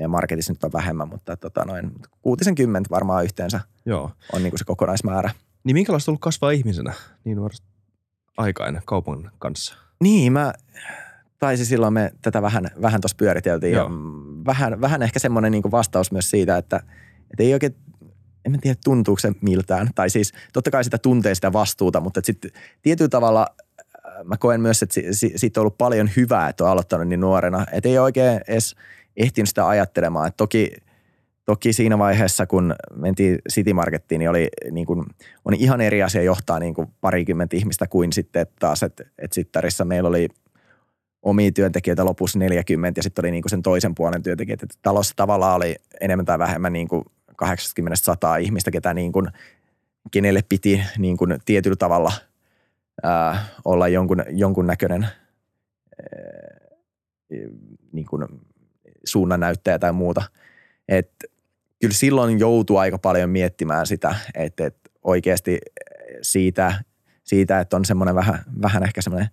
meidän 0.00 0.10
marketissa 0.10 0.52
nyt 0.52 0.64
on 0.64 0.72
vähemmän, 0.72 1.08
mutta 1.08 1.36
tota 1.36 1.64
noin, 1.64 1.92
kuutisen 2.22 2.54
kymmentä 2.54 2.90
varmaan 2.90 3.24
yhteensä 3.24 3.60
Joo. 3.86 4.10
on 4.32 4.42
niin 4.42 4.50
kuin 4.50 4.58
se 4.58 4.64
kokonaismäärä. 4.64 5.30
Niin 5.64 5.76
minkälaista 5.76 6.10
on 6.10 6.12
ollut 6.12 6.20
kasvaa 6.20 6.50
ihmisenä 6.50 6.92
niin 7.24 7.36
nuoresta 7.36 7.66
aikaan 8.36 8.80
kaupan 8.84 9.30
kanssa? 9.38 9.74
Niin, 10.00 10.32
mä 10.32 10.52
taisi 11.38 11.64
silloin 11.64 11.92
me 11.92 12.12
tätä 12.22 12.42
vähän, 12.42 12.70
vähän 12.82 13.00
tuossa 13.00 13.16
pyöriteltiin. 13.16 13.72
Ja 13.72 13.86
vähän, 14.46 14.80
vähän 14.80 15.02
ehkä 15.02 15.18
semmoinen 15.18 15.52
niin 15.52 15.70
vastaus 15.70 16.12
myös 16.12 16.30
siitä, 16.30 16.56
että, 16.56 16.76
että 17.30 17.42
ei 17.42 17.52
oikein, 17.52 17.76
en 18.44 18.52
mä 18.52 18.58
tiedä 18.60 18.78
tuntuuko 18.84 19.18
se 19.18 19.32
miltään. 19.40 19.90
Tai 19.94 20.10
siis 20.10 20.32
totta 20.52 20.70
kai 20.70 20.84
sitä 20.84 20.98
tuntee 20.98 21.34
sitä 21.34 21.52
vastuuta, 21.52 22.00
mutta 22.00 22.20
sitten 22.24 22.50
tietyllä 22.82 23.08
tavalla 23.08 23.46
äh, 23.50 24.24
mä 24.24 24.36
koen 24.36 24.60
myös, 24.60 24.82
että 24.82 24.94
siitä 25.36 25.60
on 25.60 25.62
ollut 25.62 25.78
paljon 25.78 26.10
hyvää, 26.16 26.48
että 26.48 26.64
on 26.64 26.70
aloittanut 26.70 27.08
niin 27.08 27.20
nuorena. 27.20 27.66
Että 27.72 27.88
ei 27.88 27.98
oikein 27.98 28.40
edes 28.48 28.76
ehtinyt 29.22 29.48
sitä 29.48 29.68
ajattelemaan. 29.68 30.26
Että 30.26 30.36
toki, 30.36 30.70
toki 31.44 31.72
siinä 31.72 31.98
vaiheessa, 31.98 32.46
kun 32.46 32.74
mentiin 32.94 33.38
City 33.52 33.72
Markettiin, 33.72 34.18
niin, 34.18 34.30
oli, 34.30 34.48
niin 34.70 34.86
kuin, 34.86 35.06
on 35.44 35.54
ihan 35.54 35.80
eri 35.80 36.02
asia 36.02 36.22
johtaa 36.22 36.58
niin 36.58 36.74
kuin 36.74 36.88
parikymmentä 37.00 37.56
ihmistä 37.56 37.86
kuin 37.86 38.12
sitten 38.12 38.42
että 38.42 38.54
taas, 38.58 38.82
että, 38.82 39.04
että 39.18 39.34
Sittarissa 39.34 39.84
meillä 39.84 40.08
oli 40.08 40.28
omia 41.22 41.52
työntekijöitä 41.52 42.04
lopussa 42.04 42.38
40 42.38 42.98
ja 42.98 43.02
sitten 43.02 43.22
oli 43.22 43.30
niin 43.30 43.42
kuin 43.42 43.50
sen 43.50 43.62
toisen 43.62 43.94
puolen 43.94 44.22
työntekijät. 44.22 44.62
Että 44.62 44.78
talossa 44.82 45.16
tavallaan 45.16 45.56
oli 45.56 45.74
enemmän 46.00 46.26
tai 46.26 46.38
vähemmän 46.38 46.72
niin 46.72 46.88
kuin 46.88 47.04
80-100 47.42 48.40
ihmistä, 48.40 48.70
ketä 48.70 48.94
niin 48.94 49.12
kuin, 49.12 49.28
kenelle 50.10 50.40
piti 50.48 50.82
niin 50.98 51.16
kuin 51.16 51.38
tietyllä 51.44 51.76
tavalla 51.76 52.12
ää, 53.02 53.44
olla 53.64 53.88
jonkun, 53.88 54.24
jonkun 54.28 54.66
näköinen 54.66 55.02
ää, 55.02 55.10
niin 57.92 58.06
kuin 58.06 58.24
suunnannäyttäjä 59.04 59.78
tai 59.78 59.92
muuta. 59.92 60.22
Et 60.88 61.10
kyllä 61.80 61.94
silloin 61.94 62.38
joutuu 62.38 62.76
aika 62.76 62.98
paljon 62.98 63.30
miettimään 63.30 63.86
sitä, 63.86 64.14
että, 64.34 64.66
että 64.66 64.90
oikeasti 65.02 65.58
siitä, 66.22 66.74
siitä, 67.24 67.60
että 67.60 67.76
on 67.76 67.84
semmoinen 67.84 68.14
vähän, 68.14 68.44
vähän 68.62 68.82
ehkä 68.82 69.02
semmoinen 69.02 69.28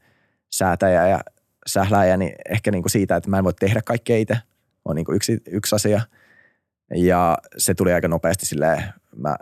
säätäjä 0.51 1.07
ja 1.07 1.20
sähläjä, 1.68 2.18
niin 2.18 2.36
ehkä 2.49 2.72
niin 2.72 2.84
kuin 2.84 2.91
siitä, 2.91 3.15
että 3.15 3.30
mä 3.30 3.38
en 3.38 3.43
voi 3.43 3.53
tehdä 3.53 3.82
kaikkea 3.86 4.18
itse, 4.18 4.38
on 4.86 4.95
niin 4.95 5.05
kuin 5.05 5.15
yksi, 5.15 5.38
yksi 5.51 5.76
asia. 5.76 6.01
Ja 6.95 7.38
se 7.57 7.74
tuli 7.74 7.93
aika 7.93 8.07
nopeasti 8.07 8.45
silleen, 8.45 8.84
mä 9.15 9.36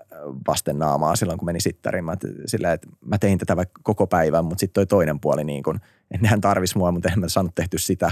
vasten 0.47 0.79
naamaa 0.79 1.15
silloin, 1.15 1.39
kun 1.39 1.45
meni 1.45 1.61
sittariin. 1.61 2.05
Mä, 2.05 2.15
silleen, 2.45 2.73
että 2.73 2.87
mä 3.05 3.17
tein 3.17 3.37
tätä 3.37 3.55
vaikka 3.55 3.81
koko 3.83 4.07
päivän, 4.07 4.45
mutta 4.45 4.59
sitten 4.59 4.73
toi 4.73 4.85
toinen 4.85 5.19
puoli, 5.19 5.43
niin 5.43 5.63
kuin, 5.63 5.75
että 6.11 6.21
nehän 6.21 6.41
tarvis 6.41 6.75
mua, 6.75 6.91
mutta 6.91 7.09
en 7.13 7.19
mä 7.19 7.27
saanut 7.27 7.55
tehty 7.55 7.77
sitä. 7.77 8.11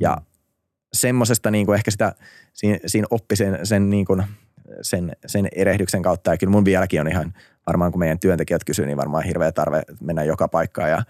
Ja 0.00 0.16
semmoisesta 0.92 1.50
niin 1.50 1.66
kuin 1.66 1.76
ehkä 1.76 1.90
sitä, 1.90 2.14
siinä, 2.52 2.78
siinä 2.86 3.06
oppi 3.10 3.36
sen, 3.36 3.58
sen, 3.62 3.90
niin 3.90 4.04
kuin, 4.04 4.22
sen, 4.82 5.12
sen 5.26 5.48
erehdyksen 5.52 6.02
kautta. 6.02 6.30
Ja 6.30 6.36
kyllä 6.36 6.50
mun 6.50 6.64
vieläkin 6.64 7.00
on 7.00 7.08
ihan, 7.08 7.34
varmaan 7.66 7.92
kun 7.92 7.98
meidän 7.98 8.18
työntekijät 8.18 8.64
kysyy, 8.64 8.86
niin 8.86 8.96
varmaan 8.96 9.24
hirveä 9.24 9.52
tarve 9.52 9.82
mennä 10.00 10.24
joka 10.24 10.48
paikkaan 10.48 10.90
ja 10.90 11.02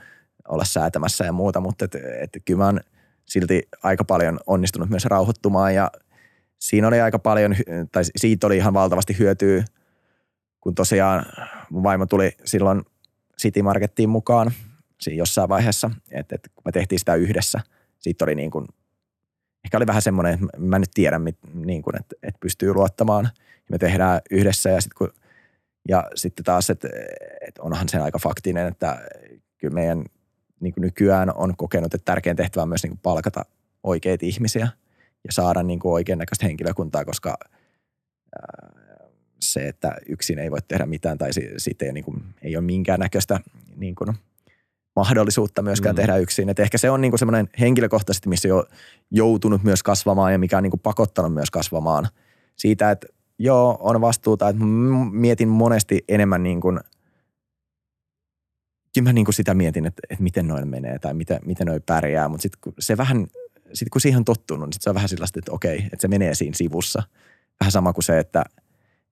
olla 0.48 0.64
säätämässä 0.64 1.24
ja 1.24 1.32
muuta. 1.32 1.60
Mutta 1.60 1.84
et, 1.84 1.94
et, 1.94 2.42
kyllä 2.44 2.58
mä 2.58 2.64
oon 2.64 2.80
silti 3.24 3.68
aika 3.82 4.04
paljon 4.04 4.40
onnistunut 4.46 4.90
myös 4.90 5.04
rauhoittumaan 5.04 5.74
ja 5.74 5.90
siinä 6.58 6.88
oli 6.88 7.00
aika 7.00 7.18
paljon, 7.18 7.56
tai 7.92 8.02
siitä 8.16 8.46
oli 8.46 8.56
ihan 8.56 8.74
valtavasti 8.74 9.18
hyötyä, 9.18 9.64
kun 10.60 10.74
tosiaan 10.74 11.26
mun 11.70 11.82
vaimo 11.82 12.06
tuli 12.06 12.32
silloin 12.44 12.82
City 13.40 13.62
Markettiin 13.62 14.08
mukaan 14.08 14.52
siinä 15.00 15.18
jossain 15.18 15.48
vaiheessa, 15.48 15.90
että, 16.10 16.34
että 16.34 16.50
kun 16.54 16.62
me 16.64 16.72
tehtiin 16.72 16.98
sitä 16.98 17.14
yhdessä, 17.14 17.60
siitä 17.98 18.24
oli 18.24 18.34
niin 18.34 18.50
kuin 18.50 18.66
ehkä 19.66 19.76
oli 19.76 19.86
vähän 19.86 20.02
semmoinen, 20.02 20.34
että 20.34 20.46
mä 20.58 20.78
nyt 20.78 20.90
tiedän, 20.94 21.22
mit, 21.22 21.38
niin 21.54 21.82
kuin, 21.82 21.96
että, 21.96 22.16
että 22.22 22.38
pystyy 22.40 22.74
luottamaan. 22.74 23.24
Ja 23.34 23.66
me 23.70 23.78
tehdään 23.78 24.20
yhdessä 24.30 24.70
ja 24.70 24.80
sitten 24.80 25.08
ja 25.88 26.04
sitten 26.14 26.44
taas, 26.44 26.70
että, 26.70 26.88
että 27.46 27.62
onhan 27.62 27.88
se 27.88 27.98
aika 27.98 28.18
faktinen, 28.18 28.66
että 28.66 28.98
kyllä 29.58 29.74
meidän 29.74 30.04
niin 30.60 30.74
kuin 30.74 30.82
nykyään 30.82 31.36
on 31.36 31.56
kokenut, 31.56 31.94
että 31.94 32.04
tärkein 32.12 32.36
tehtävä 32.36 32.62
on 32.62 32.68
myös 32.68 32.82
niin 32.82 32.90
kuin 32.90 33.00
palkata 33.02 33.44
oikeita 33.82 34.26
ihmisiä 34.26 34.68
ja 35.24 35.32
saada 35.32 35.62
niin 35.62 35.78
kuin 35.78 35.92
oikein 35.92 36.18
näköistä 36.18 36.46
henkilökuntaa, 36.46 37.04
koska 37.04 37.38
se, 39.40 39.68
että 39.68 39.96
yksin 40.08 40.38
ei 40.38 40.50
voi 40.50 40.58
tehdä 40.68 40.86
mitään 40.86 41.18
tai 41.18 41.30
siitä 41.56 41.84
ei, 41.84 41.92
niin 41.92 42.04
kuin, 42.04 42.24
ei 42.42 42.56
ole 42.56 42.64
minkään 42.64 43.00
näköistä 43.00 43.40
niin 43.76 43.94
kuin 43.94 44.14
mahdollisuutta 44.96 45.62
myöskään 45.62 45.94
mm. 45.94 45.96
tehdä 45.96 46.16
yksin. 46.16 46.48
Et 46.48 46.58
ehkä 46.58 46.78
se 46.78 46.90
on 46.90 47.00
niinku 47.00 47.18
semmoinen 47.18 47.48
henkilökohtaisesti, 47.60 48.28
missä 48.28 48.48
jo 48.48 48.64
joutunut 49.10 49.62
myös 49.62 49.82
kasvamaan 49.82 50.32
ja 50.32 50.38
mikä 50.38 50.56
on 50.56 50.62
niinku 50.62 50.76
pakottanut 50.76 51.34
myös 51.34 51.50
kasvamaan. 51.50 52.08
Siitä, 52.56 52.90
että 52.90 53.06
joo, 53.38 53.76
on 53.80 54.00
vastuuta, 54.00 54.48
että 54.48 54.64
mietin 55.12 55.48
monesti 55.48 56.04
enemmän 56.08 56.42
niin 56.42 56.60
kuin, 56.60 56.80
kyllä 58.94 59.08
mä 59.08 59.12
niin 59.12 59.24
kuin 59.24 59.34
sitä 59.34 59.54
mietin, 59.54 59.86
että, 59.86 60.02
että 60.10 60.22
miten 60.22 60.48
noin 60.48 60.68
menee 60.68 60.98
tai 60.98 61.14
miten, 61.14 61.40
miten 61.44 61.66
noin 61.66 61.82
pärjää, 61.86 62.28
mutta 62.28 62.42
sitten 62.42 62.58
kun 62.60 62.74
se 62.78 62.96
vähän, 62.96 63.26
sit 63.72 63.88
kun 63.88 64.00
siihen 64.00 64.18
on 64.18 64.24
tottunut, 64.24 64.66
niin 64.66 64.72
sit 64.72 64.82
se 64.82 64.90
on 64.90 64.94
vähän 64.94 65.08
sellaista, 65.08 65.38
että 65.38 65.52
okei, 65.52 65.78
että 65.78 66.00
se 66.00 66.08
menee 66.08 66.34
siinä 66.34 66.56
sivussa. 66.56 67.02
Vähän 67.60 67.72
sama 67.72 67.92
kuin 67.92 68.04
se, 68.04 68.18
että, 68.18 68.44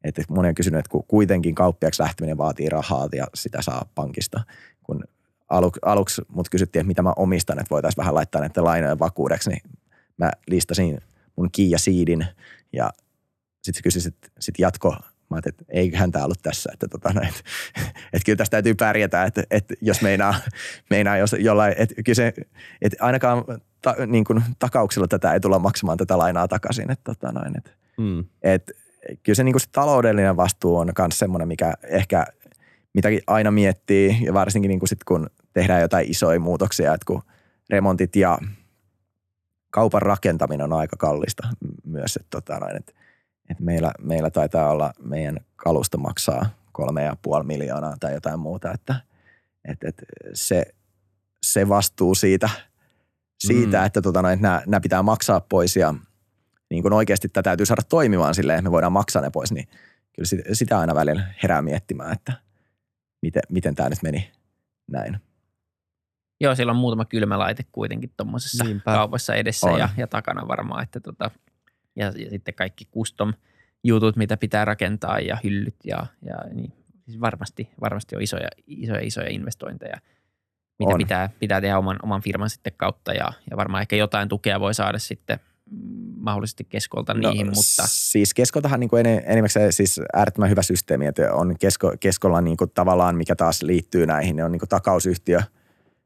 että 0.05 0.23
moni 0.29 0.49
on 0.49 0.55
kysynyt, 0.55 0.79
että 0.79 0.91
kun 0.91 1.05
kuitenkin 1.09 1.55
kauppiaksi 1.55 2.03
lähteminen 2.03 2.39
vaatii 2.39 2.69
rahaa 2.69 3.09
ja 3.13 3.27
sitä 3.35 3.63
saa 3.63 3.91
pankista, 3.95 4.41
kun 5.49 5.57
alu, 5.57 5.73
aluksi 5.83 6.23
mut 6.29 6.49
kysyttiin, 6.49 6.81
että 6.81 6.89
mitä 6.89 7.03
mä 7.03 7.13
omistan, 7.17 7.59
että 7.59 7.71
voitaisiin 7.71 8.03
vähän 8.03 8.15
laittaa 8.15 8.41
näiden 8.41 8.65
lainojen 8.65 8.99
vakuudeksi, 8.99 9.51
niin 9.51 9.63
mä 10.17 10.31
listasin 10.47 10.99
mun 11.37 11.51
Kia 11.53 11.79
Seedin 11.79 12.27
ja 12.73 12.91
sitten 13.63 13.75
se 13.75 13.83
kysyi 13.83 14.03
sit, 14.03 14.17
sit 14.41 14.59
jatko, 14.59 14.91
mä 14.91 14.99
ajattelin, 15.31 15.55
että 15.61 15.65
eiköhän 15.69 16.13
tämä 16.13 16.25
ollut 16.25 16.43
tässä, 16.43 16.71
että, 16.73 16.89
tota, 16.89 17.13
no, 17.13 17.21
että, 17.21 17.41
että 18.13 18.25
kyllä 18.25 18.37
tästä 18.37 18.51
täytyy 18.51 18.75
pärjätä, 18.75 19.25
että, 19.25 19.43
että 19.51 19.75
jos 19.81 20.03
meinaa, 20.03 20.35
meinaa 20.91 21.17
jos 21.17 21.37
jollain, 21.39 21.75
että, 21.79 21.95
kyllä 22.05 22.17
se, 22.17 22.33
että 22.83 22.97
ainakaan 23.01 23.45
ta, 23.83 23.95
niin 24.07 24.25
kuin 24.25 24.43
takauksella 24.59 25.09
tätä 25.09 25.33
ei 25.33 25.41
tulla 25.41 25.59
maksamaan 25.59 25.99
tätä 25.99 26.19
lainaa 26.19 26.49
takaisin, 26.49 26.91
että, 26.91 27.15
tota, 27.15 27.33
noin, 27.33 27.59
että, 27.59 27.71
mm. 27.99 28.25
että 28.43 28.73
kyllä 29.23 29.37
se, 29.37 29.45
niin 29.45 29.53
kuin 29.53 29.61
se 29.61 29.69
taloudellinen 29.73 30.37
vastuu 30.37 30.77
on 30.77 30.93
myös 30.99 31.19
semmoinen, 31.19 31.49
mikä 31.49 31.75
ehkä 31.83 32.27
mitäkin 32.95 33.21
aina 33.27 33.51
miettii 33.51 34.19
ja 34.25 34.35
varsinkin 34.35 34.69
niin 34.69 34.79
kuin 34.79 34.89
sit, 34.89 35.05
kun 35.05 35.31
tehdään 35.53 35.81
jotain 35.81 36.11
isoja 36.11 36.41
muutoksia, 36.41 36.95
että 36.95 37.05
kun 37.07 37.23
remontit 37.71 38.17
ja 38.17 38.39
kaupan 39.71 40.03
rakentaminen 40.03 40.65
on 40.65 40.73
aika 40.73 40.97
kallista 40.97 41.49
myös, 41.85 42.17
että, 42.17 42.29
tota, 42.31 42.59
noin, 42.59 42.77
että, 42.77 42.93
että 43.51 43.63
meillä, 43.63 43.93
meillä 44.03 44.31
taitaa 44.31 44.71
olla 44.71 44.93
meidän 45.03 45.37
kalusto 45.57 45.99
maksaa 45.99 46.47
kolme 46.73 47.03
ja 47.03 47.17
puoli 47.23 47.45
miljoonaa 47.45 47.97
tai 48.01 48.15
jotain 48.15 48.39
muuta, 48.39 48.73
että, 48.73 48.95
että, 49.65 49.89
että 49.89 50.03
se, 50.35 50.65
se 51.43 51.69
vastuu 51.69 52.15
siitä, 52.15 52.51
siitä 53.39 53.79
mm. 53.79 53.87
että, 53.87 54.03
tota, 54.03 54.23
noin, 54.23 54.35
että 54.35 54.43
nämä, 54.43 54.63
nämä 54.67 54.81
pitää 54.81 55.03
maksaa 55.03 55.41
pois 55.41 55.77
ja 55.77 55.95
niin 56.71 56.83
kuin 56.83 56.93
oikeasti 56.93 57.29
tätä 57.29 57.43
täytyy 57.43 57.67
saada 57.67 57.83
toimimaan 57.83 58.35
silleen, 58.35 58.59
että 58.59 58.69
me 58.69 58.73
voidaan 58.73 58.93
maksaa 58.93 59.23
ne 59.23 59.31
pois, 59.31 59.53
niin 59.53 59.69
kyllä 60.13 60.27
sitä, 60.27 60.43
sitä 60.53 60.79
aina 60.79 60.95
välillä 60.95 61.25
herää 61.43 61.63
miettimään, 61.63 62.13
että 62.13 62.33
miten, 63.25 63.43
miten 63.49 63.75
tämä 63.75 63.89
nyt 63.89 64.03
meni 64.03 64.31
näin. 64.91 65.17
Joo, 66.41 66.55
siellä 66.55 66.71
on 66.71 66.77
muutama 66.77 67.05
kylmä 67.05 67.39
laite 67.39 67.65
kuitenkin 67.73 68.13
tuommoisessa 68.17 68.65
kaupassa 68.85 69.35
edessä 69.35 69.71
ja, 69.71 69.89
ja, 69.97 70.07
takana 70.07 70.49
varmaan, 70.49 70.83
että 70.83 71.01
tota, 71.01 71.31
ja, 71.97 72.07
ja 72.07 72.31
sitten 72.31 72.55
kaikki 72.55 72.85
custom 72.85 73.33
jutut, 73.85 74.17
mitä 74.17 74.37
pitää 74.37 74.65
rakentaa 74.65 75.19
ja 75.19 75.39
hyllyt 75.45 75.77
ja, 75.85 76.07
ja 76.23 76.37
niin, 76.53 76.73
siis 77.05 77.21
varmasti, 77.21 77.71
varmasti 77.81 78.17
on 78.17 78.23
isoja, 78.23 78.49
isoja, 78.67 79.01
isoja 79.01 79.29
investointeja, 79.31 79.97
mitä 80.79 80.93
on. 80.93 80.99
pitää, 80.99 81.31
pitää 81.41 81.61
tehdä 81.61 81.79
oman, 81.79 81.97
oman 82.03 82.23
firman 82.23 82.51
sitten 82.51 82.73
kautta 82.77 83.13
ja, 83.13 83.33
ja 83.51 83.57
varmaan 83.57 83.81
ehkä 83.81 83.97
jotain 83.97 84.29
tukea 84.29 84.61
voi 84.61 84.75
saada 84.75 84.99
sitten– 84.99 85.41
mahdollisesti 86.17 86.65
keskolta 86.65 87.15
no, 87.15 87.31
niihin, 87.31 87.47
mutta... 87.47 87.87
Siis 87.87 88.35
keskoltahan 88.35 88.81
niin 88.81 88.91
kuin 88.91 89.07
enimmäkseen 89.07 89.73
siis 89.73 90.01
äärettömän 90.15 90.51
hyvä 90.51 90.63
systeemi, 90.63 91.07
että 91.07 91.35
on 91.35 91.57
kesko, 91.61 91.93
keskolla 92.01 92.41
niin 92.41 92.57
kuin 92.57 92.71
tavallaan, 92.75 93.17
mikä 93.17 93.37
taas 93.37 93.63
liittyy 93.63 94.07
näihin, 94.07 94.37
niin 94.37 94.45
on 94.45 94.53
niin 94.53 94.61
kuin 94.61 94.69
takausyhtiö, 94.69 95.41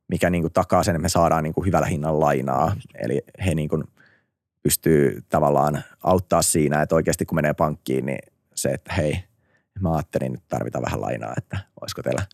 mikä 0.09 0.31
niin 0.31 0.43
kuin 0.43 0.53
takaa 0.53 0.83
sen, 0.83 0.95
että 0.95 1.03
me 1.03 1.09
saadaan 1.09 1.45
niin 1.45 1.55
kuin 1.55 1.67
hyvällä 1.67 1.87
hinnan 1.87 2.21
lainaa. 2.21 2.77
Eli 2.99 3.23
he 3.47 3.55
niin 3.55 3.69
kuin 3.69 3.85
pystyy 4.63 5.23
tavallaan 5.29 5.83
auttaa 6.03 6.43
siinä, 6.43 6.83
että 6.83 6.95
oikeasti 6.95 7.27
kun 7.27 7.37
menee 7.37 7.55
pankkiin, 7.55 8.07
niin 8.07 8.19
se, 8.55 8.69
että 8.69 8.93
hei, 8.93 9.25
mä 9.81 9.95
ajattelin, 9.95 10.33
nyt 10.33 10.49
tarvitaan 10.49 10.85
vähän 10.85 11.01
lainaa, 11.01 11.35
että 11.37 11.59
olisiko 11.81 12.03
teillä 12.03 12.27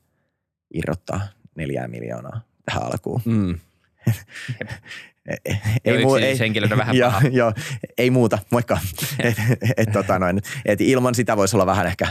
irrottaa 0.74 1.20
neljää 1.54 1.88
miljoonaa 1.88 2.40
tähän 2.64 2.82
alkuun. 2.82 3.20
Mm. 3.24 3.58
ei, 5.26 5.60
ei, 5.84 6.04
muu, 6.04 6.16
ei, 6.16 6.38
henkilönä 6.38 6.76
vähän 6.76 6.96
jo, 6.96 7.12
jo, 7.30 7.52
ei 7.98 8.10
muuta, 8.10 8.38
moikka. 8.50 8.78
et, 9.18 9.36
et, 9.76 9.92
tota 9.92 10.18
noin, 10.18 10.40
et 10.64 10.80
ilman 10.80 11.14
sitä 11.14 11.36
voisi 11.36 11.56
olla 11.56 11.66
vähän 11.66 11.86
ehkä 11.86 12.06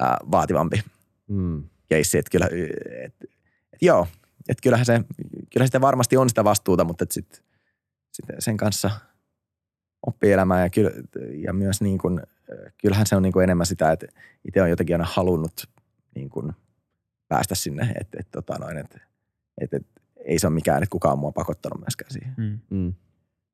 ää, 0.00 0.16
vaativampi 0.30 0.82
mm. 1.28 1.64
keissi. 1.88 2.18
Et 2.18 2.28
kyllä, 2.30 2.48
et, 3.04 3.14
et, 3.72 3.82
joo, 3.82 4.06
et 4.48 4.60
kyllähän, 4.60 4.86
se, 4.86 5.00
kyllähän 5.52 5.68
sitä 5.68 5.80
varmasti 5.80 6.16
on 6.16 6.28
sitä 6.28 6.44
vastuuta, 6.44 6.84
mutta 6.84 7.04
et 7.04 7.10
sit, 7.10 7.42
sit 8.12 8.24
sen 8.38 8.56
kanssa 8.56 8.90
oppii 10.06 10.32
elämään 10.32 10.62
ja, 10.62 10.70
kyllä, 10.70 10.90
ja 11.34 11.52
myös 11.52 11.80
niin 11.80 11.98
kuin, 11.98 12.20
kyllähän 12.78 13.06
se 13.06 13.16
on 13.16 13.22
niin 13.22 13.32
kuin 13.32 13.44
enemmän 13.44 13.66
sitä, 13.66 13.92
että 13.92 14.06
itse 14.48 14.62
on 14.62 14.70
jotenkin 14.70 14.94
aina 14.94 15.06
halunnut 15.12 15.68
niin 16.14 16.30
kuin 16.30 16.52
päästä 17.28 17.54
sinne, 17.54 17.92
että 18.00 18.18
et, 18.20 18.30
tota 18.30 18.58
noin, 18.58 18.76
et, 18.76 18.98
et, 19.60 19.74
et, 19.74 19.86
ei 20.24 20.38
se 20.38 20.46
ole 20.46 20.54
mikään, 20.54 20.82
että 20.82 20.92
kukaan 20.92 21.18
mua 21.18 21.32
pakottanut 21.32 21.80
myöskään 21.80 22.10
siihen. 22.10 22.34
Mm. 22.36 22.58
Mm. 22.70 22.94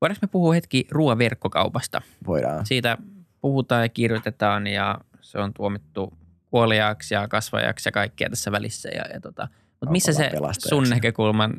Voidaanko 0.01 0.19
me 0.23 0.29
puhua 0.29 0.55
hetki 0.55 0.87
ruoan 0.91 1.19
verkkokaupasta? 1.19 2.03
Voidaan. 2.27 2.67
Siitä 2.67 2.99
puhutaan 3.41 3.83
ja 3.83 3.89
kirjoitetaan 3.89 4.67
ja 4.67 4.99
se 5.21 5.39
on 5.39 5.55
tuomittu 5.55 6.12
kuoliaaksi 6.51 7.14
ja 7.14 7.29
kasvajaksi 7.29 7.89
ja 7.89 7.93
kaikkea 7.93 8.31
tässä 8.31 8.53
välissä. 8.53 8.89
Ja, 8.89 9.05
ja 9.14 9.21
tota, 9.21 9.49
mutta 9.71 9.93
missä 9.93 10.12
se 10.12 10.31
sun 10.69 10.89
näkökulman 10.89 11.55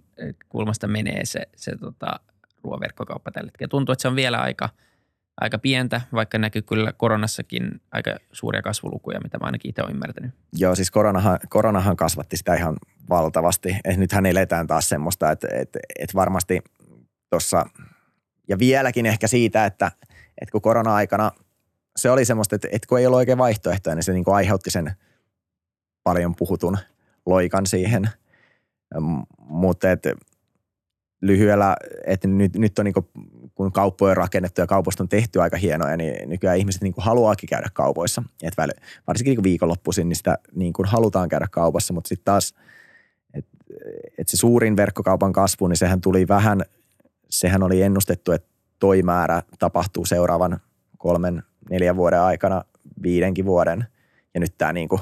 kulmasta 0.49 0.87
menee 0.87 1.25
se, 1.25 1.41
se 1.55 1.77
tota, 1.77 2.19
ruoaverkkokauppa 2.63 3.31
tällä 3.31 3.47
hetkellä? 3.47 3.69
Tuntuu, 3.69 3.93
että 3.93 4.01
se 4.01 4.07
on 4.07 4.15
vielä 4.15 4.37
aika, 4.37 4.69
aika 5.41 5.57
pientä, 5.57 6.01
vaikka 6.13 6.37
näkyy 6.37 6.61
kyllä 6.61 6.93
koronassakin 6.93 7.81
aika 7.91 8.15
suuria 8.31 8.61
kasvulukuja, 8.61 9.19
mitä 9.23 9.37
mä 9.37 9.45
ainakin 9.45 9.69
itse 9.69 9.81
olen 9.81 9.93
ymmärtänyt. 9.93 10.31
Joo, 10.53 10.75
siis 10.75 10.91
koronahan, 10.91 11.39
koronahan 11.49 11.97
kasvatti 11.97 12.37
sitä 12.37 12.55
ihan 12.55 12.77
valtavasti. 13.09 13.77
Et 13.85 13.97
nythän 13.97 14.25
eletään 14.25 14.67
taas 14.67 14.89
semmoista, 14.89 15.31
että, 15.31 15.47
että, 15.51 15.79
että 15.99 16.15
varmasti 16.15 16.59
tuossa, 17.29 17.65
ja 18.49 18.59
vieläkin 18.59 19.05
ehkä 19.05 19.27
siitä, 19.27 19.65
että, 19.65 19.91
että 20.41 20.51
kun 20.51 20.61
korona-aikana 20.61 21.31
se 21.95 22.11
oli 22.11 22.25
semmoista, 22.25 22.55
että, 22.55 22.67
että 22.71 22.87
kun 22.87 22.99
ei 22.99 23.05
ollut 23.05 23.17
oikein 23.17 23.37
vaihtoehtoja, 23.37 23.95
niin 23.95 24.03
se 24.03 24.13
niin 24.13 24.23
kuin 24.23 24.35
aiheutti 24.35 24.71
sen 24.71 24.91
paljon 26.03 26.35
puhutun 26.35 26.77
loikan 27.25 27.65
siihen. 27.65 28.09
Mutta 29.39 29.87
lyhyellä, 31.21 31.75
että 32.05 32.27
nyt, 32.27 32.55
nyt 32.55 32.79
on 32.79 32.85
niin 32.85 32.93
kuin, 32.93 33.07
kun 33.57 33.71
kauppoja 33.71 34.11
on 34.11 34.17
rakennettu 34.17 34.61
ja 34.61 34.67
kaupoista 34.67 35.03
on 35.03 35.09
tehty 35.09 35.41
aika 35.41 35.57
hienoja, 35.57 35.97
niin 35.97 36.29
nykyään 36.29 36.57
ihmiset 36.57 36.81
niin 36.81 36.93
kuin 36.93 37.05
haluaakin 37.05 37.49
käydä 37.49 37.69
kaupoissa. 37.73 38.23
Et 38.43 38.53
varsinkin 39.07 39.35
niin 39.35 39.43
viikonloppuisin, 39.43 40.09
niin 40.09 40.15
sitä 40.15 40.37
niin 40.55 40.73
kuin 40.73 40.85
halutaan 40.85 41.29
käydä 41.29 41.47
kaupassa, 41.51 41.93
mutta 41.93 42.07
sitten 42.07 42.25
taas– 42.25 42.53
että 44.17 44.31
se 44.31 44.37
suurin 44.37 44.77
verkkokaupan 44.77 45.33
kasvu, 45.33 45.67
niin 45.67 45.77
sehän 45.77 46.01
tuli 46.01 46.27
vähän, 46.27 46.61
sehän 47.29 47.63
oli 47.63 47.81
ennustettu, 47.81 48.31
että 48.31 48.47
toi 48.79 49.01
määrä 49.01 49.43
tapahtuu 49.59 50.05
seuraavan 50.05 50.59
kolmen, 50.97 51.43
neljän 51.69 51.95
vuoden 51.95 52.21
aikana, 52.21 52.63
viidenkin 53.03 53.45
vuoden. 53.45 53.85
Ja 54.33 54.39
nyt 54.39 54.57
tämä 54.57 54.73
niin 54.73 54.89
kuin, 54.89 55.01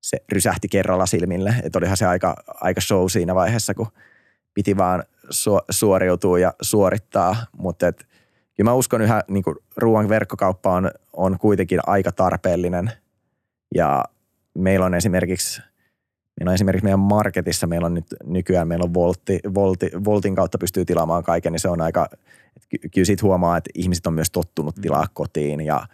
se 0.00 0.18
rysähti 0.32 0.68
kerralla 0.68 1.06
silmille. 1.06 1.54
Että 1.62 1.78
olihan 1.78 1.96
se 1.96 2.06
aika, 2.06 2.36
aika 2.46 2.80
show 2.80 3.04
siinä 3.08 3.34
vaiheessa, 3.34 3.74
kun 3.74 3.86
piti 4.54 4.76
vaan 4.76 5.04
su- 5.30 5.64
suoriutua 5.70 6.38
ja 6.38 6.54
suorittaa. 6.62 7.36
Mutta 7.58 7.88
et, 7.88 8.06
kyllä 8.56 8.70
mä 8.70 8.74
uskon 8.74 9.02
yhä, 9.02 9.22
niin 9.28 9.42
kuin 9.42 9.56
ruoan 9.76 10.08
verkkokauppa 10.08 10.74
on, 10.74 10.90
on 11.12 11.38
kuitenkin 11.38 11.80
aika 11.86 12.12
tarpeellinen. 12.12 12.92
Ja 13.74 14.04
meillä 14.54 14.86
on 14.86 14.94
esimerkiksi– 14.94 15.62
Meillä 16.38 16.50
on 16.50 16.54
esimerkiksi 16.54 16.84
meidän 16.84 17.00
marketissa, 17.00 17.66
meillä 17.66 17.86
on 17.86 17.94
nyt 17.94 18.06
nykyään, 18.24 18.68
meillä 18.68 18.84
on 18.84 18.94
Voltti, 18.94 19.40
Voltti, 19.54 19.90
Voltin 20.04 20.34
kautta 20.34 20.58
pystyy 20.58 20.84
tilaamaan 20.84 21.22
kaiken, 21.22 21.52
niin 21.52 21.60
se 21.60 21.68
on 21.68 21.80
aika, 21.80 22.08
kyllä 22.94 23.04
siitä 23.04 23.22
huomaa, 23.22 23.56
että 23.56 23.70
ihmiset 23.74 24.06
on 24.06 24.12
myös 24.12 24.30
tottunut 24.30 24.76
mm. 24.76 24.82
tilaa 24.82 25.06
kotiin 25.12 25.60
ja 25.60 25.86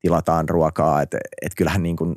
tilataan 0.00 0.48
ruokaa, 0.48 1.02
että, 1.02 1.18
että 1.42 1.56
kyllähän 1.56 1.82
niin 1.82 1.96
kuin 1.96 2.16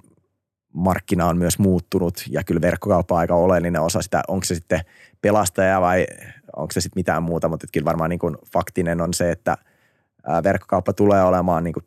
markkina 0.74 1.26
on 1.26 1.38
myös 1.38 1.60
muuttunut 1.60 2.26
ja 2.30 2.44
kyllä 2.44 2.62
verkkokauppa 2.62 3.16
on 3.16 3.20
aika 3.20 3.36
oleellinen 3.36 3.82
osa 3.82 4.02
sitä, 4.02 4.24
onko 4.28 4.46
se 4.46 4.56
sitten 4.56 4.82
pelastaja 5.22 5.82
vai 5.82 6.06
onko 6.56 6.72
se 6.72 6.82
sitten 6.82 7.00
mitään 7.00 7.24
muuta, 7.24 7.50
mutta 7.50 7.68
kyllä 7.74 7.86
varmaan 7.86 8.10
niin 8.10 8.20
kuin 8.20 8.38
faktinen 8.54 9.02
on 9.02 9.14
se, 9.14 9.32
että 9.32 9.58
verkkokauppa 10.44 10.94
tulee 10.94 11.24
olemaan 11.24 11.64
niin 11.64 11.74
kuin 11.74 11.86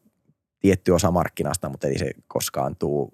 tietty 0.60 0.92
osa 0.92 1.10
markkinasta, 1.10 1.68
mutta 1.68 1.86
ei 1.86 1.98
se 1.98 2.10
koskaan 2.26 2.76
tule 2.76 3.08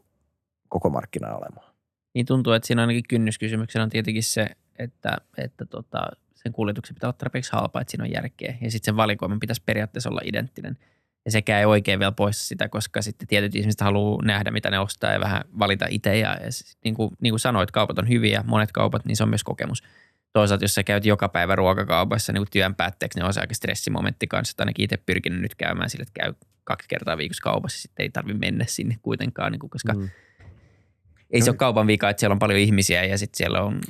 koko 0.68 0.90
markkinaa 0.90 1.36
olemaan 1.36 1.74
niin 2.14 2.26
tuntuu, 2.26 2.52
että 2.52 2.66
siinä 2.66 2.82
ainakin 2.82 3.04
kynnyskysymyksenä 3.08 3.82
on 3.82 3.90
tietenkin 3.90 4.22
se, 4.22 4.46
että, 4.78 5.16
että 5.38 5.64
tota, 5.66 6.06
sen 6.34 6.52
kuljetuksen 6.52 6.94
pitää 6.94 7.08
olla 7.08 7.16
tarpeeksi 7.18 7.52
halpaa, 7.52 7.82
että 7.82 7.90
siinä 7.90 8.04
on 8.04 8.12
järkeä. 8.12 8.56
Ja 8.60 8.70
sitten 8.70 8.84
sen 8.84 8.96
valikoiman 8.96 9.40
pitäisi 9.40 9.62
periaatteessa 9.66 10.10
olla 10.10 10.20
identtinen. 10.24 10.78
Ja 11.24 11.30
sekä 11.30 11.58
ei 11.58 11.64
oikein 11.64 11.98
vielä 11.98 12.12
poista 12.12 12.44
sitä, 12.44 12.68
koska 12.68 13.02
sitten 13.02 13.28
tietyt 13.28 13.54
ihmiset 13.54 13.80
haluaa 13.80 14.24
nähdä, 14.24 14.50
mitä 14.50 14.70
ne 14.70 14.78
ostaa 14.78 15.12
ja 15.12 15.20
vähän 15.20 15.42
valita 15.58 15.86
itse. 15.90 16.18
Ja, 16.18 16.28
ja 16.28 16.48
niin, 16.84 16.94
kuin, 16.94 17.10
niin 17.20 17.32
kuin 17.32 17.40
sanoit, 17.40 17.70
kaupat 17.70 17.98
on 17.98 18.08
hyviä, 18.08 18.44
monet 18.46 18.72
kaupat, 18.72 19.04
niin 19.04 19.16
se 19.16 19.22
on 19.22 19.28
myös 19.28 19.44
kokemus. 19.44 19.82
Toisaalta, 20.34 20.64
jos 20.64 20.74
sä 20.74 20.82
käyt 20.82 21.04
joka 21.04 21.28
päivä 21.28 21.56
ruokakaupassa 21.56 22.32
niin 22.32 22.46
työn 22.50 22.74
päätteeksi, 22.74 23.18
niin 23.18 23.26
on 23.26 23.34
se 23.34 23.40
aika 23.40 23.54
stressimomentti 23.54 24.26
kanssa. 24.26 24.52
Että 24.52 24.62
ainakin 24.62 24.84
itse 24.84 24.96
pyrkinyt 24.96 25.40
nyt 25.40 25.54
käymään 25.54 25.90
sille, 25.90 26.02
että 26.02 26.20
käy 26.20 26.34
kaksi 26.64 26.88
kertaa 26.88 27.16
viikossa 27.16 27.42
kaupassa, 27.42 27.82
sitten 27.82 28.02
ei 28.02 28.10
tarvitse 28.10 28.38
mennä 28.38 28.64
sinne 28.68 28.96
kuitenkaan, 29.02 29.52
niin 29.52 29.60
kuin, 29.60 29.70
koska 29.70 29.92
mm 29.92 30.08
ei 31.34 31.40
se 31.40 31.50
ole 31.50 31.56
kaupan 31.56 31.86
vika, 31.86 32.10
että 32.10 32.20
siellä 32.20 32.32
on 32.32 32.38
paljon 32.38 32.60
ihmisiä 32.60 33.04
ja 33.04 33.18
sitten 33.18 33.36
siellä 33.36 33.62
on 33.62 33.80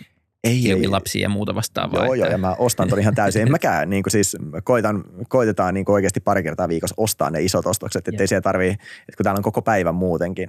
ei, 0.44 0.72
ei, 0.72 0.88
lapsia 0.88 1.22
ja 1.22 1.28
muuta 1.28 1.54
vastaavaa. 1.54 2.04
Joo, 2.04 2.14
että... 2.14 2.26
joo, 2.26 2.32
ja 2.32 2.38
mä 2.38 2.54
ostan 2.58 2.88
ton 2.88 2.98
ihan 2.98 3.14
täysin. 3.14 3.42
En 3.42 3.50
mäkään, 3.50 3.90
niin 3.90 4.02
kuin 4.02 4.10
siis 4.10 4.36
koitan, 4.64 5.04
koitetaan 5.28 5.74
niin 5.74 5.84
kuin 5.84 5.94
oikeasti 5.94 6.20
pari 6.20 6.42
kertaa 6.42 6.68
viikossa 6.68 6.94
ostaa 6.96 7.30
ne 7.30 7.42
isot 7.42 7.66
ostokset, 7.66 8.08
ettei 8.08 8.26
siellä 8.26 8.42
tarvii, 8.42 8.70
että 8.70 9.16
kun 9.16 9.24
täällä 9.24 9.38
on 9.38 9.42
koko 9.42 9.62
päivän 9.62 9.94
muutenkin, 9.94 10.48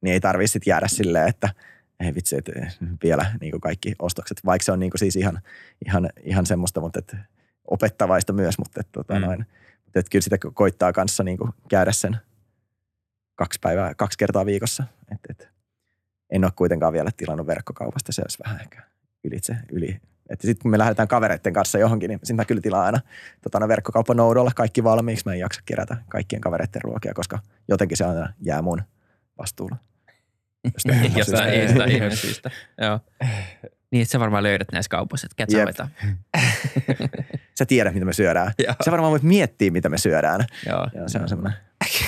niin 0.00 0.12
ei 0.12 0.20
tarvii 0.20 0.48
sitten 0.48 0.70
jäädä 0.70 0.88
silleen, 0.88 1.28
että 1.28 1.48
ei 2.04 2.14
vitsi, 2.14 2.36
että 2.36 2.52
vielä 3.02 3.26
niin 3.40 3.50
kuin 3.50 3.60
kaikki 3.60 3.94
ostokset, 3.98 4.40
vaikka 4.44 4.64
se 4.64 4.72
on 4.72 4.80
niin 4.80 4.90
kuin 4.90 4.98
siis 4.98 5.16
ihan, 5.16 5.40
ihan, 5.86 6.10
ihan 6.22 6.46
semmoista, 6.46 6.80
mutta 6.80 6.98
että 6.98 7.16
opettavaista 7.64 8.32
myös, 8.32 8.58
mutta 8.58 8.80
että, 8.80 8.92
tota 8.92 9.14
mm. 9.14 9.20
noin, 9.20 9.46
mutta 9.84 9.98
että 9.98 10.10
kyllä 10.10 10.22
sitä 10.22 10.36
koittaa 10.54 10.92
kanssa 10.92 11.24
niin 11.24 11.38
kuin 11.38 11.50
käydä 11.68 11.92
sen 11.92 12.16
kaksi 13.34 13.58
päivää, 13.62 13.94
kaksi 13.94 14.18
kertaa 14.18 14.46
viikossa, 14.46 14.84
että, 15.12 15.26
että 15.30 15.48
en 16.30 16.44
ole 16.44 16.52
kuitenkaan 16.56 16.92
vielä 16.92 17.10
tilannut 17.16 17.46
verkkokaupasta, 17.46 18.12
se 18.12 18.22
olisi 18.22 18.38
vähän 18.44 18.60
ehkä 18.60 18.82
ylitse, 19.24 19.56
yli, 19.72 20.00
Että 20.30 20.46
sitten 20.46 20.62
kun 20.62 20.70
me 20.70 20.78
lähdetään 20.78 21.08
kavereiden 21.08 21.52
kanssa 21.52 21.78
johonkin, 21.78 22.08
niin 22.08 22.18
sitten 22.18 22.36
mä 22.36 22.44
kyllä 22.44 22.60
tilaan 22.60 22.86
aina 22.86 23.00
tota, 23.42 23.68
verkkokaupan 23.68 24.16
noudolla 24.16 24.50
kaikki 24.56 24.84
valmiiksi. 24.84 25.24
Mä 25.26 25.32
en 25.32 25.38
jaksa 25.38 25.62
kerätä 25.64 25.96
kaikkien 26.08 26.40
kavereiden 26.40 26.82
ruokia, 26.82 27.14
koska 27.14 27.38
jotenkin 27.68 27.96
se 27.96 28.04
aina 28.04 28.32
jää 28.40 28.62
mun 28.62 28.82
vastuulla. 29.38 29.76
Jostain 31.16 31.18
jostain 31.62 31.90
ihme 31.90 32.16
syystä. 32.16 32.50
Joo. 32.80 33.00
Niin, 33.90 34.02
että 34.02 34.12
sä 34.12 34.20
varmaan 34.20 34.42
löydät 34.42 34.68
näissä 34.72 34.88
kaupoissa, 34.88 35.26
että 35.26 35.36
kätsä 35.36 35.88
Sä 37.58 37.66
tiedät, 37.66 37.94
mitä 37.94 38.06
me 38.06 38.12
syödään. 38.12 38.52
Joo. 38.58 38.74
Sä 38.84 38.90
varmaan 38.90 39.10
voit 39.10 39.22
miettiä, 39.22 39.70
mitä 39.70 39.88
me 39.88 39.98
syödään. 39.98 40.44
Joo. 40.66 40.86
Ja 40.94 41.08
se 41.08 41.18
on 41.18 41.28
semmoinen. 41.28 41.58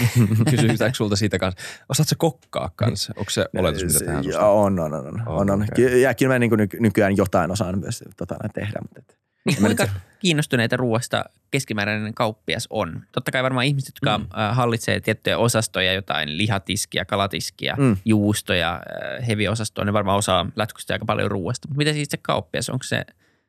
Kysytäänkö 0.51 0.97
sulta 0.97 1.17
siitä 1.17 1.39
kanssa? 1.39 1.61
Osaatko 1.89 2.15
kokkaa 2.19 2.71
kanssa? 2.77 3.13
Onko 3.17 3.31
se 3.31 3.47
oletus, 3.59 3.85
mitä 3.85 3.99
tehdään 3.99 4.25
susta? 4.25 4.41
Joo, 4.41 4.63
on, 4.63 4.81
on, 4.81 4.95
on, 4.95 5.07
on, 5.07 5.23
on, 5.27 5.51
on. 5.51 5.63
okei. 5.63 5.69
Ky- 5.89 5.99
Ja 5.99 6.15
kyllä 6.15 6.35
mä 6.35 6.39
niin 6.39 6.51
nykyään 6.81 7.17
jotain 7.17 7.51
osaan 7.51 7.79
myös 7.79 8.05
tota, 8.17 8.37
tehdä. 8.55 8.79
Mutta 8.83 8.99
et, 8.99 9.19
Niin 9.47 9.57
kuinka 9.61 9.89
kiinnostuneita 10.19 10.77
ruoasta 10.77 11.25
keskimääräinen 11.51 12.15
kauppias 12.15 12.67
on? 12.71 13.03
Totta 13.13 13.31
kai 13.31 13.43
varmaan 13.43 13.67
ihmiset, 13.67 13.95
jotka 13.95 14.19
mm. 14.19 14.27
hallitsee 14.53 15.01
tiettyjä 15.01 15.39
osastoja, 15.39 15.93
jotain 15.93 16.37
lihatiskia, 16.39 17.05
kalatiskia, 17.05 17.75
Mm. 17.79 17.97
juustoja, 18.05 18.73
äh, 18.75 19.27
heavy-osastoa, 19.27 19.85
ne 19.85 19.93
varmaan 19.93 20.19
osaa 20.19 20.47
lätkystä 20.57 20.93
aika 20.95 21.05
paljon 21.05 21.31
ruoasta. 21.31 21.69
Mutta 21.69 21.79
mitä 21.79 21.93
siis 21.93 22.09
se 22.11 22.17
kauppias, 22.23 22.69
onko 22.71 22.83
se, 22.83 23.05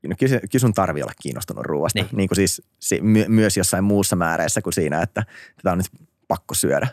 no, 0.07 0.15
kyllä, 0.19 0.39
se- 0.51 0.59
sun 0.59 0.73
tarvii 0.73 1.03
olla 1.03 1.13
kiinnostunut 1.21 1.65
ruoasta. 1.65 1.99
Niin. 1.99 2.09
Niin. 2.11 2.29
kuin 2.29 2.35
siis 2.35 2.61
si, 2.79 3.01
my, 3.01 3.25
myös 3.27 3.57
jossain 3.57 3.83
muussa 3.83 4.15
määreissä 4.15 4.61
kuin 4.61 4.73
siinä, 4.73 5.01
että 5.01 5.23
tätä 5.55 5.71
on 5.71 5.77
nyt 5.77 5.87
pakko 6.27 6.53
syödä. 6.53 6.87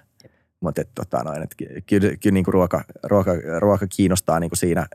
Mutta 0.61 0.83
tota, 0.95 1.23
noin, 1.25 1.43
et, 1.43 1.55
ky- 1.57 1.83
kyllä, 1.87 2.17
kyllä 2.17 2.35
niin 2.35 2.45
kuin 2.45 2.53
ruoka, 2.53 2.85
ruoka, 3.03 3.31
ruoka, 3.59 3.87
kiinnostaa 3.87 4.41
niin 4.41 4.51
kuin 4.51 4.59
siinä 4.59 4.87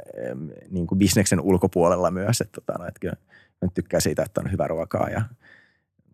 niin 0.70 0.88
kuin 0.88 1.00
bisneksen 1.00 1.42
ulkopuolella 1.42 2.12
myös. 2.12 2.42
Et, 2.42 2.52
tota, 2.52 2.74
noin, 2.78 2.88
et 2.90 3.00
kyllä 3.00 3.16
mä 3.62 3.70
tykkään 3.74 4.02
siitä, 4.02 4.24
että 4.24 4.42
on 4.42 4.52
hyvä 4.52 4.68
ruokaa 4.68 5.10
ja 5.10 5.22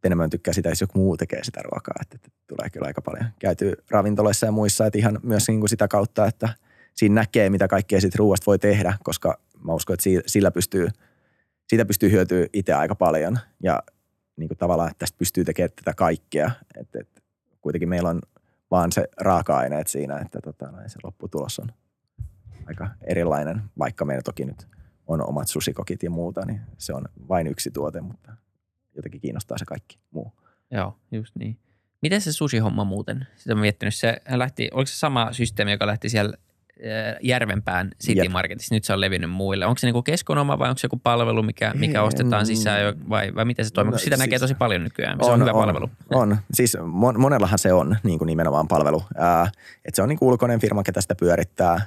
enemmän 0.03 0.29
tykkää 0.29 0.53
sitä, 0.53 0.69
jos 0.69 0.81
joku 0.81 0.99
muu 0.99 1.17
tekee 1.17 1.43
sitä 1.43 1.61
ruokaa. 1.61 1.95
Että, 2.01 2.15
että 2.15 2.29
tulee 2.47 2.69
kyllä 2.69 2.87
aika 2.87 3.01
paljon 3.01 3.25
käyty 3.39 3.73
ravintoloissa 3.89 4.45
ja 4.45 4.51
muissa, 4.51 4.85
että 4.85 4.99
ihan 4.99 5.19
myös 5.23 5.47
niin 5.47 5.59
kuin 5.59 5.69
sitä 5.69 5.87
kautta, 5.87 6.25
että 6.25 6.49
siinä 6.93 7.15
näkee, 7.15 7.49
mitä 7.49 7.67
kaikkea 7.67 8.01
siitä 8.01 8.15
ruoasta 8.19 8.45
voi 8.45 8.59
tehdä, 8.59 8.97
koska 9.03 9.39
mä 9.63 9.73
uskon, 9.73 9.93
että 9.93 10.03
si- 10.03 10.23
sillä 10.27 10.51
pystyy, 10.51 10.87
siitä 11.67 11.85
pystyy 11.85 12.11
hyötyä 12.11 12.47
itse 12.53 12.73
aika 12.73 12.95
paljon 12.95 13.39
ja 13.63 13.83
niin 14.37 14.47
kuin 14.47 14.57
tavallaan, 14.57 14.91
että 14.91 14.99
tästä 14.99 15.17
pystyy 15.17 15.43
tekemään 15.43 15.69
tätä 15.75 15.93
kaikkea. 15.93 16.51
Että, 16.77 16.99
että 16.99 17.21
kuitenkin 17.61 17.89
meillä 17.89 18.09
on 18.09 18.21
vaan 18.71 18.91
se 18.91 19.07
raaka-aineet 19.17 19.87
siinä, 19.87 20.19
että 20.19 20.39
tota, 20.43 20.73
se 20.87 20.99
lopputulos 21.03 21.59
on 21.59 21.69
aika 22.65 22.89
erilainen, 23.01 23.61
vaikka 23.79 24.05
meillä 24.05 24.21
toki 24.21 24.45
nyt 24.45 24.67
on 25.07 25.29
omat 25.29 25.47
susikokit 25.47 26.03
ja 26.03 26.09
muuta, 26.09 26.45
niin 26.45 26.61
se 26.77 26.93
on 26.93 27.05
vain 27.29 27.47
yksi 27.47 27.71
tuote, 27.71 28.01
mutta 28.01 28.31
jotenkin 28.95 29.21
kiinnostaa 29.21 29.57
se 29.57 29.65
kaikki 29.65 29.99
muu. 30.11 30.33
joo, 30.71 30.97
just 31.11 31.35
niin. 31.35 31.57
Miten 32.01 32.21
se 32.21 32.31
sushi-homma 32.33 32.83
muuten? 32.83 33.27
Sitä 33.35 33.53
olen 33.53 33.61
miettinyt. 33.61 33.95
Se 33.95 34.17
lähti, 34.29 34.69
oliko 34.73 34.87
se 34.87 34.97
sama 34.97 35.33
systeemi, 35.33 35.71
joka 35.71 35.87
lähti 35.87 36.09
siellä 36.09 36.37
äh, 36.37 37.15
Järvenpään 37.23 37.91
City 38.03 38.21
Jep. 38.21 38.31
Marketissa? 38.31 38.75
Nyt 38.75 38.83
se 38.83 38.93
on 38.93 39.01
levinnyt 39.01 39.31
muille. 39.31 39.65
Onko 39.65 39.79
se 39.79 39.87
niinku 39.87 40.01
keskon 40.01 40.37
oma 40.37 40.59
vai 40.59 40.69
onko 40.69 40.77
se 40.77 40.85
joku 40.85 40.97
palvelu, 41.03 41.43
mikä, 41.43 41.73
mikä 41.73 42.01
ostetaan 42.03 42.45
sisään 42.45 42.83
jo, 42.83 42.93
vai, 43.09 43.35
vai 43.35 43.45
miten 43.45 43.65
se 43.65 43.71
toimii? 43.73 43.91
No, 43.91 43.97
sitä 43.97 44.17
näkee 44.17 44.37
siis- 44.37 44.41
tosi 44.41 44.55
paljon 44.55 44.83
nykyään. 44.83 45.17
Se 45.23 45.31
on, 45.31 45.39
hyvä 45.41 45.51
palvelu. 45.53 45.89
On. 46.13 46.37
Siis 46.53 46.77
mon, 46.85 47.19
monellahan 47.19 47.59
se 47.59 47.73
on 47.73 47.95
niin 48.03 48.17
kuin 48.17 48.25
nimenomaan 48.27 48.67
palvelu. 48.67 49.03
Ää, 49.17 49.51
että 49.85 49.95
se 49.95 50.01
on 50.01 50.09
niin 50.09 50.17
ulkoinen 50.21 50.59
firma, 50.59 50.83
ketä 50.83 51.01
sitä 51.01 51.15
pyörittää. 51.15 51.81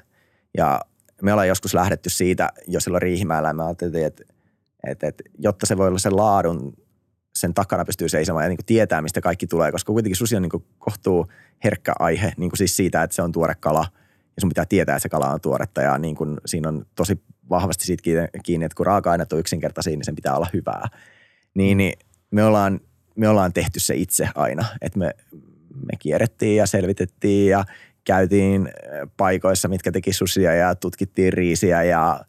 Ja 0.57 0.81
me 1.23 1.33
ollaan 1.33 1.49
joskus 1.49 1.75
lähdetty 1.75 2.11
siitä, 2.11 2.49
jo 2.67 2.81
silloin 2.81 3.03
Riihimäellä, 3.03 3.53
me 3.53 3.65
ajattelin, 3.65 4.07
että, 4.07 4.25
että, 4.87 5.07
että 5.07 5.25
jotta 5.39 5.67
se 5.67 5.77
voi 5.77 5.89
olla 5.89 5.99
sen 5.99 6.17
laadun, 6.17 6.73
sen 7.35 7.55
takana 7.55 7.85
pystyy 7.85 8.09
seisomaan 8.09 8.45
ja 8.45 8.49
niin 8.49 8.57
kuin 8.57 8.67
tietää, 8.67 9.03
mistä 9.03 9.21
kaikki 9.21 9.47
tulee, 9.47 9.73
koska 9.73 9.93
kuitenkin 9.93 10.17
susi 10.17 10.37
on 10.37 10.43
niin 10.43 10.51
kuin 10.51 10.65
kohtuu 10.79 11.27
herkkä 11.65 11.93
aihe, 11.99 12.33
niin 12.37 12.51
kuin 12.51 12.59
siis 12.59 12.77
siitä, 12.77 13.03
että 13.03 13.17
se 13.17 13.23
on 13.23 13.33
tuore 13.33 13.55
kala 13.61 13.87
ja 14.37 14.41
sun 14.41 14.49
pitää 14.49 14.67
tietää, 14.67 14.97
että 14.97 15.03
se 15.03 15.09
kala 15.09 15.31
on 15.31 15.41
tuoretta 15.41 15.83
ja 15.83 15.99
niin 15.99 16.15
kuin 16.15 16.37
siinä 16.47 16.69
on 16.69 16.87
tosi 16.95 17.23
vahvasti 17.51 17.85
siitä 17.85 18.03
kiinni- 18.43 18.65
että 18.65 18.77
kun 18.77 18.87
raaka-aineet 18.87 19.33
on 19.33 19.39
yksinkertaisia, 19.39 19.91
niin 19.91 20.05
sen 20.05 20.15
pitää 20.15 20.37
olla 20.37 20.47
hyvää. 20.53 20.89
Niin, 21.55 21.77
niin 21.77 21.99
me 22.31 22.45
ollaan, 22.45 22.81
me 23.17 23.29
ollaan 23.29 23.53
tehty 23.53 23.81
se 23.81 23.95
itse 23.95 24.29
aina, 24.35 24.65
että 24.81 24.99
me, 24.99 25.11
me 25.75 25.97
kierrettiin 25.99 26.57
ja 26.57 26.67
selvitettiin 26.67 27.51
ja 27.51 27.65
käytiin 28.09 28.69
äh, 28.69 29.09
paikoissa, 29.17 29.69
mitkä 29.69 29.93
teki 29.93 30.13
susia 30.13 30.55
ja 30.55 30.75
tutkittiin 30.75 31.33
riisiä 31.33 31.83
ja, 31.83 32.25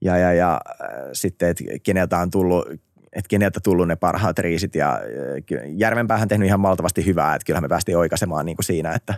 ja, 0.00 0.18
ja, 0.18 0.32
ja 0.32 0.60
äh, 0.80 0.88
sitten, 1.12 1.48
että 1.48 1.64
keneltä 1.82 2.18
on 2.18 2.30
tullut, 2.30 2.68
että 3.12 3.28
keneltä 3.28 3.60
tullut 3.62 3.88
ne 3.88 3.96
parhaat 3.96 4.38
riisit 4.38 4.74
ja 4.74 5.00
ky- 5.46 5.62
Järvenpäähän 5.66 6.28
tehnyt 6.28 6.46
ihan 6.46 6.60
maltavasti 6.60 7.06
hyvää, 7.06 7.34
että 7.34 7.46
kyllähän 7.46 7.64
me 7.64 7.68
päästiin 7.68 7.98
oikaisemaan 7.98 8.46
niin 8.46 8.56
kuin 8.56 8.64
siinä, 8.64 8.92
että, 8.92 9.14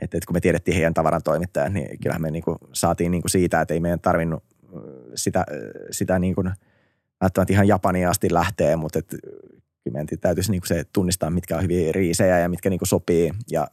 että, 0.00 0.16
että 0.16 0.26
kun 0.26 0.36
me 0.36 0.40
tiedettiin 0.40 0.74
heidän 0.74 0.94
tavaran 0.94 1.22
toimittajan, 1.22 1.74
niin 1.74 1.98
kyllähän 2.02 2.22
me 2.22 2.30
niin 2.30 2.44
kuin 2.44 2.58
saatiin 2.72 3.10
niin 3.10 3.22
kuin 3.22 3.30
siitä, 3.30 3.60
että 3.60 3.74
ei 3.74 3.80
meidän 3.80 4.00
tarvinnut 4.00 4.44
sitä, 5.14 5.44
sitä 5.90 6.18
niin 6.18 6.34
kuin 6.34 6.50
välttämättä 7.20 7.52
ihan 7.52 7.68
Japaniin 7.68 8.08
asti 8.08 8.34
lähtee, 8.34 8.76
mutta 8.76 8.98
et, 8.98 9.08
kyllä 9.84 9.92
meidän 9.92 10.06
täytyisi 10.20 10.50
niin 10.50 10.60
kuin 10.60 10.68
se 10.68 10.84
tunnistaa, 10.92 11.30
mitkä 11.30 11.56
on 11.56 11.62
hyviä 11.62 11.92
riisejä 11.92 12.38
ja 12.38 12.48
mitkä 12.48 12.70
niin 12.70 12.78
kuin 12.78 12.88
sopii 12.88 13.30
ja 13.50 13.66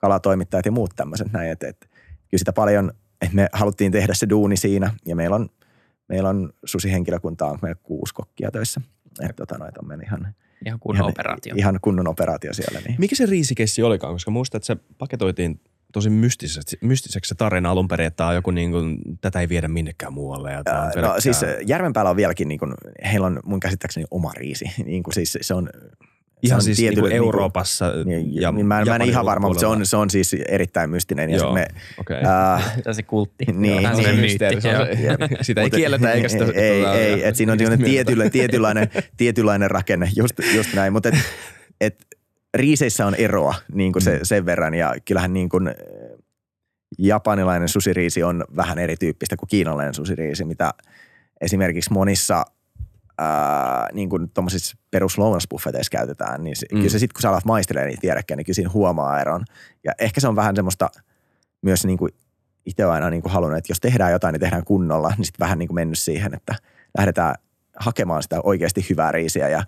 kalatoimittajat 0.00 0.66
ja 0.66 0.72
muut 0.72 0.90
tämmöiset 0.96 1.32
näin. 1.32 1.50
Että, 1.50 1.68
että 1.68 1.86
kyllä 2.30 2.38
sitä 2.38 2.52
paljon, 2.52 2.92
että 3.20 3.36
me 3.36 3.48
haluttiin 3.52 3.92
tehdä 3.92 4.14
se 4.14 4.28
duuni 4.28 4.56
siinä 4.56 4.94
ja 5.06 5.16
meillä 5.16 5.36
on, 5.36 5.48
meillä 6.08 6.28
on 6.28 6.52
susihenkilökuntaa, 6.64 7.50
on 7.50 7.58
meillä 7.62 7.80
kuusi 7.82 8.14
kokkia 8.14 8.50
töissä. 8.50 8.80
Että 9.20 9.34
tota, 9.36 9.58
noita 9.58 9.80
on 9.92 10.02
ihan, 10.02 10.34
Ihan 10.66 10.80
kunnon 10.80 11.08
operaatio. 11.08 11.54
ihan 11.56 11.78
kunnon 11.82 12.08
operaatio 12.08 12.54
siellä. 12.54 12.80
Niin. 12.80 12.96
Mikä 12.98 13.16
se 13.16 13.26
riisikessi 13.26 13.82
olikaan? 13.82 14.14
Koska 14.14 14.30
muistan, 14.30 14.58
että 14.58 14.66
se 14.66 14.76
paketoitiin 14.98 15.60
tosi 15.92 16.10
mystiseksi, 16.10 16.78
mystiseksi 16.80 17.28
se 17.28 17.34
tarina 17.34 17.70
alun 17.70 17.88
perin, 17.88 18.06
että 18.06 18.16
tää 18.16 18.26
on 18.26 18.34
joku 18.34 18.50
niin 18.50 18.70
kuin, 18.70 18.98
tätä 19.20 19.40
ei 19.40 19.48
viedä 19.48 19.68
minnekään 19.68 20.12
muualle. 20.12 20.52
Ja 20.52 20.58
on 20.58 21.02
No 21.02 21.14
siis 21.18 21.40
Järvenpäällä 21.66 22.10
on 22.10 22.16
vieläkin, 22.16 22.48
niin 22.48 22.58
kuin, 22.58 22.74
heillä 23.04 23.26
on 23.26 23.40
mun 23.44 23.60
käsittääkseni 23.60 24.06
oma 24.10 24.32
riisi. 24.36 24.64
Niin 24.84 25.02
kuin 25.02 25.14
siis 25.14 25.38
se 25.40 25.54
on, 25.54 25.70
ihan 26.42 26.56
on 26.56 26.62
siis 26.62 26.78
niin 26.78 26.88
tietyllä- 26.88 27.08
kuin 27.08 27.16
Euroopassa 27.16 27.92
Niin, 28.04 28.34
ja 28.40 28.52
niin 28.52 28.66
mä, 28.66 28.80
en- 28.80 28.88
mä 28.88 28.96
en 28.96 29.02
ihan 29.02 29.24
varma, 29.24 29.48
mutta 29.48 29.60
se 29.60 29.66
on, 29.66 29.86
se 29.86 29.96
on 29.96 30.10
siis 30.10 30.36
erittäin 30.48 30.90
mystinen. 30.90 31.30
Ja 31.30 31.36
Joo, 31.36 31.52
me, 31.54 31.66
okei. 31.98 32.16
ää, 32.24 32.60
Se 32.82 32.88
on 32.88 32.94
se 32.94 33.02
kultti. 33.02 33.44
Niin, 33.52 33.82
Vähän 33.82 33.96
niin. 33.96 34.20
Mysteeri, 34.20 34.56
myytti. 34.56 34.68
se 34.70 34.78
on 34.78 34.86
se- 34.86 35.42
Sitä 35.44 35.60
ei 35.60 35.64
Mutta- 35.64 35.76
kielletä 35.76 36.12
eikä 36.12 36.28
sitä... 36.28 36.44
Ei, 36.54 36.84
tota- 36.84 36.88
ei, 36.94 37.12
että 37.24 37.34
siinä 37.38 37.52
on 37.52 37.58
myönnetä. 37.58 37.84
tietyllä, 37.84 38.30
tietynlainen, 38.30 38.88
tietynlainen 39.16 39.70
rakenne, 39.70 40.08
just, 40.16 40.34
just 40.54 40.74
näin. 40.74 40.92
Mutta 40.92 41.08
et, 41.08 41.14
et, 41.80 42.06
riiseissä 42.54 43.06
on 43.06 43.14
eroa 43.14 43.54
niin 43.74 43.92
kuin 43.92 44.02
se, 44.02 44.12
Mm. 44.16 44.20
sen 44.22 44.46
verran 44.46 44.74
ja 44.74 44.94
kyllähän 45.04 45.32
niin 45.32 45.48
kuin, 45.48 45.68
eh, 45.68 45.74
japanilainen 46.98 47.68
susiriisi 47.68 48.22
on 48.22 48.44
vähän 48.56 48.78
erityyppistä 48.78 49.36
kuin 49.36 49.48
kiinalainen 49.48 49.94
susiriisi, 49.94 50.44
mitä 50.44 50.70
esimerkiksi 51.40 51.92
monissa 51.92 52.44
ää, 53.20 53.88
niin 53.92 54.08
kuin 54.08 54.30
tuommoisissa 54.30 54.76
perus 54.90 55.18
lounasbuffeteissa 55.18 55.90
käytetään, 55.90 56.44
niin 56.44 56.56
se, 56.56 56.66
Mm. 56.72 56.78
kyllä 56.78 56.90
se 56.90 56.98
sitten 56.98 57.14
kun 57.14 57.22
sä 57.22 57.28
alat 57.30 57.44
maistelemaan 57.44 57.88
niitä 57.88 58.00
tiedäkään, 58.00 58.36
niin 58.38 58.44
kyllä 58.44 58.54
siinä 58.54 58.70
huomaa 58.70 59.20
eron. 59.20 59.44
Ja 59.84 59.92
ehkä 59.98 60.20
se 60.20 60.28
on 60.28 60.36
vähän 60.36 60.56
semmoista 60.56 60.90
myös 61.62 61.86
niin 61.86 61.98
kuin 61.98 62.12
itse 62.66 62.84
olen 62.84 62.94
aina 62.94 63.10
niin 63.10 63.22
kuin 63.22 63.32
halunnut, 63.32 63.58
että 63.58 63.70
jos 63.70 63.80
tehdään 63.80 64.12
jotain, 64.12 64.32
niin 64.32 64.40
tehdään 64.40 64.64
kunnolla, 64.64 65.12
niin 65.16 65.24
sitten 65.24 65.44
vähän 65.44 65.58
niin 65.58 65.68
kuin 65.68 65.74
mennyt 65.74 65.98
siihen, 65.98 66.34
että 66.34 66.54
lähdetään 66.98 67.34
hakemaan 67.76 68.22
sitä 68.22 68.40
oikeasti 68.44 68.86
hyvää 68.90 69.12
riisiä 69.12 69.48
ja 69.48 69.62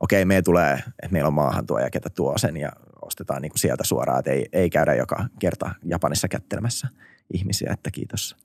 okei, 0.00 0.24
me 0.24 0.42
tulee, 0.42 0.72
että 0.74 1.12
meillä 1.12 1.28
on 1.28 1.34
maahantuoja, 1.34 1.90
ketä 1.90 2.10
tuo 2.10 2.38
sen 2.38 2.56
ja 2.56 2.72
ostetaan 3.02 3.42
niin 3.42 3.50
kuin 3.50 3.58
sieltä 3.58 3.84
suoraan, 3.84 4.18
että 4.18 4.30
ei, 4.30 4.46
ei 4.52 4.70
käydä 4.70 4.94
joka 4.94 5.24
kerta 5.38 5.70
Japanissa 5.84 6.28
kättelemässä 6.28 6.88
ihmisiä, 7.34 7.70
että 7.72 7.90
kiitos 7.90 8.36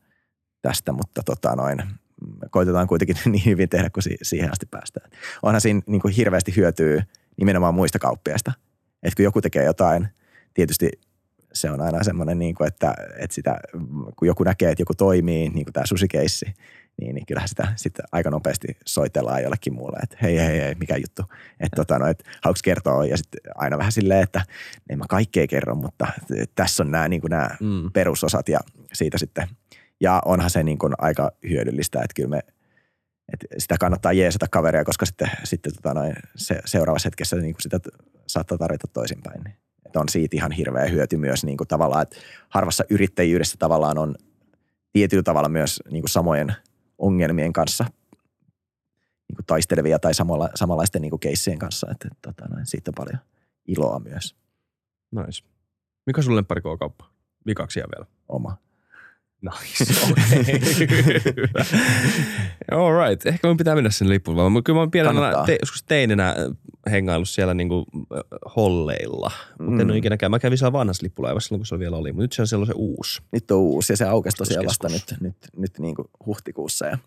tästä, 0.61 0.91
mutta 0.91 1.21
tota 1.25 1.55
noin, 1.55 1.83
koitetaan 2.51 2.87
kuitenkin 2.87 3.15
niin 3.31 3.45
hyvin 3.45 3.69
tehdä, 3.69 3.89
kun 3.89 4.03
si- 4.03 4.17
siihen 4.21 4.51
asti 4.51 4.65
päästään. 4.65 5.11
Onhan 5.43 5.61
siinä 5.61 5.81
niin 5.85 6.01
kuin 6.01 6.13
hirveästi 6.13 6.55
hyötyä 6.55 7.03
nimenomaan 7.37 7.75
muista 7.75 7.99
kauppiaista. 7.99 8.51
Että 9.03 9.15
kun 9.15 9.23
joku 9.23 9.41
tekee 9.41 9.63
jotain, 9.63 10.07
tietysti 10.53 10.89
se 11.53 11.69
on 11.69 11.81
aina 11.81 12.03
semmoinen, 12.03 12.39
niin 12.39 12.55
kuin, 12.55 12.67
että, 12.67 12.93
että 13.19 13.35
sitä, 13.35 13.59
kun 14.15 14.27
joku 14.27 14.43
näkee, 14.43 14.71
että 14.71 14.81
joku 14.81 14.93
toimii, 14.93 15.49
niin 15.49 15.65
kuin 15.65 15.73
tämä 15.73 15.85
susikeissi, 15.85 16.45
niin, 17.01 17.15
niin 17.15 17.25
kyllähän 17.25 17.49
sitä 17.49 17.73
sitten 17.75 18.05
aika 18.11 18.29
nopeasti 18.29 18.67
soitellaan 18.85 19.43
jollekin 19.43 19.73
muulle, 19.73 19.97
että 20.03 20.17
hei, 20.21 20.37
hei, 20.37 20.61
hei, 20.61 20.75
mikä 20.75 20.95
juttu. 20.97 21.23
Että 21.59 21.75
tota, 21.75 21.99
no, 21.99 22.07
et, 22.07 22.23
haluatko 22.41 22.61
kertoa? 22.63 23.05
Ja 23.05 23.17
sitten 23.17 23.39
aina 23.55 23.77
vähän 23.77 23.91
silleen, 23.91 24.23
että 24.23 24.41
en 24.89 24.97
mä 24.97 25.05
kaikkea 25.09 25.47
kerro, 25.47 25.75
mutta 25.75 26.07
tässä 26.55 26.83
on 26.83 26.91
nämä, 26.91 27.07
niin 27.07 27.21
nämä 27.29 27.49
Mm. 27.59 27.91
perusosat 27.91 28.49
ja 28.49 28.59
siitä 28.93 29.17
sitten. 29.17 29.47
Ja 30.01 30.21
onhan 30.25 30.49
se 30.49 30.63
niin 30.63 30.77
kuin 30.77 30.93
aika 30.97 31.31
hyödyllistä, 31.49 31.99
että 31.99 32.13
kyllä 32.15 32.29
me, 32.29 32.39
että 33.33 33.47
sitä 33.57 33.77
kannattaa 33.79 34.13
jeesata 34.13 34.47
kaveria, 34.51 34.85
koska 34.85 35.05
sitten, 35.05 35.31
sitten 35.43 35.75
tota 35.75 35.93
noin, 35.93 36.15
se, 36.35 36.61
seuraavassa 36.65 37.07
hetkessä 37.07 37.35
niin 37.35 37.53
kuin 37.53 37.61
sitä 37.61 37.79
saattaa 38.27 38.57
tarvita 38.57 38.87
toisinpäin. 38.87 39.41
Että 39.85 39.99
on 39.99 40.09
siitä 40.09 40.35
ihan 40.35 40.51
hirveä 40.51 40.85
hyöty 40.85 41.17
myös 41.17 41.43
niin 41.43 41.57
kuin 41.57 41.67
tavallaan, 41.67 42.03
että 42.03 42.17
harvassa 42.49 42.83
yrittäjyydessä 42.89 43.55
tavallaan 43.59 43.97
on 43.97 44.15
tietyllä 44.93 45.23
tavalla 45.23 45.49
myös 45.49 45.79
niin 45.91 46.01
kuin 46.01 46.09
samojen 46.09 46.55
ongelmien 46.97 47.53
kanssa 47.53 47.83
niin 49.27 49.35
kuin 49.35 49.45
taistelevia 49.45 49.99
tai 49.99 50.13
samalla, 50.13 50.49
samanlaisten 50.55 51.01
niin 51.01 51.09
kuin 51.09 51.19
keissien 51.19 51.59
kanssa. 51.59 51.87
Että, 51.91 52.09
tota, 52.21 52.45
noin, 52.49 52.65
siitä 52.65 52.91
on 52.91 52.95
paljon 52.95 53.19
iloa 53.67 53.99
myös 53.99 54.41
Nice. 55.11 55.43
Mikä 56.05 56.19
on 56.19 56.23
sun 56.23 56.35
lemppari 56.35 56.61
K-kauppa? 56.61 57.05
Vikaksia 57.45 57.85
vielä. 57.95 58.05
oma. 58.29 58.57
Nice. 59.41 59.93
Hyvä. 61.35 61.65
All 62.77 63.07
right. 63.09 63.25
Ehkä 63.25 63.47
mun 63.47 63.57
pitää 63.57 63.75
mennä 63.75 63.89
sinne 63.89 64.13
lippuun. 64.13 64.53
Mä- 64.53 64.61
Kyllä 64.61 64.77
mä 64.77 64.81
oon 64.81 64.91
pienenä 64.91 65.43
te, 65.45 65.57
joskus 65.61 65.83
teininä 65.83 66.29
äh, 66.29 66.35
hengaillut 66.91 67.29
siellä 67.29 67.53
niinku 67.53 67.85
äh, 67.97 68.19
holleilla. 68.55 69.31
Mutta 69.59 69.81
en 69.81 69.87
Mm. 69.87 69.89
ole 69.89 69.97
ikinä 69.97 70.17
käy. 70.17 70.29
Mä 70.29 70.39
kävin 70.39 70.57
siellä 70.57 70.73
vanhassa 70.73 71.03
lippulaivassa 71.03 71.47
silloin, 71.47 71.59
kun 71.59 71.65
se 71.65 71.79
vielä 71.79 71.97
oli. 71.97 72.11
Mutta 72.11 72.21
nyt 72.21 72.31
siellä 72.47 72.61
on 72.61 72.67
se 72.67 72.73
uusi. 72.75 73.21
Nyt 73.31 73.51
on 73.51 73.57
uusi 73.57 73.93
ja 73.93 73.97
se 73.97 74.05
aukesi 74.05 74.37
tosiaan 74.37 74.65
vasta 74.65 74.89
nyt, 74.89 75.03
nyt, 75.21 75.35
nyt 75.57 75.79
niin 75.79 75.95
kuin 75.95 76.07
huhtikuussa 76.25 76.85
ja 76.87 76.97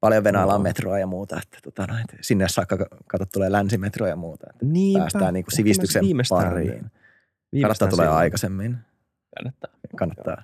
paljon 0.00 0.24
venaillaan 0.24 0.58
Joo. 0.58 0.62
metroa 0.62 0.98
ja 0.98 1.06
muuta. 1.06 1.36
Että, 1.42 1.58
tota, 1.64 1.86
noin, 1.86 2.00
että 2.00 2.16
sinne 2.20 2.48
saakka 2.48 2.78
kato 3.06 3.24
tulee 3.32 3.52
länsimetro 3.52 4.06
ja 4.06 4.16
muuta. 4.16 4.46
Että 4.50 4.66
Niinpä. 4.66 4.98
päästään 5.00 5.34
niin 5.34 5.44
kuin 5.44 5.56
sivistyksen 5.56 6.04
pariin. 6.28 6.84
Kannattaa 7.62 7.90
silloin. 7.90 8.08
aikaisemmin. 8.10 8.76
Kannattaa. 9.36 9.70
Kannattaa. 9.96 10.42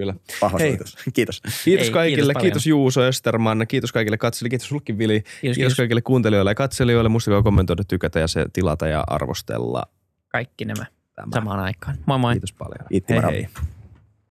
Kyllä. 0.00 0.14
Paha 0.40 0.58
Hei. 0.58 0.70
Kiitos. 0.76 0.96
Kiitos 1.14 1.40
Ei, 1.44 1.50
kiitos 1.64 1.90
kaikille. 1.90 2.32
paljon. 2.32 2.42
Kiitos 2.42 2.66
Juuso 2.66 3.00
Österman. 3.00 3.64
Kiitos 3.68 3.92
kaikille 3.92 4.18
katsojille. 4.18 4.50
Kiitos 4.50 4.68
sullekin 4.68 4.98
Vili. 4.98 5.20
Kiitos, 5.20 5.38
Kiitos 5.40 5.56
kiitos. 5.56 5.76
kaikille 5.76 6.00
kuuntelijoille 6.02 6.50
ja 6.50 6.54
katselijoille. 6.54 7.08
Muistakaa 7.08 7.42
kommentoida, 7.42 7.84
tykätä 7.84 8.20
ja 8.20 8.28
se 8.28 8.46
tilata 8.52 8.88
ja 8.88 9.04
arvostella. 9.06 9.82
Kaikki 10.28 10.64
nämä 10.64 10.86
Tämä. 11.14 11.30
samaan 11.34 11.60
aikaan. 11.60 11.96
Moi 12.06 12.18
moi. 12.18 12.34
Kiitos 12.34 12.52
paljon. 12.52 12.86
Itti 12.90 13.14
hei 13.14 13.22
hei. 13.22 13.48